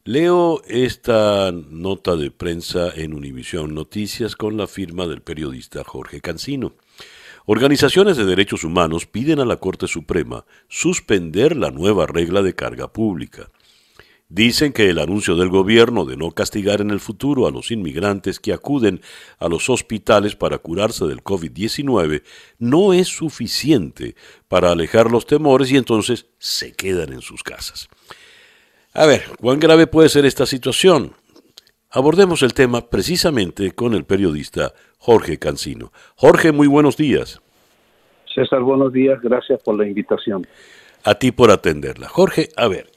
Leo 0.03 0.61
esta 0.67 1.53
nota 1.53 2.17
de 2.17 2.29
prensa 2.31 2.91
en 2.93 3.13
Univisión 3.13 3.73
Noticias 3.73 4.35
con 4.35 4.57
la 4.57 4.67
firma 4.67 5.07
del 5.07 5.21
periodista 5.21 5.83
Jorge 5.85 6.19
Cancino. 6.19 6.73
Organizaciones 7.45 8.17
de 8.17 8.25
derechos 8.25 8.65
humanos 8.65 9.05
piden 9.05 9.39
a 9.39 9.45
la 9.45 9.57
Corte 9.57 9.87
Suprema 9.87 10.45
suspender 10.67 11.55
la 11.55 11.71
nueva 11.71 12.05
regla 12.05 12.41
de 12.41 12.55
carga 12.55 12.91
pública. 12.91 13.49
Dicen 14.29 14.73
que 14.73 14.89
el 14.89 14.99
anuncio 14.99 15.35
del 15.35 15.49
gobierno 15.49 16.05
de 16.05 16.17
no 16.17 16.31
castigar 16.31 16.81
en 16.81 16.89
el 16.89 16.99
futuro 16.99 17.45
a 17.45 17.51
los 17.51 17.69
inmigrantes 17.71 18.39
que 18.39 18.53
acuden 18.53 19.01
a 19.37 19.47
los 19.47 19.69
hospitales 19.69 20.35
para 20.35 20.57
curarse 20.57 21.05
del 21.05 21.23
COVID-19 21.23 22.23
no 22.57 22.93
es 22.93 23.09
suficiente 23.09 24.15
para 24.47 24.71
alejar 24.71 25.11
los 25.11 25.27
temores 25.27 25.71
y 25.71 25.77
entonces 25.77 26.27
se 26.39 26.73
quedan 26.73 27.13
en 27.13 27.21
sus 27.21 27.43
casas. 27.43 27.89
A 28.93 29.05
ver, 29.05 29.23
¿cuán 29.39 29.59
grave 29.59 29.87
puede 29.87 30.09
ser 30.09 30.25
esta 30.25 30.45
situación? 30.45 31.13
Abordemos 31.89 32.41
el 32.41 32.55
tema 32.55 32.89
precisamente 32.89 33.71
con 33.73 33.93
el 33.93 34.03
periodista 34.03 34.73
Jorge 34.97 35.37
Cancino. 35.37 35.91
Jorge, 36.15 36.51
muy 36.51 36.65
buenos 36.65 36.97
días. 36.97 37.39
César, 38.33 38.61
buenos 38.61 38.91
días, 38.91 39.21
gracias 39.21 39.61
por 39.61 39.77
la 39.77 39.87
invitación. 39.87 40.47
A 41.03 41.15
ti 41.15 41.31
por 41.31 41.51
atenderla. 41.51 42.07
Jorge, 42.07 42.49
a 42.55 42.67
ver, 42.67 42.89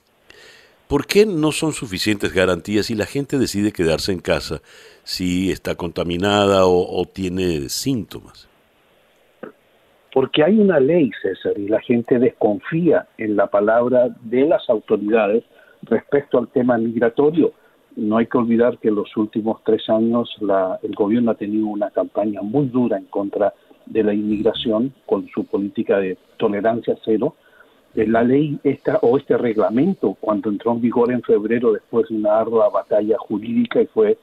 ¿por 0.88 1.06
qué 1.06 1.26
no 1.26 1.52
son 1.52 1.72
suficientes 1.72 2.32
garantías 2.32 2.86
si 2.86 2.94
la 2.94 3.06
gente 3.06 3.38
decide 3.38 3.72
quedarse 3.72 4.12
en 4.12 4.20
casa 4.20 4.60
si 5.04 5.50
está 5.50 5.74
contaminada 5.74 6.66
o, 6.66 7.00
o 7.00 7.04
tiene 7.06 7.68
síntomas? 7.68 8.48
Porque 10.12 10.42
hay 10.42 10.58
una 10.58 10.80
ley, 10.80 11.10
César, 11.20 11.58
y 11.58 11.68
la 11.68 11.80
gente 11.80 12.18
desconfía 12.18 13.06
en 13.18 13.36
la 13.36 13.48
palabra 13.48 14.08
de 14.22 14.46
las 14.46 14.68
autoridades 14.70 15.44
Respecto 15.82 16.38
al 16.38 16.48
tema 16.48 16.78
migratorio, 16.78 17.52
no 17.94 18.18
hay 18.18 18.26
que 18.26 18.38
olvidar 18.38 18.78
que 18.78 18.88
en 18.88 18.96
los 18.96 19.16
últimos 19.16 19.62
tres 19.64 19.88
años 19.88 20.28
el 20.82 20.94
gobierno 20.94 21.30
ha 21.30 21.34
tenido 21.34 21.66
una 21.66 21.90
campaña 21.90 22.42
muy 22.42 22.66
dura 22.66 22.98
en 22.98 23.04
contra 23.04 23.54
de 23.86 24.02
la 24.02 24.12
inmigración 24.12 24.92
con 25.06 25.28
su 25.28 25.44
política 25.44 25.98
de 25.98 26.18
tolerancia 26.38 26.96
cero. 27.04 27.36
Eh, 27.96 28.06
la 28.06 28.22
ley 28.22 28.58
esta 28.62 28.98
o 29.00 29.16
este 29.16 29.38
reglamento, 29.38 30.18
cuando 30.20 30.50
entró 30.50 30.72
en 30.72 30.82
vigor 30.82 31.10
en 31.10 31.22
febrero 31.22 31.72
después 31.72 32.06
de 32.08 32.16
una 32.16 32.38
ardua 32.38 32.68
batalla 32.68 33.16
jurídica 33.18 33.80
y 33.80 33.86
fue 33.86 34.18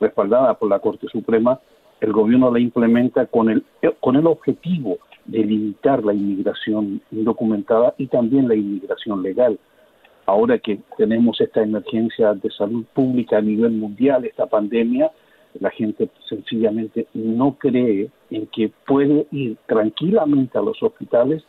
respaldada 0.00 0.54
por 0.54 0.70
la 0.70 0.78
Corte 0.78 1.08
Suprema, 1.08 1.60
el 2.00 2.12
gobierno 2.12 2.50
la 2.50 2.58
implementa 2.58 3.26
con 3.26 3.50
el, 3.50 3.64
con 4.00 4.16
el 4.16 4.26
objetivo 4.26 4.96
de 5.26 5.44
limitar 5.44 6.02
la 6.04 6.14
inmigración 6.14 7.02
indocumentada 7.10 7.94
y 7.98 8.06
también 8.06 8.48
la 8.48 8.54
inmigración 8.54 9.22
legal. 9.22 9.58
Ahora 10.24 10.58
que 10.58 10.78
tenemos 10.96 11.38
esta 11.40 11.62
emergencia 11.62 12.32
de 12.32 12.50
salud 12.50 12.86
pública 12.94 13.38
a 13.38 13.42
nivel 13.42 13.72
mundial, 13.72 14.24
esta 14.24 14.46
pandemia, 14.46 15.10
la 15.60 15.70
gente 15.70 16.08
sencillamente 16.28 17.08
no 17.12 17.56
cree 17.58 18.08
en 18.30 18.46
que 18.46 18.70
puede 18.86 19.26
ir 19.32 19.58
tranquilamente 19.66 20.56
a 20.56 20.62
los 20.62 20.82
hospitales 20.82 21.42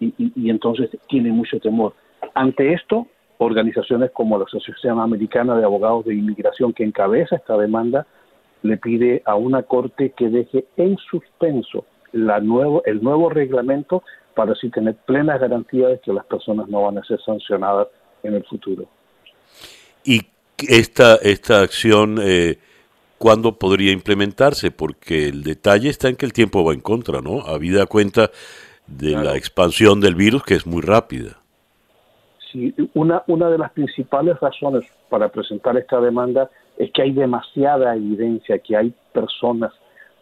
y, 0.00 0.50
entonces 0.50 0.90
tiene 1.08 1.30
mucho 1.30 1.58
temor. 1.60 1.94
Ante 2.34 2.72
esto, 2.72 3.06
organizaciones 3.38 4.10
como 4.12 4.38
la 4.38 4.44
Asociación 4.44 5.00
Americana 5.00 5.56
de 5.56 5.64
Abogados 5.64 6.04
de 6.04 6.14
Inmigración, 6.14 6.72
que 6.72 6.84
encabeza 6.84 7.36
esta 7.36 7.56
demanda, 7.56 8.06
le 8.62 8.76
pide 8.76 9.22
a 9.24 9.34
una 9.34 9.62
corte 9.62 10.12
que 10.16 10.28
deje 10.28 10.64
en 10.76 10.96
suspenso 11.10 11.84
la 12.12 12.40
nuevo, 12.40 12.82
el 12.84 13.02
nuevo 13.02 13.28
reglamento 13.28 14.02
para 14.34 14.52
así 14.52 14.70
tener 14.70 14.96
plenas 15.06 15.40
garantías 15.40 15.90
de 15.90 16.00
que 16.00 16.12
las 16.12 16.24
personas 16.26 16.68
no 16.68 16.82
van 16.82 16.98
a 16.98 17.04
ser 17.04 17.20
sancionadas 17.20 17.88
en 18.22 18.34
el 18.34 18.44
futuro. 18.44 18.86
¿Y 20.04 20.22
esta, 20.68 21.16
esta 21.16 21.60
acción 21.60 22.18
eh, 22.22 22.58
cuándo 23.18 23.58
podría 23.58 23.92
implementarse? 23.92 24.70
Porque 24.70 25.28
el 25.28 25.42
detalle 25.42 25.88
está 25.88 26.08
en 26.08 26.16
que 26.16 26.26
el 26.26 26.32
tiempo 26.32 26.64
va 26.64 26.72
en 26.72 26.80
contra, 26.80 27.20
¿no? 27.20 27.40
Habida 27.42 27.86
cuenta 27.86 28.30
de 28.88 29.12
la 29.12 29.36
expansión 29.36 30.00
del 30.00 30.14
virus 30.14 30.42
que 30.42 30.54
es 30.54 30.66
muy 30.66 30.82
rápida. 30.82 31.38
Sí, 32.50 32.74
una, 32.94 33.22
una 33.26 33.50
de 33.50 33.58
las 33.58 33.72
principales 33.72 34.40
razones 34.40 34.84
para 35.10 35.28
presentar 35.28 35.76
esta 35.76 36.00
demanda 36.00 36.50
es 36.78 36.90
que 36.92 37.02
hay 37.02 37.12
demasiada 37.12 37.94
evidencia 37.94 38.58
que 38.58 38.76
hay 38.76 38.94
personas 39.12 39.72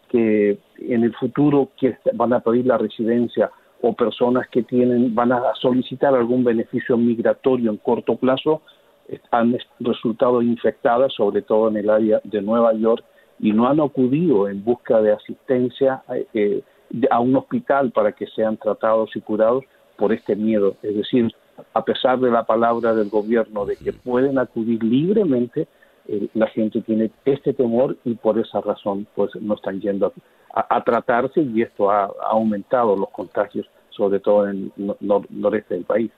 que 0.09 0.59
en 0.79 1.05
el 1.05 1.15
futuro 1.15 1.71
que 1.79 1.97
van 2.15 2.33
a 2.33 2.41
pedir 2.41 2.67
la 2.67 2.79
residencia 2.79 3.51
o 3.83 3.93
personas 3.93 4.49
que 4.49 4.63
tienen 4.63 5.15
van 5.15 5.33
a 5.33 5.43
solicitar 5.61 6.15
algún 6.15 6.43
beneficio 6.43 6.97
migratorio 6.97 7.71
en 7.71 7.77
corto 7.77 8.17
plazo 8.17 8.63
han 9.31 9.57
resultado 9.81 10.43
infectadas, 10.43 11.13
sobre 11.15 11.43
todo 11.43 11.69
en 11.69 11.77
el 11.77 11.91
área 11.91 12.21
de 12.25 12.43
Nueva 12.43 12.73
York, 12.75 13.05
y 13.39 13.53
no 13.53 13.69
han 13.69 13.81
acudido 13.81 14.49
en 14.49 14.65
busca 14.65 15.01
de 15.01 15.13
asistencia 15.13 16.03
eh, 16.13 16.27
eh, 16.35 16.63
a 17.11 17.21
un 17.21 17.37
hospital 17.37 17.93
para 17.93 18.13
que 18.13 18.27
sean 18.29 18.57
tratados 18.57 19.15
y 19.15 19.21
curados 19.21 19.65
por 19.97 20.13
este 20.13 20.37
miedo. 20.37 20.77
Es 20.83 20.97
decir, 20.97 21.35
a 21.75 21.85
pesar 21.85 22.19
de 22.21 22.31
la 22.31 22.45
palabra 22.45 22.95
del 22.95 23.09
gobierno 23.09 23.65
de 23.65 23.77
que 23.77 23.93
pueden 23.93 24.39
acudir 24.39 24.83
libremente, 24.83 25.67
la 26.35 26.47
gente 26.49 26.81
tiene 26.83 27.11
este 27.25 27.53
temor 27.53 27.97
y 28.05 28.15
por 28.15 28.39
esa 28.39 28.61
razón 28.61 29.07
pues 29.15 29.31
no 29.41 29.55
están 29.55 29.81
yendo 29.81 30.13
a, 30.55 30.85
tratarse 30.85 31.41
y 31.41 31.63
esto 31.63 31.91
ha, 31.91 32.11
aumentado 32.31 32.97
los 32.97 33.11
contagios, 33.11 33.67
sobre 33.91 34.21
todo 34.21 34.49
en 34.49 34.73
el 34.77 34.97
noreste 35.31 35.75
del 35.75 35.85
país. 35.85 36.11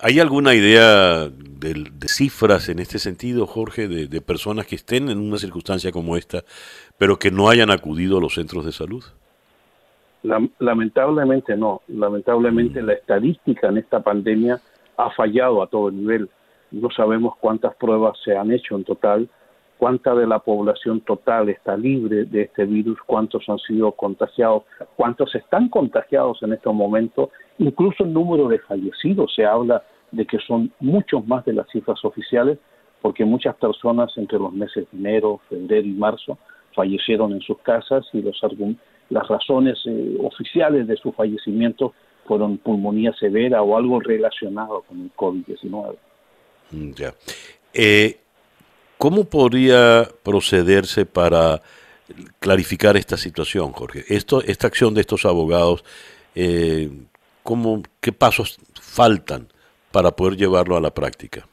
¿Hay 0.00 0.20
alguna 0.20 0.54
idea 0.54 1.28
de, 1.28 1.90
cifras 2.06 2.68
en 2.68 2.78
este 2.78 2.98
sentido, 2.98 3.46
Jorge, 3.46 3.88
de, 3.88 4.20
personas 4.20 4.66
que 4.66 4.76
estén 4.76 5.08
en 5.08 5.18
una 5.18 5.38
circunstancia 5.38 5.90
como 5.90 6.16
esta, 6.16 6.44
pero 6.96 7.18
que 7.18 7.30
no 7.30 7.48
hayan 7.48 7.70
acudido 7.70 8.18
a 8.18 8.20
los 8.20 8.34
centros 8.34 8.64
de 8.64 8.72
salud? 8.72 9.04
Lamentablemente 10.22 11.56
no. 11.56 11.82
Lamentablemente 11.88 12.82
mm. 12.82 12.86
la 12.86 12.92
estadística 12.94 13.68
en 13.68 13.78
esta 13.78 14.00
pandemia 14.00 14.58
ha 14.96 15.10
fallado 15.10 15.62
a 15.62 15.66
todo 15.66 15.90
nivel. 15.90 16.28
No 16.70 16.90
sabemos 16.90 17.34
cuántas 17.40 17.74
pruebas 17.76 18.18
se 18.24 18.36
han 18.36 18.50
hecho 18.52 18.76
en 18.76 18.84
total, 18.84 19.28
cuánta 19.78 20.14
de 20.14 20.26
la 20.26 20.40
población 20.40 21.00
total 21.00 21.48
está 21.48 21.76
libre 21.76 22.24
de 22.24 22.42
este 22.42 22.64
virus, 22.64 22.98
cuántos 23.06 23.48
han 23.48 23.58
sido 23.58 23.92
contagiados, 23.92 24.64
cuántos 24.96 25.34
están 25.34 25.68
contagiados 25.68 26.42
en 26.42 26.52
estos 26.52 26.74
momentos, 26.74 27.30
incluso 27.58 28.04
el 28.04 28.12
número 28.12 28.48
de 28.48 28.58
fallecidos 28.58 29.32
se 29.34 29.46
habla 29.46 29.82
de 30.10 30.26
que 30.26 30.38
son 30.38 30.72
muchos 30.80 31.26
más 31.26 31.44
de 31.44 31.52
las 31.52 31.68
cifras 31.70 32.04
oficiales, 32.04 32.58
porque 33.00 33.24
muchas 33.24 33.54
personas 33.56 34.10
entre 34.16 34.38
los 34.38 34.52
meses 34.52 34.86
de 34.90 34.98
enero, 34.98 35.40
febrero 35.48 35.86
y 35.86 35.92
marzo 35.92 36.38
fallecieron 36.74 37.32
en 37.32 37.40
sus 37.40 37.58
casas 37.58 38.06
y 38.12 38.20
los 38.20 38.42
las 39.10 39.26
razones 39.28 39.78
eh, 39.86 40.16
oficiales 40.20 40.86
de 40.86 40.96
su 40.96 41.12
fallecimiento 41.12 41.94
fueron 42.26 42.58
pulmonía 42.58 43.12
severa 43.14 43.62
o 43.62 43.76
algo 43.76 44.00
relacionado 44.00 44.82
con 44.82 45.00
el 45.00 45.12
COVID-19. 45.14 45.96
Mm, 46.70 46.92
ya. 46.92 47.14
Eh, 47.72 48.18
¿Cómo 48.98 49.24
podría 49.24 50.08
procederse 50.22 51.06
para 51.06 51.62
clarificar 52.40 52.96
esta 52.96 53.16
situación, 53.16 53.72
Jorge? 53.72 54.04
Esto, 54.08 54.42
esta 54.42 54.66
acción 54.66 54.92
de 54.92 55.02
estos 55.02 55.24
abogados, 55.24 55.84
eh, 56.34 56.90
¿cómo, 57.42 57.82
¿qué 58.00 58.12
pasos 58.12 58.58
faltan 58.80 59.48
para 59.92 60.10
poder 60.10 60.36
llevarlo 60.36 60.76
a 60.76 60.80
la 60.80 60.92
práctica? 60.92 61.46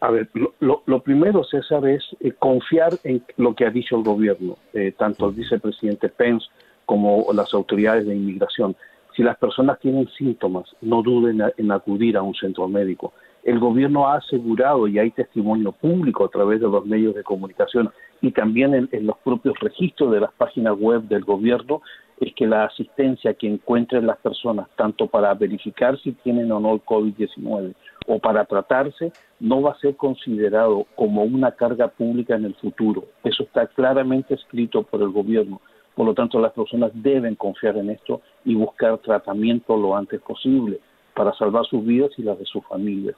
A 0.00 0.10
ver, 0.10 0.28
lo, 0.60 1.02
primero, 1.02 1.42
César, 1.44 1.86
es 1.88 2.04
eh, 2.20 2.32
confiar 2.38 2.92
en 3.04 3.22
lo 3.36 3.54
que 3.54 3.66
ha 3.66 3.70
dicho 3.70 3.96
el 3.96 4.04
gobierno, 4.04 4.56
eh, 4.72 4.92
tanto 4.96 5.28
el 5.28 5.34
vicepresidente 5.34 6.08
Pence 6.08 6.46
como 6.86 7.26
las 7.32 7.52
autoridades 7.52 8.06
de 8.06 8.14
inmigración. 8.14 8.76
Si 9.16 9.22
las 9.22 9.36
personas 9.38 9.80
tienen 9.80 10.08
síntomas, 10.16 10.68
no 10.80 11.02
duden 11.02 11.42
en 11.56 11.72
acudir 11.72 12.16
a 12.16 12.22
un 12.22 12.34
centro 12.34 12.68
médico 12.68 13.12
el 13.48 13.58
gobierno 13.58 14.06
ha 14.06 14.16
asegurado 14.16 14.86
y 14.88 14.98
hay 14.98 15.10
testimonio 15.10 15.72
público 15.72 16.24
a 16.24 16.28
través 16.28 16.60
de 16.60 16.68
los 16.68 16.84
medios 16.84 17.14
de 17.14 17.22
comunicación 17.22 17.90
y 18.20 18.32
también 18.32 18.74
en, 18.74 19.06
los 19.06 19.16
propios 19.18 19.58
registros 19.60 20.12
de 20.12 20.20
las 20.20 20.32
páginas 20.32 20.76
web 20.78 21.02
del 21.02 21.24
gobierno 21.24 21.80
es 22.20 22.34
que 22.34 22.46
la 22.46 22.64
asistencia 22.64 23.34
que 23.34 23.46
encuentren 23.46 24.06
las 24.06 24.18
personas, 24.18 24.68
tanto 24.76 25.06
para 25.06 25.32
verificar 25.34 25.98
si 26.00 26.12
tienen 26.12 26.50
o 26.50 26.58
no 26.58 26.74
el 26.74 26.84
COVID-19 26.84 27.74
o 28.06 28.18
para 28.18 28.44
tratarse, 28.44 29.12
no 29.38 29.62
va 29.62 29.72
a 29.72 29.78
ser 29.78 29.96
considerado 29.96 30.86
como 30.96 31.22
una 31.22 31.52
carga 31.52 31.88
pública 31.88 32.34
en 32.34 32.46
el 32.46 32.54
futuro. 32.54 33.04
Eso 33.22 33.44
está 33.44 33.66
claramente 33.66 34.34
escrito 34.34 34.82
por 34.82 35.02
el 35.02 35.10
gobierno. 35.10 35.60
Por 35.94 36.06
lo 36.06 36.14
tanto, 36.14 36.40
las 36.40 36.52
personas 36.52 36.90
deben 36.94 37.34
confiar 37.34 37.76
en 37.76 37.90
esto 37.90 38.20
y 38.44 38.54
buscar 38.54 38.98
tratamiento 38.98 39.76
lo 39.76 39.96
antes 39.96 40.20
posible 40.20 40.80
para 41.14 41.32
salvar 41.34 41.66
sus 41.66 41.84
vidas 41.84 42.10
y 42.16 42.22
las 42.22 42.38
de 42.38 42.46
sus 42.46 42.64
familias. 42.66 43.16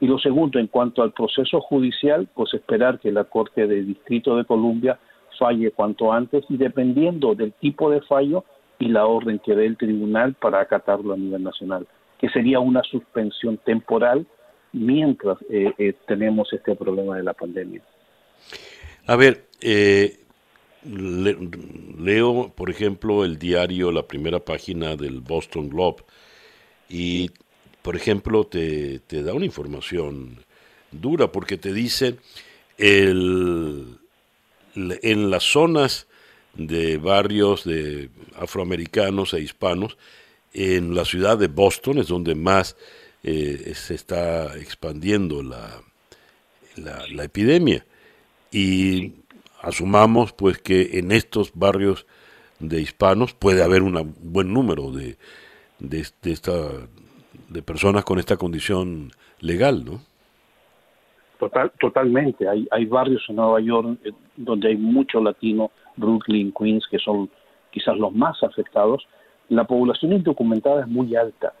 Y 0.00 0.06
lo 0.06 0.18
segundo, 0.18 0.58
en 0.58 0.68
cuanto 0.68 1.02
al 1.02 1.12
proceso 1.12 1.60
judicial, 1.60 2.26
pues 2.34 2.54
esperar 2.54 2.98
que 2.98 3.12
la 3.12 3.24
Corte 3.24 3.66
de 3.66 3.82
Distrito 3.82 4.36
de 4.36 4.44
Columbia 4.44 4.98
falle 5.40 5.70
cuanto 5.72 6.12
antes 6.12 6.44
y 6.48 6.56
dependiendo 6.56 7.34
del 7.34 7.52
tipo 7.54 7.90
de 7.90 8.02
fallo 8.02 8.44
y 8.78 8.88
la 8.88 9.06
orden 9.06 9.38
que 9.38 9.54
dé 9.54 9.66
el 9.66 9.76
tribunal 9.76 10.34
para 10.34 10.60
acatarlo 10.60 11.14
a 11.14 11.16
nivel 11.16 11.42
nacional, 11.42 11.86
que 12.18 12.28
sería 12.28 12.60
una 12.60 12.82
suspensión 12.82 13.56
temporal 13.58 14.26
mientras 14.72 15.38
tenemos 16.06 16.52
este 16.52 16.76
problema 16.76 17.16
de 17.16 17.22
la 17.24 17.32
pandemia. 17.32 17.82
A 19.06 19.16
ver, 19.16 19.46
leo, 20.84 22.52
por 22.54 22.70
ejemplo, 22.70 23.24
el 23.24 23.38
diario, 23.38 23.92
la 23.92 24.06
primera 24.06 24.38
página 24.40 24.96
del 24.96 25.20
Boston 25.20 25.68
Globe, 25.68 26.02
y, 26.88 27.30
por 27.82 27.96
ejemplo, 27.96 28.44
te, 28.44 29.00
da 29.08 29.32
una 29.32 29.44
información 29.44 30.38
dura 30.90 31.30
porque 31.30 31.56
te 31.56 31.72
dice 31.72 32.16
el, 32.78 33.98
en 34.74 35.30
las 35.30 35.44
zonas 35.44 36.06
de 36.54 36.98
barrios 36.98 37.64
de 37.64 38.10
afroamericanos 38.36 39.34
e 39.34 39.40
hispanos, 39.40 39.96
en 40.52 40.94
la 40.94 41.04
ciudad 41.04 41.38
de 41.38 41.48
Boston 41.48 41.98
es 41.98 42.08
donde 42.08 42.34
más 42.34 42.76
eh, 43.22 43.72
se 43.74 43.94
está 43.94 44.56
expandiendo 44.58 45.42
la, 45.42 45.82
la, 46.76 47.04
la 47.12 47.24
epidemia. 47.24 47.84
Y 48.50 49.12
asumamos 49.62 50.32
pues 50.32 50.58
que 50.58 50.98
en 50.98 51.12
estos 51.12 51.52
barrios 51.54 52.06
de 52.58 52.80
hispanos 52.80 53.32
puede 53.34 53.62
haber 53.62 53.82
un 53.82 54.14
buen 54.20 54.52
número 54.52 54.90
de, 54.90 55.16
de, 55.78 56.06
esta, 56.24 56.52
de 57.48 57.62
personas 57.62 58.04
con 58.04 58.18
esta 58.18 58.36
condición 58.36 59.12
legal, 59.40 59.84
¿no? 59.84 60.02
Total, 61.38 61.72
totalmente. 61.80 62.46
Hay, 62.46 62.68
hay 62.70 62.84
barrios 62.84 63.24
en 63.28 63.36
Nueva 63.36 63.60
York 63.60 63.98
donde 64.44 64.68
hay 64.68 64.76
mucho 64.76 65.20
latino, 65.20 65.70
Brooklyn, 65.96 66.52
Queens, 66.52 66.86
que 66.90 66.98
son 66.98 67.30
quizás 67.70 67.96
los 67.96 68.12
más 68.12 68.42
afectados. 68.42 69.06
La 69.48 69.64
población 69.64 70.12
indocumentada 70.12 70.82
es 70.82 70.88
muy 70.88 71.14
alta 71.16 71.52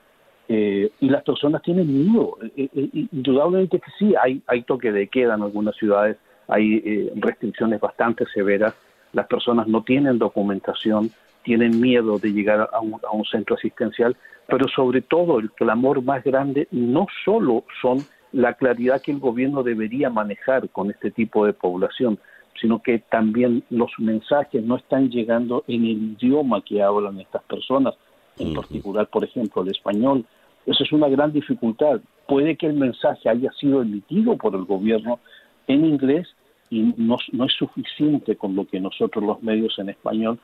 eh, 0.48 0.90
y 1.00 1.08
las 1.08 1.22
personas 1.22 1.62
tienen 1.62 1.86
miedo. 1.86 2.36
Eh, 2.56 2.68
indudablemente 3.12 3.78
que 3.78 3.90
sí, 3.98 4.14
hay, 4.20 4.42
hay 4.46 4.62
toque 4.62 4.92
de 4.92 5.08
queda 5.08 5.34
en 5.34 5.42
algunas 5.42 5.76
ciudades 5.76 6.16
hay 6.50 6.82
eh, 6.84 7.12
restricciones 7.14 7.80
bastante 7.80 8.26
severas, 8.26 8.74
las 9.12 9.26
personas 9.26 9.68
no 9.68 9.82
tienen 9.82 10.18
documentación, 10.18 11.10
tienen 11.44 11.80
miedo 11.80 12.18
de 12.18 12.32
llegar 12.32 12.68
a 12.72 12.80
un 12.80 13.24
centro 13.24 13.56
asistencial, 13.56 14.16
pero 14.46 14.68
sobre 14.68 15.00
todo 15.00 15.38
el 15.38 15.50
clamor 15.52 16.02
más 16.02 16.22
grande 16.22 16.68
no 16.70 17.06
solo 17.24 17.64
son 17.80 17.98
la 18.32 18.54
claridad 18.54 19.00
que 19.00 19.12
el 19.12 19.20
gobierno 19.20 19.62
debería 19.62 20.10
manejar 20.10 20.68
con 20.70 20.90
este 20.90 21.10
tipo 21.10 21.46
de 21.46 21.52
población, 21.52 22.18
sino 22.60 22.82
que 22.82 22.98
también 22.98 23.62
los 23.70 23.90
mensajes 23.98 24.62
no 24.62 24.76
están 24.76 25.10
llegando 25.10 25.64
en 25.66 25.84
el 25.84 26.16
idioma 26.20 26.62
que 26.62 26.82
hablan 26.82 27.20
estas 27.20 27.42
personas, 27.44 27.94
en 28.38 28.54
particular, 28.54 29.06
por 29.08 29.24
ejemplo, 29.24 29.62
el 29.62 29.70
español. 29.70 30.24
Esa 30.66 30.84
es 30.84 30.92
una 30.92 31.08
gran 31.08 31.32
dificultad. 31.32 32.00
Puede 32.26 32.56
que 32.56 32.66
el 32.66 32.74
mensaje 32.74 33.28
haya 33.28 33.50
sido 33.52 33.82
emitido 33.82 34.36
por 34.36 34.54
el 34.54 34.64
gobierno 34.64 35.18
en 35.66 35.84
inglés, 35.84 36.28
y 36.68 36.94
no, 36.96 37.16
no 37.32 37.44
es 37.46 37.52
suficiente 37.54 38.36
con 38.36 38.54
lo 38.54 38.66
que 38.66 38.78
nosotros 38.78 39.24
los 39.24 39.42
medios 39.42 39.78
en 39.78 39.88
español 39.88 40.38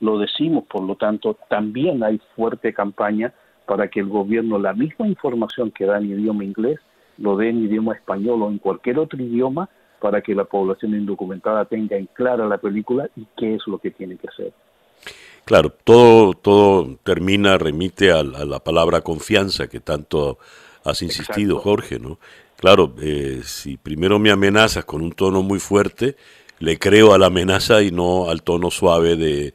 lo 0.00 0.18
decimos, 0.18 0.64
por 0.64 0.82
lo 0.82 0.96
tanto 0.96 1.36
también 1.48 2.02
hay 2.02 2.20
fuerte 2.34 2.72
campaña 2.72 3.32
para 3.66 3.88
que 3.88 4.00
el 4.00 4.08
gobierno 4.08 4.58
la 4.58 4.74
misma 4.74 5.06
información 5.06 5.70
que 5.70 5.86
da 5.86 5.98
en 5.98 6.10
idioma 6.10 6.44
inglés 6.44 6.80
lo 7.18 7.36
dé 7.36 7.50
en 7.50 7.64
idioma 7.64 7.94
español 7.94 8.42
o 8.42 8.48
en 8.48 8.58
cualquier 8.58 8.98
otro 8.98 9.22
idioma 9.22 9.68
para 10.02 10.20
que 10.20 10.34
la 10.34 10.44
población 10.44 10.94
indocumentada 10.94 11.64
tenga 11.64 11.96
en 11.96 12.06
clara 12.06 12.44
la 12.48 12.58
película 12.58 13.08
y 13.14 13.24
qué 13.36 13.54
es 13.54 13.62
lo 13.68 13.78
que 13.78 13.92
tiene 13.92 14.16
que 14.16 14.26
hacer. 14.26 14.52
Claro, 15.44 15.70
todo, 15.70 16.34
todo 16.34 16.96
termina, 17.04 17.56
remite 17.56 18.10
a, 18.10 18.24
la 18.24 18.58
palabra 18.58 19.00
confianza 19.00 19.68
que 19.68 19.78
tanto 19.78 20.38
has 20.84 21.02
insistido, 21.02 21.60
Jorge, 21.60 22.00
¿no? 22.00 22.18
Claro, 22.56 22.92
eh, 23.00 23.40
si 23.44 23.76
primero 23.76 24.18
me 24.18 24.32
amenazas 24.32 24.84
con 24.84 25.02
un 25.02 25.12
tono 25.12 25.42
muy 25.42 25.60
fuerte, 25.60 26.16
le 26.58 26.78
creo 26.78 27.14
a 27.14 27.18
la 27.18 27.26
amenaza 27.26 27.80
y 27.82 27.92
no 27.92 28.28
al 28.28 28.42
tono 28.42 28.70
suave 28.70 29.14
de 29.14 29.54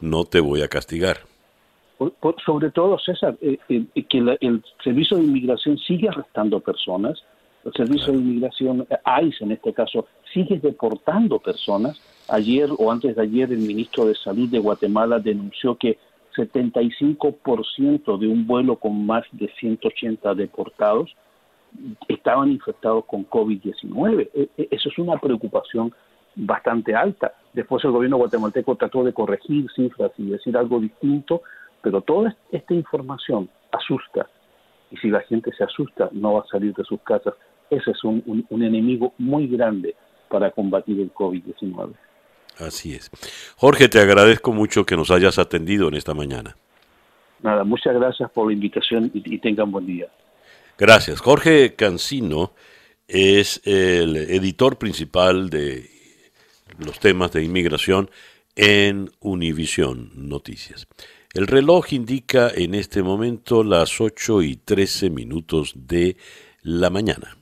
no 0.00 0.24
te 0.24 0.40
voy 0.40 0.60
a 0.60 0.68
castigar. 0.68 1.20
sobre 2.44 2.70
todo, 2.70 2.98
César, 2.98 3.36
eh, 3.40 3.58
eh, 3.70 4.04
que 4.08 4.18
el 4.18 4.62
Servicio 4.84 5.16
de 5.16 5.24
Inmigración 5.24 5.78
sigue 5.78 6.08
arrestando 6.08 6.60
personas, 6.60 7.22
el 7.66 7.72
Servicio 7.72 8.12
de 8.12 8.18
Inmigración, 8.18 8.86
ICE 9.22 9.44
en 9.44 9.52
este 9.52 9.72
caso, 9.72 10.06
sigue 10.32 10.58
deportando 10.58 11.40
personas. 11.40 12.00
Ayer 12.28 12.70
o 12.78 12.92
antes 12.92 13.16
de 13.16 13.22
ayer 13.22 13.52
el 13.52 13.58
ministro 13.58 14.06
de 14.06 14.14
Salud 14.14 14.48
de 14.48 14.58
Guatemala 14.60 15.18
denunció 15.18 15.76
que 15.76 15.98
75% 16.36 18.18
de 18.18 18.28
un 18.28 18.46
vuelo 18.46 18.76
con 18.76 19.04
más 19.04 19.24
de 19.32 19.48
180 19.58 20.34
deportados 20.34 21.16
estaban 22.08 22.50
infectados 22.52 23.04
con 23.06 23.28
COVID-19. 23.28 24.30
E, 24.32 24.48
e, 24.56 24.68
eso 24.70 24.88
es 24.88 24.98
una 24.98 25.18
preocupación 25.18 25.92
bastante 26.36 26.94
alta. 26.94 27.34
Después 27.52 27.84
el 27.84 27.90
gobierno 27.90 28.18
guatemalteco 28.18 28.76
trató 28.76 29.02
de 29.02 29.12
corregir 29.12 29.66
cifras 29.74 30.12
y 30.18 30.30
decir 30.30 30.56
algo 30.56 30.78
distinto, 30.78 31.42
pero 31.82 32.00
toda 32.02 32.36
esta 32.52 32.74
información 32.74 33.48
asusta. 33.72 34.28
Y 34.90 34.96
si 34.98 35.08
la 35.08 35.20
gente 35.22 35.50
se 35.56 35.64
asusta, 35.64 36.10
no 36.12 36.34
va 36.34 36.40
a 36.40 36.46
salir 36.46 36.74
de 36.74 36.84
sus 36.84 37.00
casas. 37.00 37.34
Ese 37.70 37.90
es 37.90 38.04
un, 38.04 38.46
un 38.48 38.62
enemigo 38.62 39.14
muy 39.18 39.46
grande 39.48 39.94
para 40.28 40.50
combatir 40.50 41.00
el 41.00 41.12
COVID-19. 41.12 41.92
Así 42.58 42.94
es. 42.94 43.10
Jorge, 43.56 43.88
te 43.88 44.00
agradezco 44.00 44.52
mucho 44.52 44.86
que 44.86 44.96
nos 44.96 45.10
hayas 45.10 45.38
atendido 45.38 45.88
en 45.88 45.94
esta 45.94 46.14
mañana. 46.14 46.56
Nada, 47.42 47.64
muchas 47.64 47.94
gracias 47.94 48.30
por 48.30 48.46
la 48.46 48.54
invitación 48.54 49.10
y, 49.12 49.34
y 49.34 49.38
tengan 49.38 49.70
buen 49.70 49.86
día. 49.86 50.06
Gracias. 50.78 51.20
Jorge 51.20 51.74
Cancino 51.74 52.52
es 53.08 53.60
el 53.64 54.16
editor 54.16 54.78
principal 54.78 55.50
de 55.50 55.88
los 56.78 56.98
temas 56.98 57.32
de 57.32 57.44
inmigración 57.44 58.10
en 58.56 59.10
Univisión 59.20 60.10
Noticias. 60.14 60.86
El 61.34 61.46
reloj 61.46 61.92
indica 61.92 62.50
en 62.54 62.74
este 62.74 63.02
momento 63.02 63.62
las 63.62 64.00
8 64.00 64.42
y 64.42 64.56
13 64.56 65.10
minutos 65.10 65.74
de 65.76 66.16
la 66.62 66.88
mañana. 66.88 67.36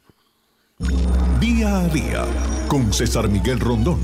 Día 1.41 1.83
a 1.83 1.89
día 1.89 2.25
con 2.67 2.93
César 2.93 3.29
Miguel 3.29 3.61
Rondón. 3.61 4.01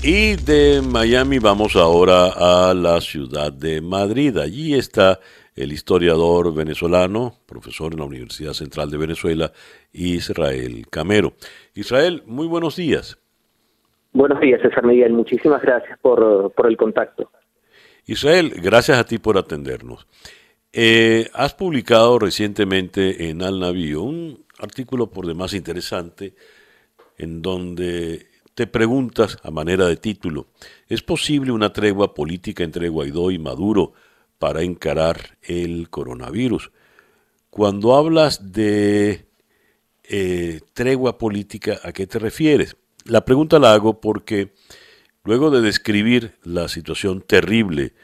Y 0.00 0.36
de 0.36 0.80
Miami 0.80 1.40
vamos 1.40 1.74
ahora 1.74 2.28
a 2.36 2.72
la 2.72 3.00
ciudad 3.00 3.52
de 3.52 3.80
Madrid. 3.80 4.38
Allí 4.38 4.74
está 4.74 5.18
el 5.56 5.72
historiador 5.72 6.54
venezolano, 6.54 7.34
profesor 7.46 7.94
en 7.94 7.98
la 7.98 8.04
Universidad 8.04 8.52
Central 8.52 8.92
de 8.92 8.96
Venezuela, 8.96 9.50
Israel 9.92 10.86
Camero. 10.88 11.32
Israel, 11.74 12.22
muy 12.26 12.46
buenos 12.46 12.76
días. 12.76 13.18
Buenos 14.12 14.40
días, 14.40 14.62
César 14.62 14.86
Miguel. 14.86 15.12
Muchísimas 15.12 15.62
gracias 15.62 15.98
por, 15.98 16.52
el 16.64 16.76
contacto. 16.76 17.28
Israel, 18.06 18.52
gracias 18.62 18.98
a 18.98 19.04
ti 19.04 19.18
por 19.18 19.36
atendernos. 19.36 20.06
Eh, 20.72 21.28
has 21.34 21.54
publicado 21.54 22.20
recientemente 22.20 23.30
en 23.30 23.42
Al 23.42 23.58
Navío 23.58 24.02
un 24.02 24.44
artículo 24.62 25.10
por 25.10 25.26
demás 25.26 25.54
interesante 25.54 26.34
en 27.18 27.42
donde 27.42 28.26
te 28.54 28.66
preguntas, 28.66 29.38
a 29.42 29.50
manera 29.50 29.86
de 29.86 29.96
título, 29.96 30.48
¿es 30.88 31.02
posible 31.02 31.52
una 31.52 31.72
tregua 31.72 32.14
política 32.14 32.64
entre 32.64 32.88
Guaidó 32.88 33.30
y 33.30 33.38
Maduro 33.38 33.94
para 34.42 34.62
encarar 34.62 35.38
el 35.42 35.88
coronavirus. 35.88 36.72
Cuando 37.48 37.94
hablas 37.94 38.50
de 38.50 39.28
eh, 40.02 40.62
tregua 40.74 41.16
política, 41.16 41.78
¿a 41.84 41.92
qué 41.92 42.08
te 42.08 42.18
refieres? 42.18 42.76
La 43.04 43.24
pregunta 43.24 43.60
la 43.60 43.72
hago 43.72 44.00
porque 44.00 44.52
luego 45.22 45.52
de 45.52 45.60
describir 45.60 46.40
la 46.42 46.66
situación 46.66 47.20
terrible 47.22 47.94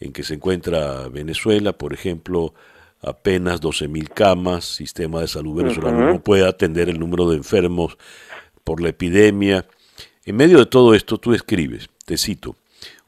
en 0.00 0.12
que 0.12 0.24
se 0.24 0.34
encuentra 0.34 1.06
Venezuela, 1.10 1.78
por 1.78 1.92
ejemplo, 1.92 2.54
apenas 3.06 3.60
12.000 3.60 4.08
camas, 4.08 4.64
sistema 4.64 5.20
de 5.20 5.28
salud 5.28 5.56
venezolano 5.56 6.12
no 6.12 6.22
puede 6.22 6.46
atender 6.46 6.88
el 6.88 6.98
número 6.98 7.28
de 7.28 7.36
enfermos 7.36 7.96
por 8.64 8.80
la 8.80 8.88
epidemia. 8.88 9.66
En 10.24 10.36
medio 10.36 10.58
de 10.58 10.66
todo 10.66 10.94
esto 10.94 11.18
tú 11.18 11.34
escribes, 11.34 11.88
te 12.04 12.16
cito, 12.16 12.56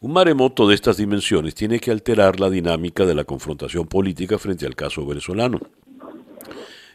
un 0.00 0.12
maremoto 0.12 0.68
de 0.68 0.74
estas 0.74 0.98
dimensiones 0.98 1.54
tiene 1.54 1.80
que 1.80 1.90
alterar 1.90 2.38
la 2.38 2.50
dinámica 2.50 3.06
de 3.06 3.14
la 3.14 3.24
confrontación 3.24 3.86
política 3.86 4.38
frente 4.38 4.66
al 4.66 4.76
caso 4.76 5.06
venezolano. 5.06 5.60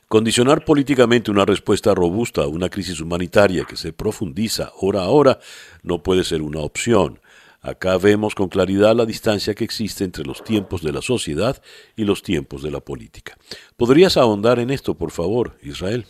Condicionar 0.07 0.65
políticamente 0.65 1.31
una 1.31 1.45
respuesta 1.45 1.95
robusta 1.95 2.43
a 2.43 2.47
una 2.47 2.69
crisis 2.69 2.99
humanitaria 2.99 3.63
que 3.63 3.77
se 3.77 3.93
profundiza 3.93 4.71
hora 4.81 5.03
a 5.03 5.07
hora 5.07 5.39
no 5.83 6.03
puede 6.03 6.23
ser 6.23 6.41
una 6.41 6.59
opción. 6.59 7.19
Acá 7.63 7.97
vemos 8.03 8.33
con 8.33 8.49
claridad 8.49 8.95
la 8.95 9.05
distancia 9.05 9.53
que 9.53 9.63
existe 9.63 10.03
entre 10.03 10.23
los 10.23 10.43
tiempos 10.43 10.81
de 10.81 10.91
la 10.91 11.01
sociedad 11.01 11.57
y 11.95 12.05
los 12.05 12.23
tiempos 12.23 12.63
de 12.63 12.71
la 12.71 12.79
política. 12.79 13.35
¿Podrías 13.77 14.17
ahondar 14.17 14.57
en 14.57 14.71
esto, 14.71 14.95
por 14.95 15.11
favor, 15.11 15.51
Israel? 15.61 16.05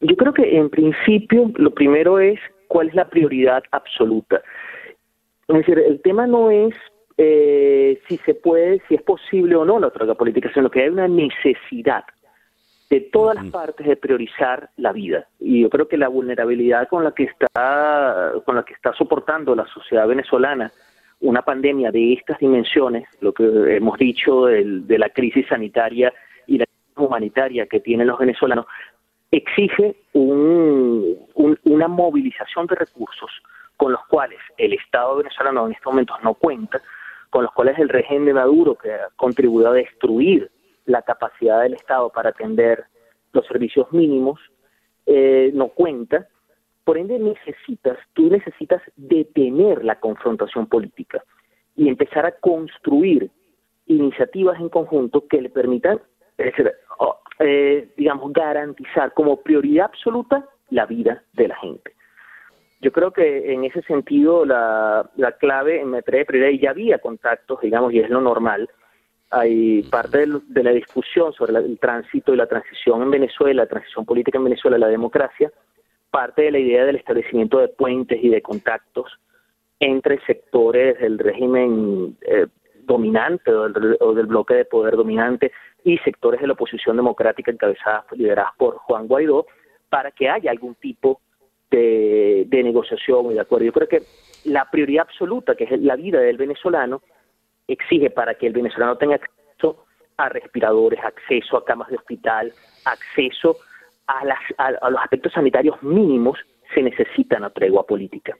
Yo 0.00 0.16
creo 0.16 0.34
que 0.34 0.58
en 0.58 0.68
principio 0.68 1.50
lo 1.56 1.72
primero 1.72 2.18
es 2.18 2.38
cuál 2.68 2.88
es 2.88 2.94
la 2.94 3.08
prioridad 3.08 3.62
absoluta. 3.70 4.42
Es 5.48 5.56
decir, 5.56 5.78
el 5.78 6.00
tema 6.02 6.26
no 6.26 6.50
es 6.50 6.74
eh, 7.16 7.98
si 8.06 8.18
se 8.18 8.34
puede, 8.34 8.82
si 8.86 8.94
es 8.96 9.02
posible 9.02 9.56
o 9.56 9.64
no 9.64 9.80
la 9.80 9.90
troca 9.90 10.14
política, 10.14 10.50
sino 10.52 10.70
que 10.70 10.82
hay 10.82 10.88
una 10.90 11.08
necesidad. 11.08 12.04
De 12.90 13.00
todas 13.00 13.36
las 13.36 13.46
partes 13.46 13.86
de 13.86 13.96
priorizar 13.96 14.70
la 14.76 14.92
vida. 14.92 15.28
Y 15.38 15.62
yo 15.62 15.70
creo 15.70 15.86
que 15.86 15.96
la 15.96 16.08
vulnerabilidad 16.08 16.88
con 16.88 17.04
la 17.04 17.12
que 17.12 17.22
está, 17.22 18.32
con 18.44 18.56
la 18.56 18.64
que 18.64 18.74
está 18.74 18.92
soportando 18.94 19.54
la 19.54 19.66
sociedad 19.66 20.08
venezolana 20.08 20.72
una 21.20 21.42
pandemia 21.42 21.90
de 21.92 22.14
estas 22.14 22.38
dimensiones, 22.38 23.06
lo 23.20 23.32
que 23.32 23.76
hemos 23.76 23.98
dicho 23.98 24.46
de 24.46 24.98
la 24.98 25.10
crisis 25.10 25.46
sanitaria 25.48 26.12
y 26.46 26.58
la 26.58 26.64
crisis 26.64 26.96
humanitaria 26.96 27.66
que 27.66 27.80
tienen 27.80 28.06
los 28.06 28.18
venezolanos, 28.18 28.66
exige 29.30 29.96
una 30.14 31.88
movilización 31.88 32.66
de 32.66 32.74
recursos 32.74 33.30
con 33.76 33.92
los 33.92 34.04
cuales 34.06 34.38
el 34.58 34.72
Estado 34.72 35.16
venezolano 35.16 35.66
en 35.66 35.72
estos 35.72 35.92
momentos 35.92 36.16
no 36.24 36.34
cuenta, 36.34 36.80
con 37.28 37.44
los 37.44 37.52
cuales 37.52 37.78
el 37.78 37.88
régimen 37.88 38.24
de 38.26 38.34
Maduro, 38.34 38.74
que 38.74 38.92
ha 38.92 39.08
contribuido 39.16 39.70
a 39.70 39.74
destruir 39.74 40.50
la 40.90 41.02
capacidad 41.02 41.62
del 41.62 41.74
Estado 41.74 42.10
para 42.10 42.30
atender 42.30 42.84
los 43.32 43.46
servicios 43.46 43.90
mínimos, 43.92 44.40
eh, 45.06 45.50
no 45.54 45.68
cuenta. 45.68 46.28
Por 46.84 46.98
ende, 46.98 47.18
necesitas, 47.18 47.98
tú 48.14 48.28
necesitas 48.28 48.82
detener 48.96 49.84
la 49.84 50.00
confrontación 50.00 50.66
política 50.66 51.22
y 51.76 51.88
empezar 51.88 52.26
a 52.26 52.32
construir 52.32 53.30
iniciativas 53.86 54.58
en 54.60 54.68
conjunto 54.68 55.26
que 55.28 55.40
le 55.40 55.50
permitan, 55.50 56.00
eh, 57.38 57.88
digamos, 57.96 58.32
garantizar 58.32 59.12
como 59.14 59.40
prioridad 59.42 59.86
absoluta 59.86 60.46
la 60.70 60.86
vida 60.86 61.22
de 61.32 61.48
la 61.48 61.56
gente. 61.56 61.94
Yo 62.80 62.92
creo 62.92 63.12
que 63.12 63.52
en 63.52 63.64
ese 63.64 63.82
sentido 63.82 64.44
la, 64.44 65.10
la 65.16 65.32
clave 65.32 65.80
en 65.80 65.88
materia 65.88 66.20
de 66.20 66.26
prioridad, 66.26 66.50
y 66.50 66.60
ya 66.60 66.70
había 66.70 66.98
contactos, 66.98 67.60
digamos, 67.60 67.92
y 67.92 68.00
es 68.00 68.08
lo 68.08 68.20
normal, 68.20 68.68
hay 69.30 69.82
parte 69.84 70.26
de, 70.26 70.62
la 70.62 70.72
discusión 70.72 71.32
sobre 71.32 71.56
el 71.56 71.78
tránsito 71.78 72.34
y 72.34 72.36
la 72.36 72.46
transición 72.46 73.02
en 73.02 73.10
Venezuela, 73.10 73.62
la 73.62 73.68
transición 73.68 74.04
política 74.04 74.38
en 74.38 74.44
Venezuela, 74.44 74.76
la 74.76 74.88
democracia, 74.88 75.52
parte 76.10 76.42
de 76.42 76.50
la 76.50 76.58
idea 76.58 76.84
del 76.84 76.96
establecimiento 76.96 77.58
de 77.58 77.68
puentes 77.68 78.22
y 78.22 78.28
de 78.28 78.42
contactos 78.42 79.18
entre 79.78 80.20
sectores 80.26 80.98
del 80.98 81.18
régimen 81.18 82.16
eh, 82.22 82.48
dominante 82.82 83.52
o 83.52 83.68
del, 83.68 84.26
bloque 84.26 84.54
de 84.54 84.64
poder 84.64 84.96
dominante 84.96 85.52
y 85.84 85.96
sectores 85.98 86.40
de 86.40 86.48
la 86.48 86.54
oposición 86.54 86.96
democrática 86.96 87.52
encabezadas, 87.52 88.04
lideradas 88.12 88.52
por 88.58 88.78
Juan 88.78 89.06
Guaidó, 89.06 89.46
para 89.88 90.10
que 90.10 90.28
haya 90.28 90.50
algún 90.50 90.74
tipo 90.74 91.20
de 91.70 92.48
negociación 92.50 93.30
y 93.30 93.34
de 93.34 93.40
acuerdo. 93.40 93.66
Yo 93.66 93.72
creo 93.72 93.88
que 93.88 94.02
la 94.44 94.68
prioridad 94.68 95.06
absoluta, 95.08 95.54
que 95.54 95.64
es 95.64 95.80
la 95.80 95.94
vida 95.94 96.18
del 96.18 96.36
venezolano, 96.36 97.00
exige 97.72 98.10
para 98.10 98.34
que 98.34 98.46
el 98.46 98.52
venezolano 98.52 98.96
tenga 98.96 99.16
acceso 99.16 99.84
a 100.16 100.28
respiradores, 100.28 101.00
acceso 101.02 101.56
a 101.56 101.64
camas 101.64 101.88
de 101.88 101.96
hospital, 101.96 102.52
acceso 102.84 103.56
a, 104.06 104.24
las, 104.24 104.38
a, 104.58 104.90
los 104.90 105.00
aspectos 105.00 105.32
sanitarios 105.32 105.82
mínimos, 105.82 106.38
se 106.74 106.82
necesita 106.82 107.36
una 107.38 107.50
tregua 107.50 107.86
política. 107.86 108.36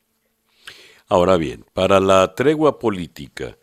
Ahora 1.09 1.37
bien, 1.37 1.64
para 1.72 1.99
la 2.01 2.35
tregua 2.35 2.78
política, 2.78 3.57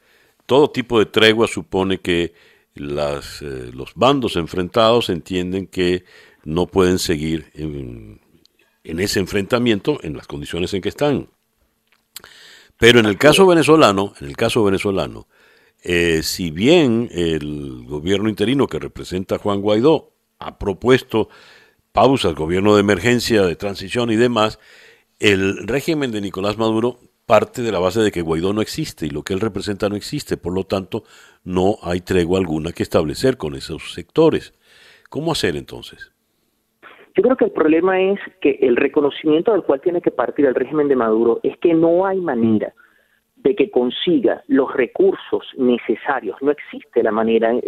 todo 0.46 0.70
tipo 0.70 1.00
de 1.00 1.06
tregua 1.06 1.48
supone 1.48 2.00
que 2.00 2.34
las, 2.76 3.42
eh, 3.42 3.72
los 3.74 3.94
bandos 3.96 4.36
enfrentados 4.36 5.10
entienden 5.10 5.68
que 5.68 6.04
no 6.44 6.68
pueden 6.68 7.00
seguir 7.00 7.50
en, 7.54 8.22
en, 8.84 9.00
ese 9.00 9.20
enfrentamiento 9.20 10.00
en 10.04 10.16
las 10.16 10.28
condiciones 10.28 10.74
en 10.74 10.82
que 10.82 10.90
están. 10.90 11.30
Pero 12.78 13.00
en 13.00 13.06
el 13.06 13.18
caso 13.18 13.46
venezolano, 13.48 14.14
en 14.22 14.28
el 14.28 14.38
caso 14.38 14.64
venezolano, 14.64 15.28
eh, 15.84 16.22
si 16.24 16.52
bien 16.52 17.10
el 17.12 17.86
gobierno 17.86 18.30
interino 18.30 18.68
que 18.68 18.80
representa 18.80 19.38
Juan 19.38 19.62
Guaidó 19.62 20.12
ha 20.40 20.58
propuesto 20.58 21.30
pausas, 21.92 22.36
gobierno 22.36 22.76
de 22.76 22.82
emergencia, 22.82 23.44
de 23.44 23.56
transición 23.56 24.12
y 24.12 24.16
demás, 24.16 24.60
el 25.20 25.68
régimen 25.68 26.12
de 26.12 26.22
Nicolás 26.22 26.58
Maduro 26.58 27.00
parte 27.26 27.62
de 27.62 27.72
la 27.72 27.80
base 27.80 28.02
de 28.02 28.12
que 28.12 28.22
Guaidó 28.22 28.54
no 28.54 28.62
existe 28.62 29.06
y 29.06 29.10
lo 29.10 29.24
que 29.24 29.34
él 29.34 29.42
representa 29.42 29.90
no 29.90 29.96
existe, 29.96 30.38
por 30.38 30.54
lo 30.54 30.64
tanto 30.64 31.04
no 31.44 31.76
hay 31.84 32.02
tregua 32.02 32.40
alguna 32.40 32.72
que 32.72 32.84
establecer 32.84 33.38
con 33.38 33.56
esos 33.56 33.94
sectores. 33.94 34.54
¿Cómo 35.10 35.32
hacer 35.34 35.56
entonces? 35.56 36.12
Yo 37.16 37.24
creo 37.24 37.36
que 37.36 37.46
el 37.46 37.52
problema 37.52 38.00
es 38.00 38.20
que 38.42 38.60
el 38.62 38.76
reconocimiento 38.76 39.52
del 39.52 39.64
cual 39.64 39.82
tiene 39.82 40.02
que 40.02 40.12
partir 40.12 40.46
el 40.46 40.56
régimen 40.56 40.88
de 40.88 40.96
Maduro 40.96 41.40
es 41.44 41.58
que 41.58 41.74
no 41.74 42.06
hay 42.06 42.20
manera 42.22 42.74
de 43.48 43.56
que 43.56 43.72
consiga 43.72 44.44
los 44.48 44.74
recursos 44.74 45.48
necesarios. 45.56 46.36
No 46.42 46.52
existe 46.52 47.02
la 47.02 47.14
manera 47.14 47.50
en 47.50 47.62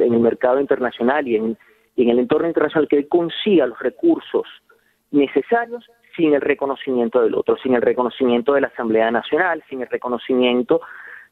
el, 0.00 0.18
mercado 0.18 0.58
internacional 0.58 1.28
y 1.28 1.36
en, 1.36 1.58
el 1.96 2.18
entorno 2.18 2.48
internacional 2.48 2.88
que 2.88 3.06
consiga 3.06 3.66
los 3.66 3.78
recursos 3.78 4.46
necesarios 5.10 5.84
sin 6.16 6.32
el 6.32 6.40
reconocimiento 6.40 7.20
del 7.20 7.34
otro, 7.34 7.58
sin 7.58 7.74
el 7.74 7.82
reconocimiento 7.82 8.54
de 8.54 8.62
la 8.62 8.68
Asamblea 8.68 9.10
Nacional, 9.10 9.62
sin 9.68 9.82
el 9.82 9.88
reconocimiento 9.88 10.80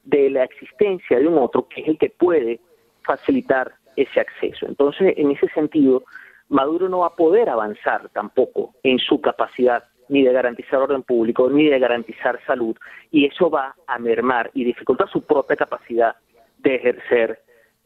de 0.02 0.28
la 0.28 0.44
existencia 0.44 1.18
de 1.18 1.26
un 1.26 1.38
otro 1.38 1.66
que 1.66 1.80
es 1.80 1.88
el 1.88 1.96
que 1.96 2.11
puede 2.11 2.61
facilitar 3.05 3.72
ese 3.96 4.20
acceso. 4.20 4.66
Entonces, 4.66 5.14
en 5.16 5.30
ese 5.30 5.48
sentido, 5.48 6.05
Maduro 6.50 6.90
no 6.90 6.98
va 6.98 7.07
a 7.07 7.16
poder 7.16 7.48
avanzar 7.48 8.11
tampoco 8.11 8.74
en 8.82 8.98
su 8.98 9.22
capacidad 9.22 9.84
ni 10.09 10.22
de 10.22 10.32
garantizar 10.32 10.80
orden 10.80 11.02
público, 11.02 11.48
ni 11.50 11.68
de 11.68 11.78
garantizar 11.78 12.40
salud, 12.46 12.76
y 13.11 13.26
eso 13.26 13.50
va 13.50 13.74
a 13.86 13.98
mermar 13.98 14.50
y 14.55 14.64
dificultar 14.64 15.09
su 15.11 15.22
propia 15.22 15.57
capacidad 15.57 16.16
de 16.59 16.74
ejercer 16.76 17.40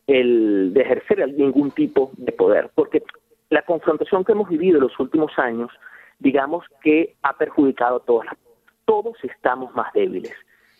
el 0.06 0.72
de 0.72 0.80
ejercer 0.80 1.32
ningún 1.34 1.70
tipo 1.72 2.10
de 2.16 2.32
poder, 2.32 2.70
porque 2.74 3.02
la 3.50 3.62
confrontación 3.62 4.24
que 4.24 4.32
hemos 4.32 4.48
vivido 4.48 4.76
en 4.76 4.84
los 4.84 4.98
últimos 4.98 5.38
años, 5.38 5.70
digamos 6.18 6.64
que 6.82 7.14
ha 7.22 7.36
perjudicado 7.36 7.96
a 7.96 8.04
todos. 8.04 8.26
Todos 8.84 9.16
estamos 9.22 9.74
más 9.74 9.92
débiles. 9.92 10.32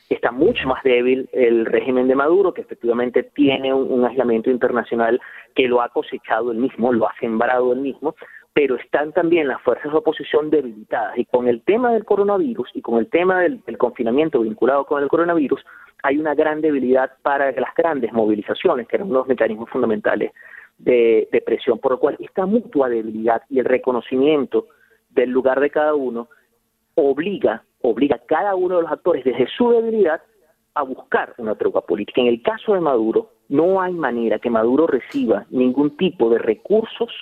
Está 0.09 0.33
mucho 0.33 0.67
más 0.67 0.83
débil 0.83 1.29
el 1.33 1.67
régimen 1.67 2.09
de 2.09 2.15
Maduro, 2.15 2.55
que 2.55 2.63
efectivamente 2.63 3.23
tiene 3.23 3.75
un 3.75 4.05
aislamiento 4.07 4.51
internacional 4.51 5.21
que 5.55 5.69
lo 5.69 5.83
ha 5.83 5.91
cosechado 5.91 6.51
él 6.51 6.59
mismo, 6.59 6.93
lo 6.93 7.07
ha 7.07 7.15
sembrado 7.21 7.75
él 7.75 7.81
mismo, 7.81 8.15
pero 8.59 8.75
están 8.75 9.13
también 9.13 9.47
las 9.47 9.63
fuerzas 9.63 9.93
de 9.93 9.99
oposición 9.99 10.51
debilitadas. 10.51 11.17
Y 11.17 11.27
con 11.27 11.47
el 11.47 11.63
tema 11.63 11.93
del 11.93 12.05
coronavirus 12.05 12.69
y 12.75 12.83
con 12.83 12.99
el 12.99 13.09
tema 13.09 13.43
del, 13.43 13.63
confinamiento 13.79 14.41
vinculado 14.41 14.85
con 14.85 15.01
el 15.01 15.09
coronavirus, 15.09 15.65
hay 16.03 16.19
una 16.19 16.35
gran 16.35 16.61
debilidad 16.61 17.13
para 17.23 17.53
las 17.53 17.73
grandes 17.77 18.13
movilizaciones, 18.13 18.89
que 18.89 18.97
eran 18.97 19.11
unos 19.11 19.29
mecanismos 19.29 19.71
fundamentales 19.71 20.33
de, 20.77 21.29
presión, 21.47 21.79
por 21.79 21.93
lo 21.93 22.01
cual 22.01 22.17
esta 22.19 22.47
mutua 22.47 22.89
debilidad 22.89 23.43
y 23.49 23.61
el 23.61 23.65
reconocimiento 23.65 24.67
del 25.11 25.31
lugar 25.31 25.61
de 25.61 25.71
cada 25.71 25.95
uno 25.95 26.29
obliga, 26.97 27.63
obliga 27.83 28.17
a 28.17 28.27
cada 28.27 28.57
uno 28.57 28.79
de 28.79 28.83
los 28.83 28.91
actores 28.91 29.23
desde 29.23 29.47
su 29.57 29.71
debilidad 29.71 30.21
a 30.75 30.83
buscar 30.83 31.33
una 31.39 31.55
tregua 31.55 31.87
política. 31.87 32.23
En 32.23 32.27
el 32.27 32.43
caso 32.43 32.75
de 32.75 32.81
Maduro, 32.81 33.31
no 33.51 33.81
hay 33.81 33.93
manera 33.93 34.41
que 34.41 34.51
Maduro 34.51 34.89
reciba 34.89 35.47
ningún 35.49 35.97
tipo 35.97 36.29
de 36.29 36.39
recursos 36.39 37.13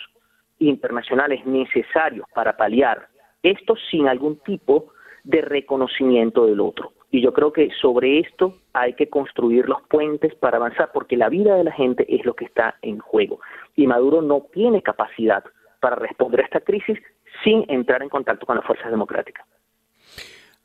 internacionales 0.59 1.45
necesarios 1.47 2.27
para 2.35 2.57
paliar 2.57 3.09
esto 3.43 3.75
sin 3.91 4.09
algún 4.09 4.37
tipo 4.39 4.93
de 5.25 5.41
reconocimiento 5.43 6.47
del 6.47 6.61
otro. 6.61 6.93
Y 7.11 7.23
yo 7.23 7.33
creo 7.33 7.53
que 7.53 7.71
sobre 7.81 8.21
esto 8.21 8.59
hay 8.73 8.95
que 8.95 9.09
construir 9.09 9.69
los 9.69 9.83
puentes 9.89 10.35
para 10.35 10.57
avanzar, 10.57 10.91
porque 10.93 11.17
la 11.17 11.29
vida 11.29 11.57
de 11.57 11.65
la 11.65 11.73
gente 11.73 12.05
es 12.15 12.25
lo 12.25 12.35
que 12.35 12.45
está 12.45 12.77
en 12.83 12.99
juego. 12.99 13.41
Y 13.75 13.87
Maduro 13.87 14.23
no 14.23 14.47
tiene 14.53 14.83
capacidad 14.83 15.45
para 15.81 15.97
responder 15.97 16.41
a 16.41 16.45
esta 16.45 16.61
crisis 16.61 16.99
sin 17.45 17.65
entrar 17.69 18.03
en 18.03 18.09
contacto 18.09 18.47
con 18.47 18.57
las 18.57 18.65
fuerzas 18.65 18.91
democráticas. 18.91 19.47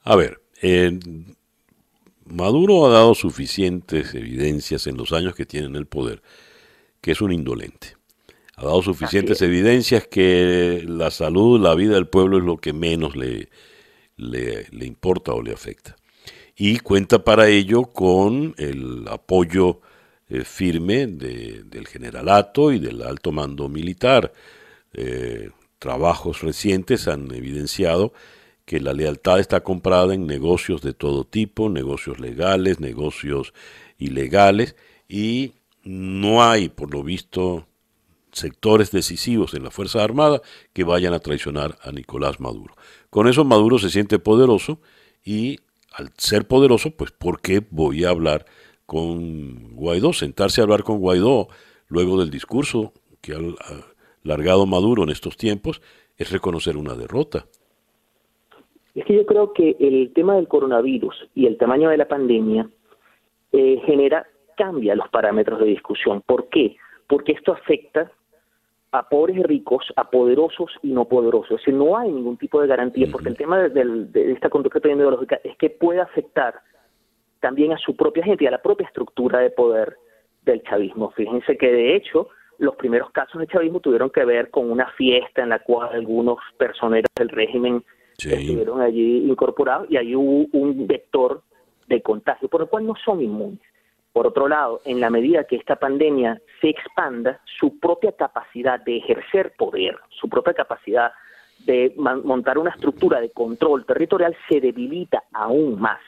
A 0.04 0.16
ver, 0.16 0.40
Maduro 2.26 2.86
ha 2.86 2.90
dado 2.90 3.14
suficientes 3.14 4.16
evidencias 4.16 4.88
en 4.88 4.98
los 4.98 5.14
años 5.14 5.36
que 5.36 5.46
tiene 5.46 5.68
en 5.68 5.76
el 5.76 5.86
poder 5.86 6.22
que 7.02 7.12
es 7.12 7.22
un 7.22 7.32
indolente 7.32 8.01
ha 8.62 8.66
dado 8.66 8.84
suficientes 8.84 9.42
evidencias 9.42 10.06
que 10.08 10.86
la 10.88 11.10
salud, 11.10 11.60
la 11.60 11.74
vida 11.74 11.96
del 11.96 12.08
pueblo 12.08 12.38
es 12.38 12.44
lo 12.44 12.58
que 12.58 12.74
menos 12.74 13.16
le, 13.16 13.50
le, 14.18 14.86
importa 14.86 15.34
o 15.34 15.42
le 15.42 15.52
afecta. 15.52 15.96
Y 16.56 16.78
cuenta 16.78 17.24
para 17.24 17.48
ello 17.48 17.86
con 17.86 18.54
el 18.60 19.08
apoyo 19.08 19.82
eh, 20.30 20.44
firme 20.44 21.08
del 21.08 21.88
generalato 21.88 22.72
y 22.72 22.78
del 22.78 23.02
alto 23.02 23.32
mando 23.32 23.68
militar. 23.68 24.32
Eh, 24.94 25.50
trabajos 25.80 26.42
recientes 26.42 27.08
han 27.08 27.34
evidenciado 27.34 28.14
que 28.66 28.80
la 28.80 28.94
lealtad 28.94 29.40
está 29.40 29.62
comprada 29.62 30.14
en 30.14 30.28
negocios 30.28 30.84
de 30.84 30.94
todo 30.94 31.26
tipo, 31.26 31.68
negocios 31.70 32.20
legales, 32.20 32.80
negocios 32.80 33.56
ilegales, 33.98 34.76
y 35.10 35.54
no 35.84 36.44
hay, 36.44 36.70
por 36.70 36.94
lo 36.94 37.04
visto, 37.04 37.66
sectores 38.32 38.92
decisivos 38.92 39.54
en 39.54 39.64
la 39.64 39.72
Fuerza 39.72 40.04
Armada 40.04 40.42
que 40.74 40.84
vayan 40.84 41.14
a 41.14 41.20
traicionar 41.20 41.76
a 41.82 41.92
Nicolás 41.92 42.40
Maduro. 42.40 42.76
Con 43.10 43.28
eso 43.28 43.44
Maduro 43.44 43.78
se 43.78 43.90
siente 43.90 44.20
poderoso 44.20 44.80
y 45.24 45.58
al 45.94 46.10
ser 46.18 46.48
poderoso, 46.48 46.92
pues 46.92 47.12
¿por 47.12 47.42
qué 47.42 47.62
voy 47.70 48.06
a 48.06 48.10
hablar 48.10 48.46
con 48.86 49.76
Guaidó? 49.76 50.14
Sentarse 50.14 50.62
a 50.62 50.64
hablar 50.64 50.84
con 50.84 51.00
Guaidó 51.00 51.48
luego 51.88 52.20
del 52.20 52.30
discurso 52.30 52.94
que 53.22 53.36
largado 54.24 54.66
Maduro 54.66 55.04
en 55.04 55.10
estos 55.10 55.38
tiempos 55.38 55.82
es 56.18 56.32
reconocer 56.32 56.78
una 56.78 56.96
derrota. 56.96 57.46
Es 58.96 59.06
que 59.06 59.16
yo 59.16 59.26
creo 59.26 59.54
que 59.54 59.76
el 59.80 60.12
tema 60.14 60.36
del 60.36 60.48
coronavirus 60.48 61.30
y 61.34 61.46
el 61.46 61.58
tamaño 61.58 61.90
de 61.90 61.98
la 61.98 62.08
pandemia 62.08 62.70
eh, 63.52 63.82
genera, 63.86 64.26
cambia 64.58 64.96
los 64.96 65.10
parámetros 65.10 65.60
de 65.60 65.66
discusión. 65.66 66.22
¿Por 66.26 66.50
qué? 66.50 66.76
Porque 67.08 67.34
esto 67.34 67.54
afecta 67.54 68.12
a 68.92 69.08
pobres 69.08 69.38
y 69.38 69.44
ricos, 69.44 69.86
a 69.96 70.10
poderosos 70.10 70.72
y 70.82 70.92
no 70.92 71.06
poderosos. 71.06 71.52
Es 71.52 71.58
decir, 71.58 71.74
no 71.74 71.98
hay 71.98 72.12
ningún 72.12 72.38
tipo 72.38 72.62
de 72.62 72.68
garantía, 72.68 73.08
porque 73.12 73.30
el 73.30 73.38
tema 73.38 73.58
de, 73.60 74.32
esta 74.34 74.50
conducta 74.50 74.80
ideológica 74.80 75.40
es 75.44 75.56
que 75.58 75.70
puede 75.70 76.02
afectar 76.02 76.56
también 77.40 77.72
a 77.72 77.78
su 77.78 77.96
propia 77.96 78.24
gente 78.24 78.44
y 78.44 78.48
a 78.48 78.52
la 78.52 78.62
propia 78.62 78.86
estructura 78.86 79.40
de 79.40 79.50
poder 79.50 79.96
del 80.44 80.62
chavismo. 80.64 81.12
Fíjense 81.12 81.58
que 81.58 81.72
de 81.72 81.96
hecho 81.96 82.30
los 82.58 82.76
primeros 82.76 83.12
casos 83.12 83.40
de 83.40 83.48
chavismo 83.48 83.80
tuvieron 83.80 84.10
que 84.10 84.26
ver 84.26 84.50
con 84.50 84.70
una 84.70 84.88
fiesta 84.92 85.42
en 85.42 85.50
la 85.50 85.60
cual 85.60 85.90
algunos 85.94 86.38
personeros 86.58 87.10
del 87.16 87.30
régimen 87.30 87.84
estuvieron 88.18 88.82
allí 88.82 89.26
incorporados 89.26 89.90
y 89.90 89.98
ahí 89.98 90.16
hubo 90.16 90.46
un 90.52 90.86
vector 90.86 91.42
de 91.88 92.02
contagio, 92.02 92.48
por 92.50 92.62
lo 92.62 92.68
cual 92.68 92.86
no 92.86 92.94
son 93.04 93.22
inmunes. 93.22 93.71
Por 94.14 94.28
otro 94.28 94.48
lado, 94.48 94.82
en 94.86 95.00
la 95.00 95.10
medida 95.10 95.46
que 95.46 95.56
esta 95.56 95.78
pandemia 95.78 96.42
se 96.60 96.70
expanda, 96.70 97.40
su 97.60 97.80
propia 97.80 98.12
capacidad 98.12 98.80
de 98.80 98.98
ejercer 98.98 99.54
poder, 99.58 99.98
su 100.10 100.28
propia 100.28 100.54
capacidad 100.54 101.12
de 101.66 101.94
montar 101.98 102.58
una 102.58 102.72
estructura 102.72 103.22
de 103.22 103.32
control 103.32 103.86
territorial 103.86 104.36
se 104.50 104.60
debilita 104.60 105.24
aún 105.32 105.80
más. 105.80 106.00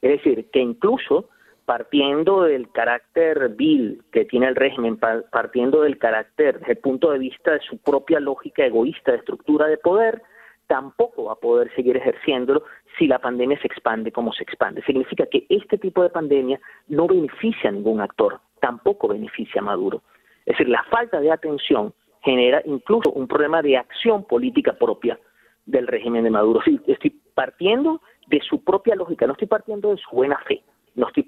Es 0.00 0.12
decir, 0.12 0.50
que 0.50 0.58
incluso 0.58 1.28
partiendo 1.64 2.42
del 2.42 2.70
carácter 2.72 3.50
vil 3.50 4.02
que 4.10 4.24
tiene 4.24 4.48
el 4.48 4.56
régimen, 4.56 4.98
partiendo 5.30 5.82
del 5.82 5.98
carácter 5.98 6.58
desde 6.58 6.72
el 6.72 6.78
punto 6.78 7.10
de 7.10 7.18
vista 7.18 7.52
de 7.52 7.60
su 7.60 7.78
propia 7.78 8.18
lógica 8.18 8.64
egoísta 8.64 9.12
de 9.12 9.18
estructura 9.18 9.66
de 9.66 9.78
poder, 9.78 10.22
tampoco 10.66 11.24
va 11.24 11.34
a 11.34 11.36
poder 11.36 11.72
seguir 11.74 11.96
ejerciéndolo 11.96 12.64
si 12.98 13.06
la 13.06 13.18
pandemia 13.18 13.58
se 13.60 13.66
expande 13.66 14.12
como 14.12 14.32
se 14.32 14.42
expande. 14.42 14.82
Significa 14.82 15.26
que 15.26 15.46
este 15.48 15.78
tipo 15.78 16.02
de 16.02 16.10
pandemia 16.10 16.60
no 16.88 17.06
beneficia 17.06 17.70
a 17.70 17.72
ningún 17.72 18.00
actor, 18.00 18.40
tampoco 18.60 19.08
beneficia 19.08 19.60
a 19.60 19.64
Maduro. 19.64 20.02
Es 20.44 20.56
decir, 20.56 20.68
la 20.68 20.82
falta 20.84 21.20
de 21.20 21.30
atención 21.30 21.94
genera 22.22 22.62
incluso 22.64 23.10
un 23.10 23.26
problema 23.26 23.62
de 23.62 23.76
acción 23.76 24.24
política 24.24 24.72
propia 24.74 25.18
del 25.66 25.86
régimen 25.86 26.24
de 26.24 26.30
Maduro. 26.30 26.60
Sí, 26.64 26.80
estoy 26.86 27.10
partiendo 27.34 28.00
de 28.26 28.40
su 28.40 28.62
propia 28.62 28.94
lógica, 28.94 29.26
no 29.26 29.32
estoy 29.32 29.48
partiendo 29.48 29.90
de 29.90 29.96
su 29.96 30.14
buena 30.14 30.38
fe, 30.46 30.62
no 30.94 31.08
estoy 31.08 31.24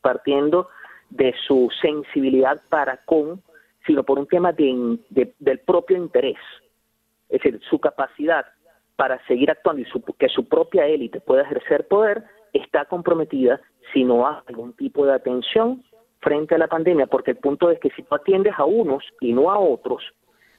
partiendo 0.00 0.68
de 1.10 1.34
su 1.46 1.70
sensibilidad 1.80 2.62
para 2.68 2.98
con, 3.04 3.42
sino 3.86 4.02
por 4.02 4.18
un 4.18 4.26
tema 4.26 4.52
de, 4.52 4.98
del 5.38 5.58
propio 5.60 5.96
interés. 5.96 6.38
Es 7.28 7.42
decir, 7.42 7.60
su 7.68 7.78
capacidad 7.78 8.46
para 8.96 9.24
seguir 9.26 9.50
actuando 9.50 9.82
y 9.82 10.14
que 10.18 10.28
su 10.28 10.48
propia 10.48 10.86
élite 10.86 11.20
pueda 11.20 11.42
ejercer 11.42 11.88
poder 11.88 12.24
está 12.52 12.84
comprometida 12.84 13.60
si 13.92 14.04
no 14.04 14.26
hay 14.26 14.36
algún 14.46 14.72
tipo 14.74 15.04
de 15.04 15.14
atención 15.14 15.82
frente 16.20 16.54
a 16.54 16.58
la 16.58 16.68
pandemia, 16.68 17.06
porque 17.06 17.32
el 17.32 17.36
punto 17.36 17.70
es 17.70 17.78
que 17.80 17.90
si 17.90 18.02
tú 18.02 18.14
atiendes 18.14 18.54
a 18.56 18.64
unos 18.64 19.04
y 19.20 19.32
no 19.32 19.50
a 19.50 19.58
otros, 19.58 20.02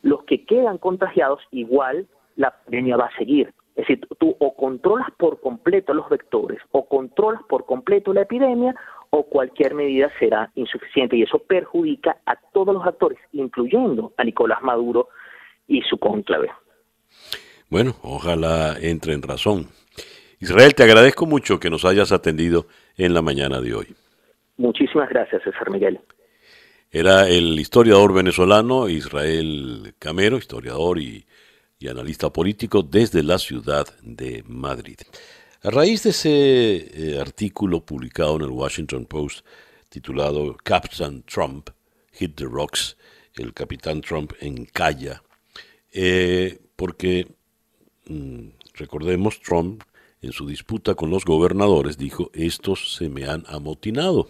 los 0.03 0.23
que 0.25 0.45
quedan 0.45 0.77
contagiados 0.77 1.41
igual 1.51 2.07
la 2.35 2.51
pandemia 2.51 2.97
va 2.97 3.05
a 3.05 3.17
seguir. 3.17 3.53
Es 3.75 3.87
decir, 3.87 4.07
tú 4.19 4.35
o 4.39 4.55
controlas 4.55 5.09
por 5.17 5.41
completo 5.41 5.93
los 5.93 6.07
vectores 6.09 6.59
o 6.71 6.87
controlas 6.87 7.41
por 7.49 7.65
completo 7.65 8.13
la 8.13 8.21
epidemia 8.21 8.75
o 9.09 9.23
cualquier 9.23 9.73
medida 9.73 10.11
será 10.19 10.51
insuficiente 10.55 11.17
y 11.17 11.23
eso 11.23 11.39
perjudica 11.39 12.17
a 12.25 12.35
todos 12.53 12.73
los 12.73 12.85
actores, 12.85 13.19
incluyendo 13.33 14.13
a 14.17 14.23
Nicolás 14.23 14.61
Maduro 14.61 15.09
y 15.67 15.81
su 15.81 15.97
cónclave. 15.97 16.51
Bueno, 17.69 17.95
ojalá 18.01 18.77
entre 18.79 19.13
en 19.13 19.21
razón. 19.21 19.67
Israel, 20.39 20.75
te 20.75 20.83
agradezco 20.83 21.25
mucho 21.25 21.59
que 21.59 21.69
nos 21.69 21.85
hayas 21.85 22.11
atendido 22.11 22.67
en 22.97 23.13
la 23.13 23.21
mañana 23.21 23.61
de 23.61 23.73
hoy. 23.73 23.95
Muchísimas 24.57 25.09
gracias, 25.09 25.43
César 25.43 25.69
Miguel. 25.69 25.99
Era 26.91 27.27
el 27.27 27.59
historiador 27.59 28.13
venezolano 28.13 28.87
Israel 28.87 29.93
Camero, 29.99 30.37
historiador 30.37 30.99
y, 30.99 31.25
analista 31.87 32.31
político 32.31 32.81
desde 32.81 33.21
la 33.21 33.37
ciudad 33.37 33.85
de 34.01 34.43
Madrid. 34.47 34.97
A 35.61 35.69
raíz 35.69 36.01
de 36.01 36.09
ese 36.09 36.77
eh, 37.13 37.19
artículo 37.21 37.85
publicado 37.85 38.37
en 38.37 38.41
el 38.41 38.49
Washington 38.49 39.05
Post 39.05 39.45
titulado 39.89 40.57
Captain 40.63 41.21
Trump, 41.23 41.69
Hit 42.13 42.35
the 42.37 42.45
Rocks, 42.45 42.97
el 43.35 43.53
capitán 43.53 44.01
Trump 44.01 44.33
en 44.39 44.65
Calla, 44.65 45.21
eh, 45.93 46.57
porque 46.75 47.27
recordemos, 48.75 49.39
Trump 49.41 49.83
en 50.25 50.31
su 50.31 50.47
disputa 50.47 50.95
con 50.95 51.09
los 51.09 51.23
gobernadores 51.23 51.97
dijo, 51.97 52.31
estos 52.33 52.95
se 52.95 53.09
me 53.09 53.25
han 53.25 53.43
amotinado. 53.47 54.29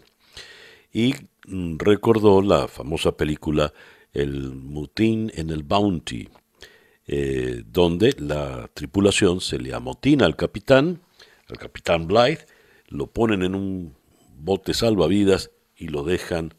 Y 0.91 1.13
mm, 1.47 1.78
recordó 1.78 2.41
la 2.41 2.67
famosa 2.67 3.15
película 3.15 3.73
El 4.13 4.53
mutín 4.55 5.32
en 5.36 5.49
el 5.49 5.63
Bounty, 5.63 6.28
eh, 7.07 7.63
donde 7.65 8.13
la 8.17 8.69
tripulación 8.73 9.39
se 9.39 9.57
le 9.57 9.73
amotina 9.73 10.26
al 10.26 10.36
capitán, 10.36 11.01
al 11.47 11.57
capitán 11.57 12.07
Blythe, 12.07 12.45
lo 12.88 13.07
ponen 13.07 13.43
en 13.43 13.55
un 13.55 13.95
bote 14.38 14.73
salvavidas 14.73 15.51
y 15.78 15.88
lo 15.88 16.03
dejan 16.03 16.53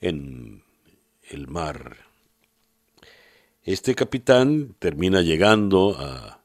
en 0.00 0.64
el 1.30 1.48
mar. 1.48 1.96
Este 3.62 3.94
capitán 3.94 4.74
termina 4.78 5.22
llegando 5.22 5.96
a 5.98 6.41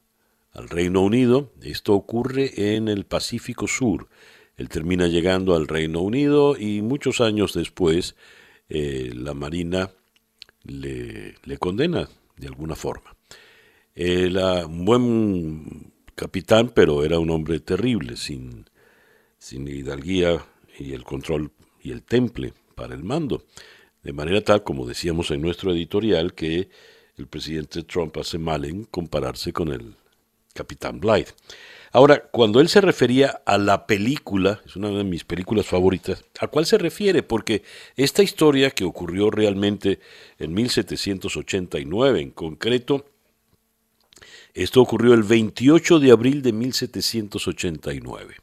al 0.58 0.68
Reino 0.68 1.02
Unido. 1.02 1.52
Esto 1.62 1.94
ocurre 1.94 2.74
en 2.74 2.88
el 2.88 3.04
Pacífico 3.06 3.68
Sur. 3.68 4.08
Él 4.56 4.68
termina 4.68 5.06
llegando 5.06 5.54
al 5.54 5.68
Reino 5.68 6.00
Unido 6.00 6.56
y 6.58 6.82
muchos 6.82 7.20
años 7.20 7.54
después 7.54 8.16
eh, 8.68 9.12
la 9.14 9.34
Marina 9.34 9.90
le, 10.64 11.36
condena 11.58 12.08
de 12.36 12.48
alguna 12.48 12.74
forma. 12.74 13.16
Era 13.94 14.66
un 14.66 14.84
buen 14.84 15.92
capitán, 16.16 16.72
pero 16.74 17.04
era 17.04 17.20
un 17.20 17.30
hombre 17.30 17.60
terrible, 17.60 18.16
sin, 18.16 18.66
sin 19.38 19.68
hidalguía 19.68 20.44
y 20.76 20.92
el 20.92 21.04
control 21.04 21.52
y 21.80 21.92
el 21.92 22.02
temple 22.02 22.52
para 22.74 22.94
el 22.94 23.04
mando. 23.04 23.44
De 24.02 24.12
manera 24.12 24.42
tal, 24.42 24.64
como 24.64 24.86
decíamos 24.86 25.30
en 25.30 25.40
nuestro 25.40 25.72
editorial, 25.72 26.34
que 26.34 26.68
el 27.16 27.28
presidente 27.28 27.84
Trump 27.84 28.16
hace 28.18 28.38
mal 28.38 28.64
en 28.64 28.84
compararse 28.84 29.52
con 29.52 29.68
el 29.68 29.94
Capitán 30.58 30.98
Blythe. 30.98 31.34
Ahora, 31.92 32.28
cuando 32.32 32.60
él 32.60 32.68
se 32.68 32.80
refería 32.80 33.42
a 33.46 33.58
la 33.58 33.86
película, 33.86 34.60
es 34.66 34.74
una 34.74 34.90
de 34.90 35.04
mis 35.04 35.22
películas 35.22 35.66
favoritas, 35.66 36.24
¿a 36.40 36.48
cuál 36.48 36.66
se 36.66 36.78
refiere? 36.78 37.22
Porque 37.22 37.62
esta 37.96 38.24
historia 38.24 38.72
que 38.72 38.84
ocurrió 38.84 39.30
realmente 39.30 40.00
en 40.38 40.52
1789, 40.52 42.20
en 42.20 42.30
concreto, 42.32 43.06
esto 44.52 44.82
ocurrió 44.82 45.14
el 45.14 45.22
28 45.22 46.00
de 46.00 46.10
abril 46.10 46.42
de 46.42 46.52
1789 46.52 48.34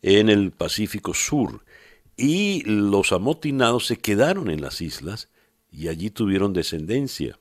en 0.00 0.30
el 0.30 0.50
Pacífico 0.52 1.12
Sur 1.12 1.62
y 2.16 2.62
los 2.62 3.12
amotinados 3.12 3.86
se 3.86 3.98
quedaron 3.98 4.50
en 4.50 4.62
las 4.62 4.80
islas 4.80 5.28
y 5.70 5.88
allí 5.88 6.08
tuvieron 6.08 6.54
descendencia. 6.54 7.38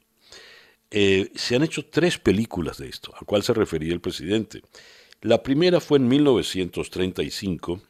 Eh, 0.89 1.31
se 1.35 1.55
han 1.55 1.63
hecho 1.63 1.85
tres 1.85 2.17
películas 2.17 2.77
de 2.77 2.87
esto, 2.87 3.13
a 3.19 3.25
cuál 3.25 3.43
se 3.43 3.53
refería 3.53 3.93
el 3.93 3.99
presidente. 3.99 4.61
La 5.21 5.43
primera 5.43 5.81
fue 5.81 5.97
en 5.97 6.07
1935 6.07 7.81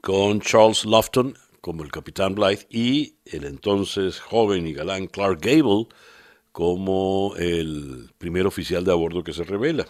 con 0.00 0.40
Charles 0.40 0.84
Lofton 0.84 1.36
como 1.60 1.84
el 1.84 1.92
capitán 1.92 2.34
Blythe 2.34 2.66
y 2.70 3.14
el 3.24 3.44
entonces 3.44 4.18
joven 4.18 4.66
y 4.66 4.72
galán 4.72 5.06
Clark 5.06 5.40
Gable 5.40 5.86
como 6.50 7.34
el 7.36 8.10
primer 8.18 8.46
oficial 8.46 8.84
de 8.84 8.92
a 8.92 8.94
bordo 8.94 9.22
que 9.22 9.32
se 9.32 9.44
revela. 9.44 9.86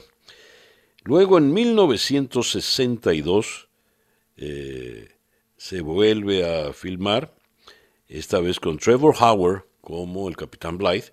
Luego 1.04 1.38
en 1.38 1.52
1962 1.52 3.68
eh, 4.36 5.08
se 5.56 5.80
vuelve 5.80 6.44
a 6.44 6.72
filmar, 6.72 7.34
esta 8.08 8.40
vez 8.40 8.60
con 8.60 8.78
Trevor 8.78 9.16
Howard 9.18 9.64
como 9.80 10.28
el 10.28 10.36
capitán 10.36 10.78
Blythe 10.78 11.12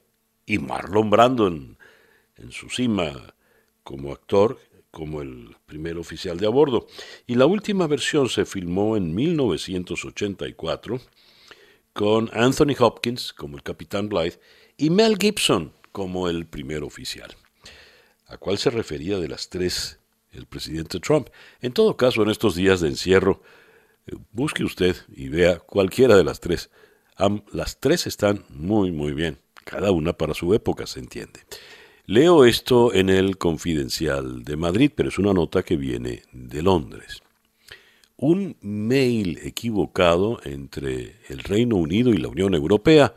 y 0.49 0.57
Marlon 0.57 1.11
Brando 1.11 1.47
en, 1.47 1.77
su 2.49 2.69
cima 2.69 3.35
como 3.83 4.11
actor, 4.11 4.59
como 4.89 5.21
el 5.21 5.55
primer 5.67 5.99
oficial 5.99 6.39
de 6.39 6.47
a 6.47 6.49
bordo. 6.49 6.87
Y 7.27 7.35
la 7.35 7.45
última 7.45 7.85
versión 7.85 8.29
se 8.29 8.45
filmó 8.45 8.97
en 8.97 9.13
1984 9.13 10.99
con 11.93 12.31
Anthony 12.33 12.73
Hopkins 12.79 13.31
como 13.31 13.57
el 13.57 13.63
capitán 13.63 14.09
Blythe 14.09 14.39
y 14.75 14.89
Mel 14.89 15.17
Gibson 15.19 15.71
como 15.91 16.27
el 16.27 16.47
primer 16.47 16.83
oficial. 16.83 17.35
¿A 18.25 18.37
cuál 18.37 18.57
se 18.57 18.71
refería 18.71 19.19
de 19.19 19.27
las 19.27 19.49
tres 19.49 19.99
el 20.31 20.47
presidente 20.47 20.99
Trump? 20.99 21.29
En 21.61 21.73
todo 21.73 21.95
caso, 21.95 22.23
en 22.23 22.31
estos 22.31 22.55
días 22.55 22.81
de 22.81 22.87
encierro, 22.87 23.43
eh, 24.07 24.15
busque 24.31 24.63
usted 24.63 24.95
y 25.15 25.29
vea 25.29 25.59
cualquiera 25.59 26.17
de 26.17 26.23
las 26.23 26.39
tres. 26.39 26.71
las 27.51 27.79
tres 27.79 28.07
están 28.07 28.45
muy, 28.49 28.91
muy 28.91 29.13
bien. 29.13 29.37
Cada 29.63 29.91
una 29.91 30.13
para 30.13 30.33
su 30.33 30.53
época, 30.53 30.87
se 30.87 30.99
entiende. 30.99 31.41
Leo 32.05 32.45
esto 32.45 32.93
en 32.93 33.09
el 33.09 33.37
Confidencial 33.37 34.43
de 34.43 34.57
Madrid, 34.57 34.91
pero 34.95 35.09
es 35.09 35.19
una 35.19 35.33
nota 35.33 35.61
que 35.61 35.77
viene 35.77 36.23
de 36.31 36.63
Londres. 36.63 37.21
Un 38.17 38.57
mail 38.61 39.39
equivocado 39.43 40.39
entre 40.43 41.17
el 41.29 41.39
Reino 41.39 41.75
Unido 41.75 42.11
y 42.11 42.17
la 42.17 42.27
Unión 42.27 42.55
Europea 42.55 43.13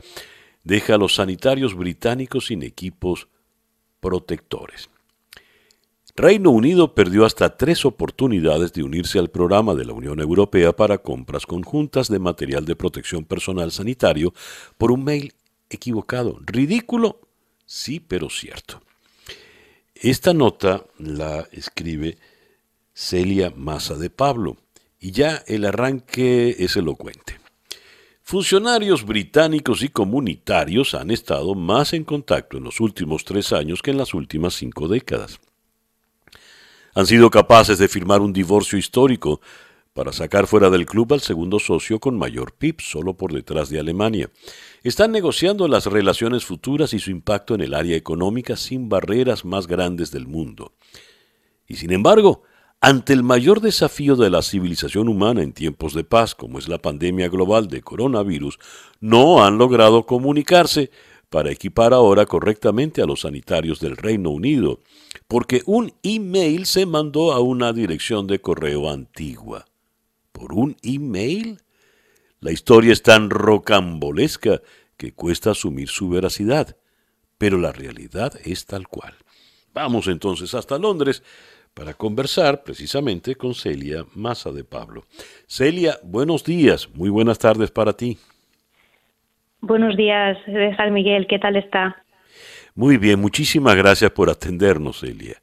deja 0.63 0.95
a 0.95 0.97
los 0.97 1.15
sanitarios 1.15 1.75
británicos 1.75 2.45
sin 2.45 2.63
equipos 2.63 3.27
protectores. 3.99 4.89
Reino 6.15 6.51
Unido 6.51 6.93
perdió 6.93 7.25
hasta 7.25 7.57
tres 7.57 7.85
oportunidades 7.85 8.71
de 8.73 8.83
unirse 8.83 9.17
al 9.17 9.31
programa 9.31 9.73
de 9.73 9.85
la 9.85 9.93
Unión 9.93 10.19
Europea 10.19 10.71
para 10.75 10.99
compras 10.99 11.47
conjuntas 11.47 12.07
de 12.07 12.19
material 12.19 12.65
de 12.65 12.75
protección 12.75 13.25
personal 13.25 13.71
sanitario 13.71 14.31
por 14.77 14.91
un 14.91 15.03
mail 15.03 15.33
equivocado. 15.73 16.39
Ridículo, 16.45 17.21
sí, 17.65 17.99
pero 17.99 18.29
cierto. 18.29 18.81
Esta 19.95 20.33
nota 20.33 20.85
la 20.97 21.47
escribe 21.51 22.17
Celia 22.93 23.53
Maza 23.55 23.95
de 23.95 24.09
Pablo 24.09 24.57
y 24.99 25.11
ya 25.11 25.43
el 25.47 25.65
arranque 25.65 26.55
es 26.59 26.75
elocuente. 26.75 27.39
Funcionarios 28.21 29.05
británicos 29.05 29.83
y 29.83 29.89
comunitarios 29.89 30.93
han 30.93 31.11
estado 31.11 31.55
más 31.55 31.93
en 31.93 32.05
contacto 32.05 32.57
en 32.57 32.63
los 32.63 32.79
últimos 32.79 33.25
tres 33.25 33.51
años 33.51 33.81
que 33.81 33.91
en 33.91 33.97
las 33.97 34.13
últimas 34.13 34.53
cinco 34.53 34.87
décadas. 34.87 35.39
Han 36.95 37.05
sido 37.05 37.29
capaces 37.29 37.79
de 37.79 37.87
firmar 37.87 38.21
un 38.21 38.31
divorcio 38.31 38.77
histórico 38.77 39.41
para 39.93 40.11
sacar 40.11 40.47
fuera 40.47 40.69
del 40.69 40.85
club 40.85 41.13
al 41.13 41.21
segundo 41.21 41.59
socio 41.59 41.99
con 41.99 42.17
mayor 42.17 42.53
PIB, 42.53 42.81
solo 42.81 43.15
por 43.15 43.31
detrás 43.31 43.69
de 43.69 43.79
Alemania. 43.79 44.31
Están 44.83 45.11
negociando 45.11 45.67
las 45.67 45.85
relaciones 45.85 46.45
futuras 46.45 46.93
y 46.93 46.99
su 46.99 47.11
impacto 47.11 47.53
en 47.55 47.61
el 47.61 47.73
área 47.73 47.95
económica 47.95 48.55
sin 48.55 48.89
barreras 48.89 49.45
más 49.45 49.67
grandes 49.67 50.11
del 50.11 50.27
mundo. 50.27 50.73
Y 51.67 51.75
sin 51.75 51.91
embargo, 51.91 52.41
ante 52.81 53.13
el 53.13 53.23
mayor 53.23 53.61
desafío 53.61 54.15
de 54.15 54.29
la 54.29 54.41
civilización 54.41 55.07
humana 55.07 55.41
en 55.41 55.53
tiempos 55.53 55.93
de 55.93 56.03
paz, 56.03 56.35
como 56.35 56.59
es 56.59 56.67
la 56.67 56.79
pandemia 56.79 57.29
global 57.29 57.67
de 57.67 57.81
coronavirus, 57.81 58.59
no 58.99 59.45
han 59.45 59.57
logrado 59.57 60.05
comunicarse 60.05 60.91
para 61.29 61.51
equipar 61.51 61.93
ahora 61.93 62.25
correctamente 62.25 63.01
a 63.01 63.05
los 63.05 63.21
sanitarios 63.21 63.79
del 63.79 63.95
Reino 63.95 64.31
Unido, 64.31 64.81
porque 65.27 65.61
un 65.65 65.93
email 66.03 66.65
se 66.65 66.85
mandó 66.85 67.31
a 67.31 67.39
una 67.39 67.73
dirección 67.73 68.27
de 68.27 68.41
correo 68.41 68.89
antigua. 68.89 69.65
¿Por 70.33 70.53
un 70.53 70.75
email? 70.83 71.59
La 72.41 72.51
historia 72.51 72.91
es 72.91 73.01
tan 73.01 73.29
rocambolesca 73.29 74.61
que 74.97 75.13
cuesta 75.13 75.51
asumir 75.51 75.87
su 75.87 76.09
veracidad, 76.09 76.75
pero 77.37 77.57
la 77.57 77.71
realidad 77.71 78.33
es 78.43 78.65
tal 78.65 78.89
cual. 78.89 79.13
Vamos 79.73 80.07
entonces 80.07 80.53
hasta 80.53 80.77
Londres 80.77 81.23
para 81.73 81.93
conversar 81.93 82.63
precisamente 82.63 83.35
con 83.35 83.55
Celia 83.55 84.05
Maza 84.13 84.51
de 84.51 84.63
Pablo. 84.63 85.05
Celia, 85.47 85.97
buenos 86.03 86.43
días, 86.43 86.89
muy 86.93 87.09
buenas 87.09 87.39
tardes 87.39 87.71
para 87.71 87.93
ti. 87.93 88.17
Buenos 89.61 89.95
días, 89.95 90.37
San 90.75 90.93
Miguel, 90.93 91.25
¿qué 91.27 91.39
tal 91.39 91.55
está? 91.55 92.03
Muy 92.75 92.97
bien, 92.97 93.19
muchísimas 93.21 93.75
gracias 93.75 94.11
por 94.11 94.29
atendernos, 94.29 94.99
Celia. 94.99 95.41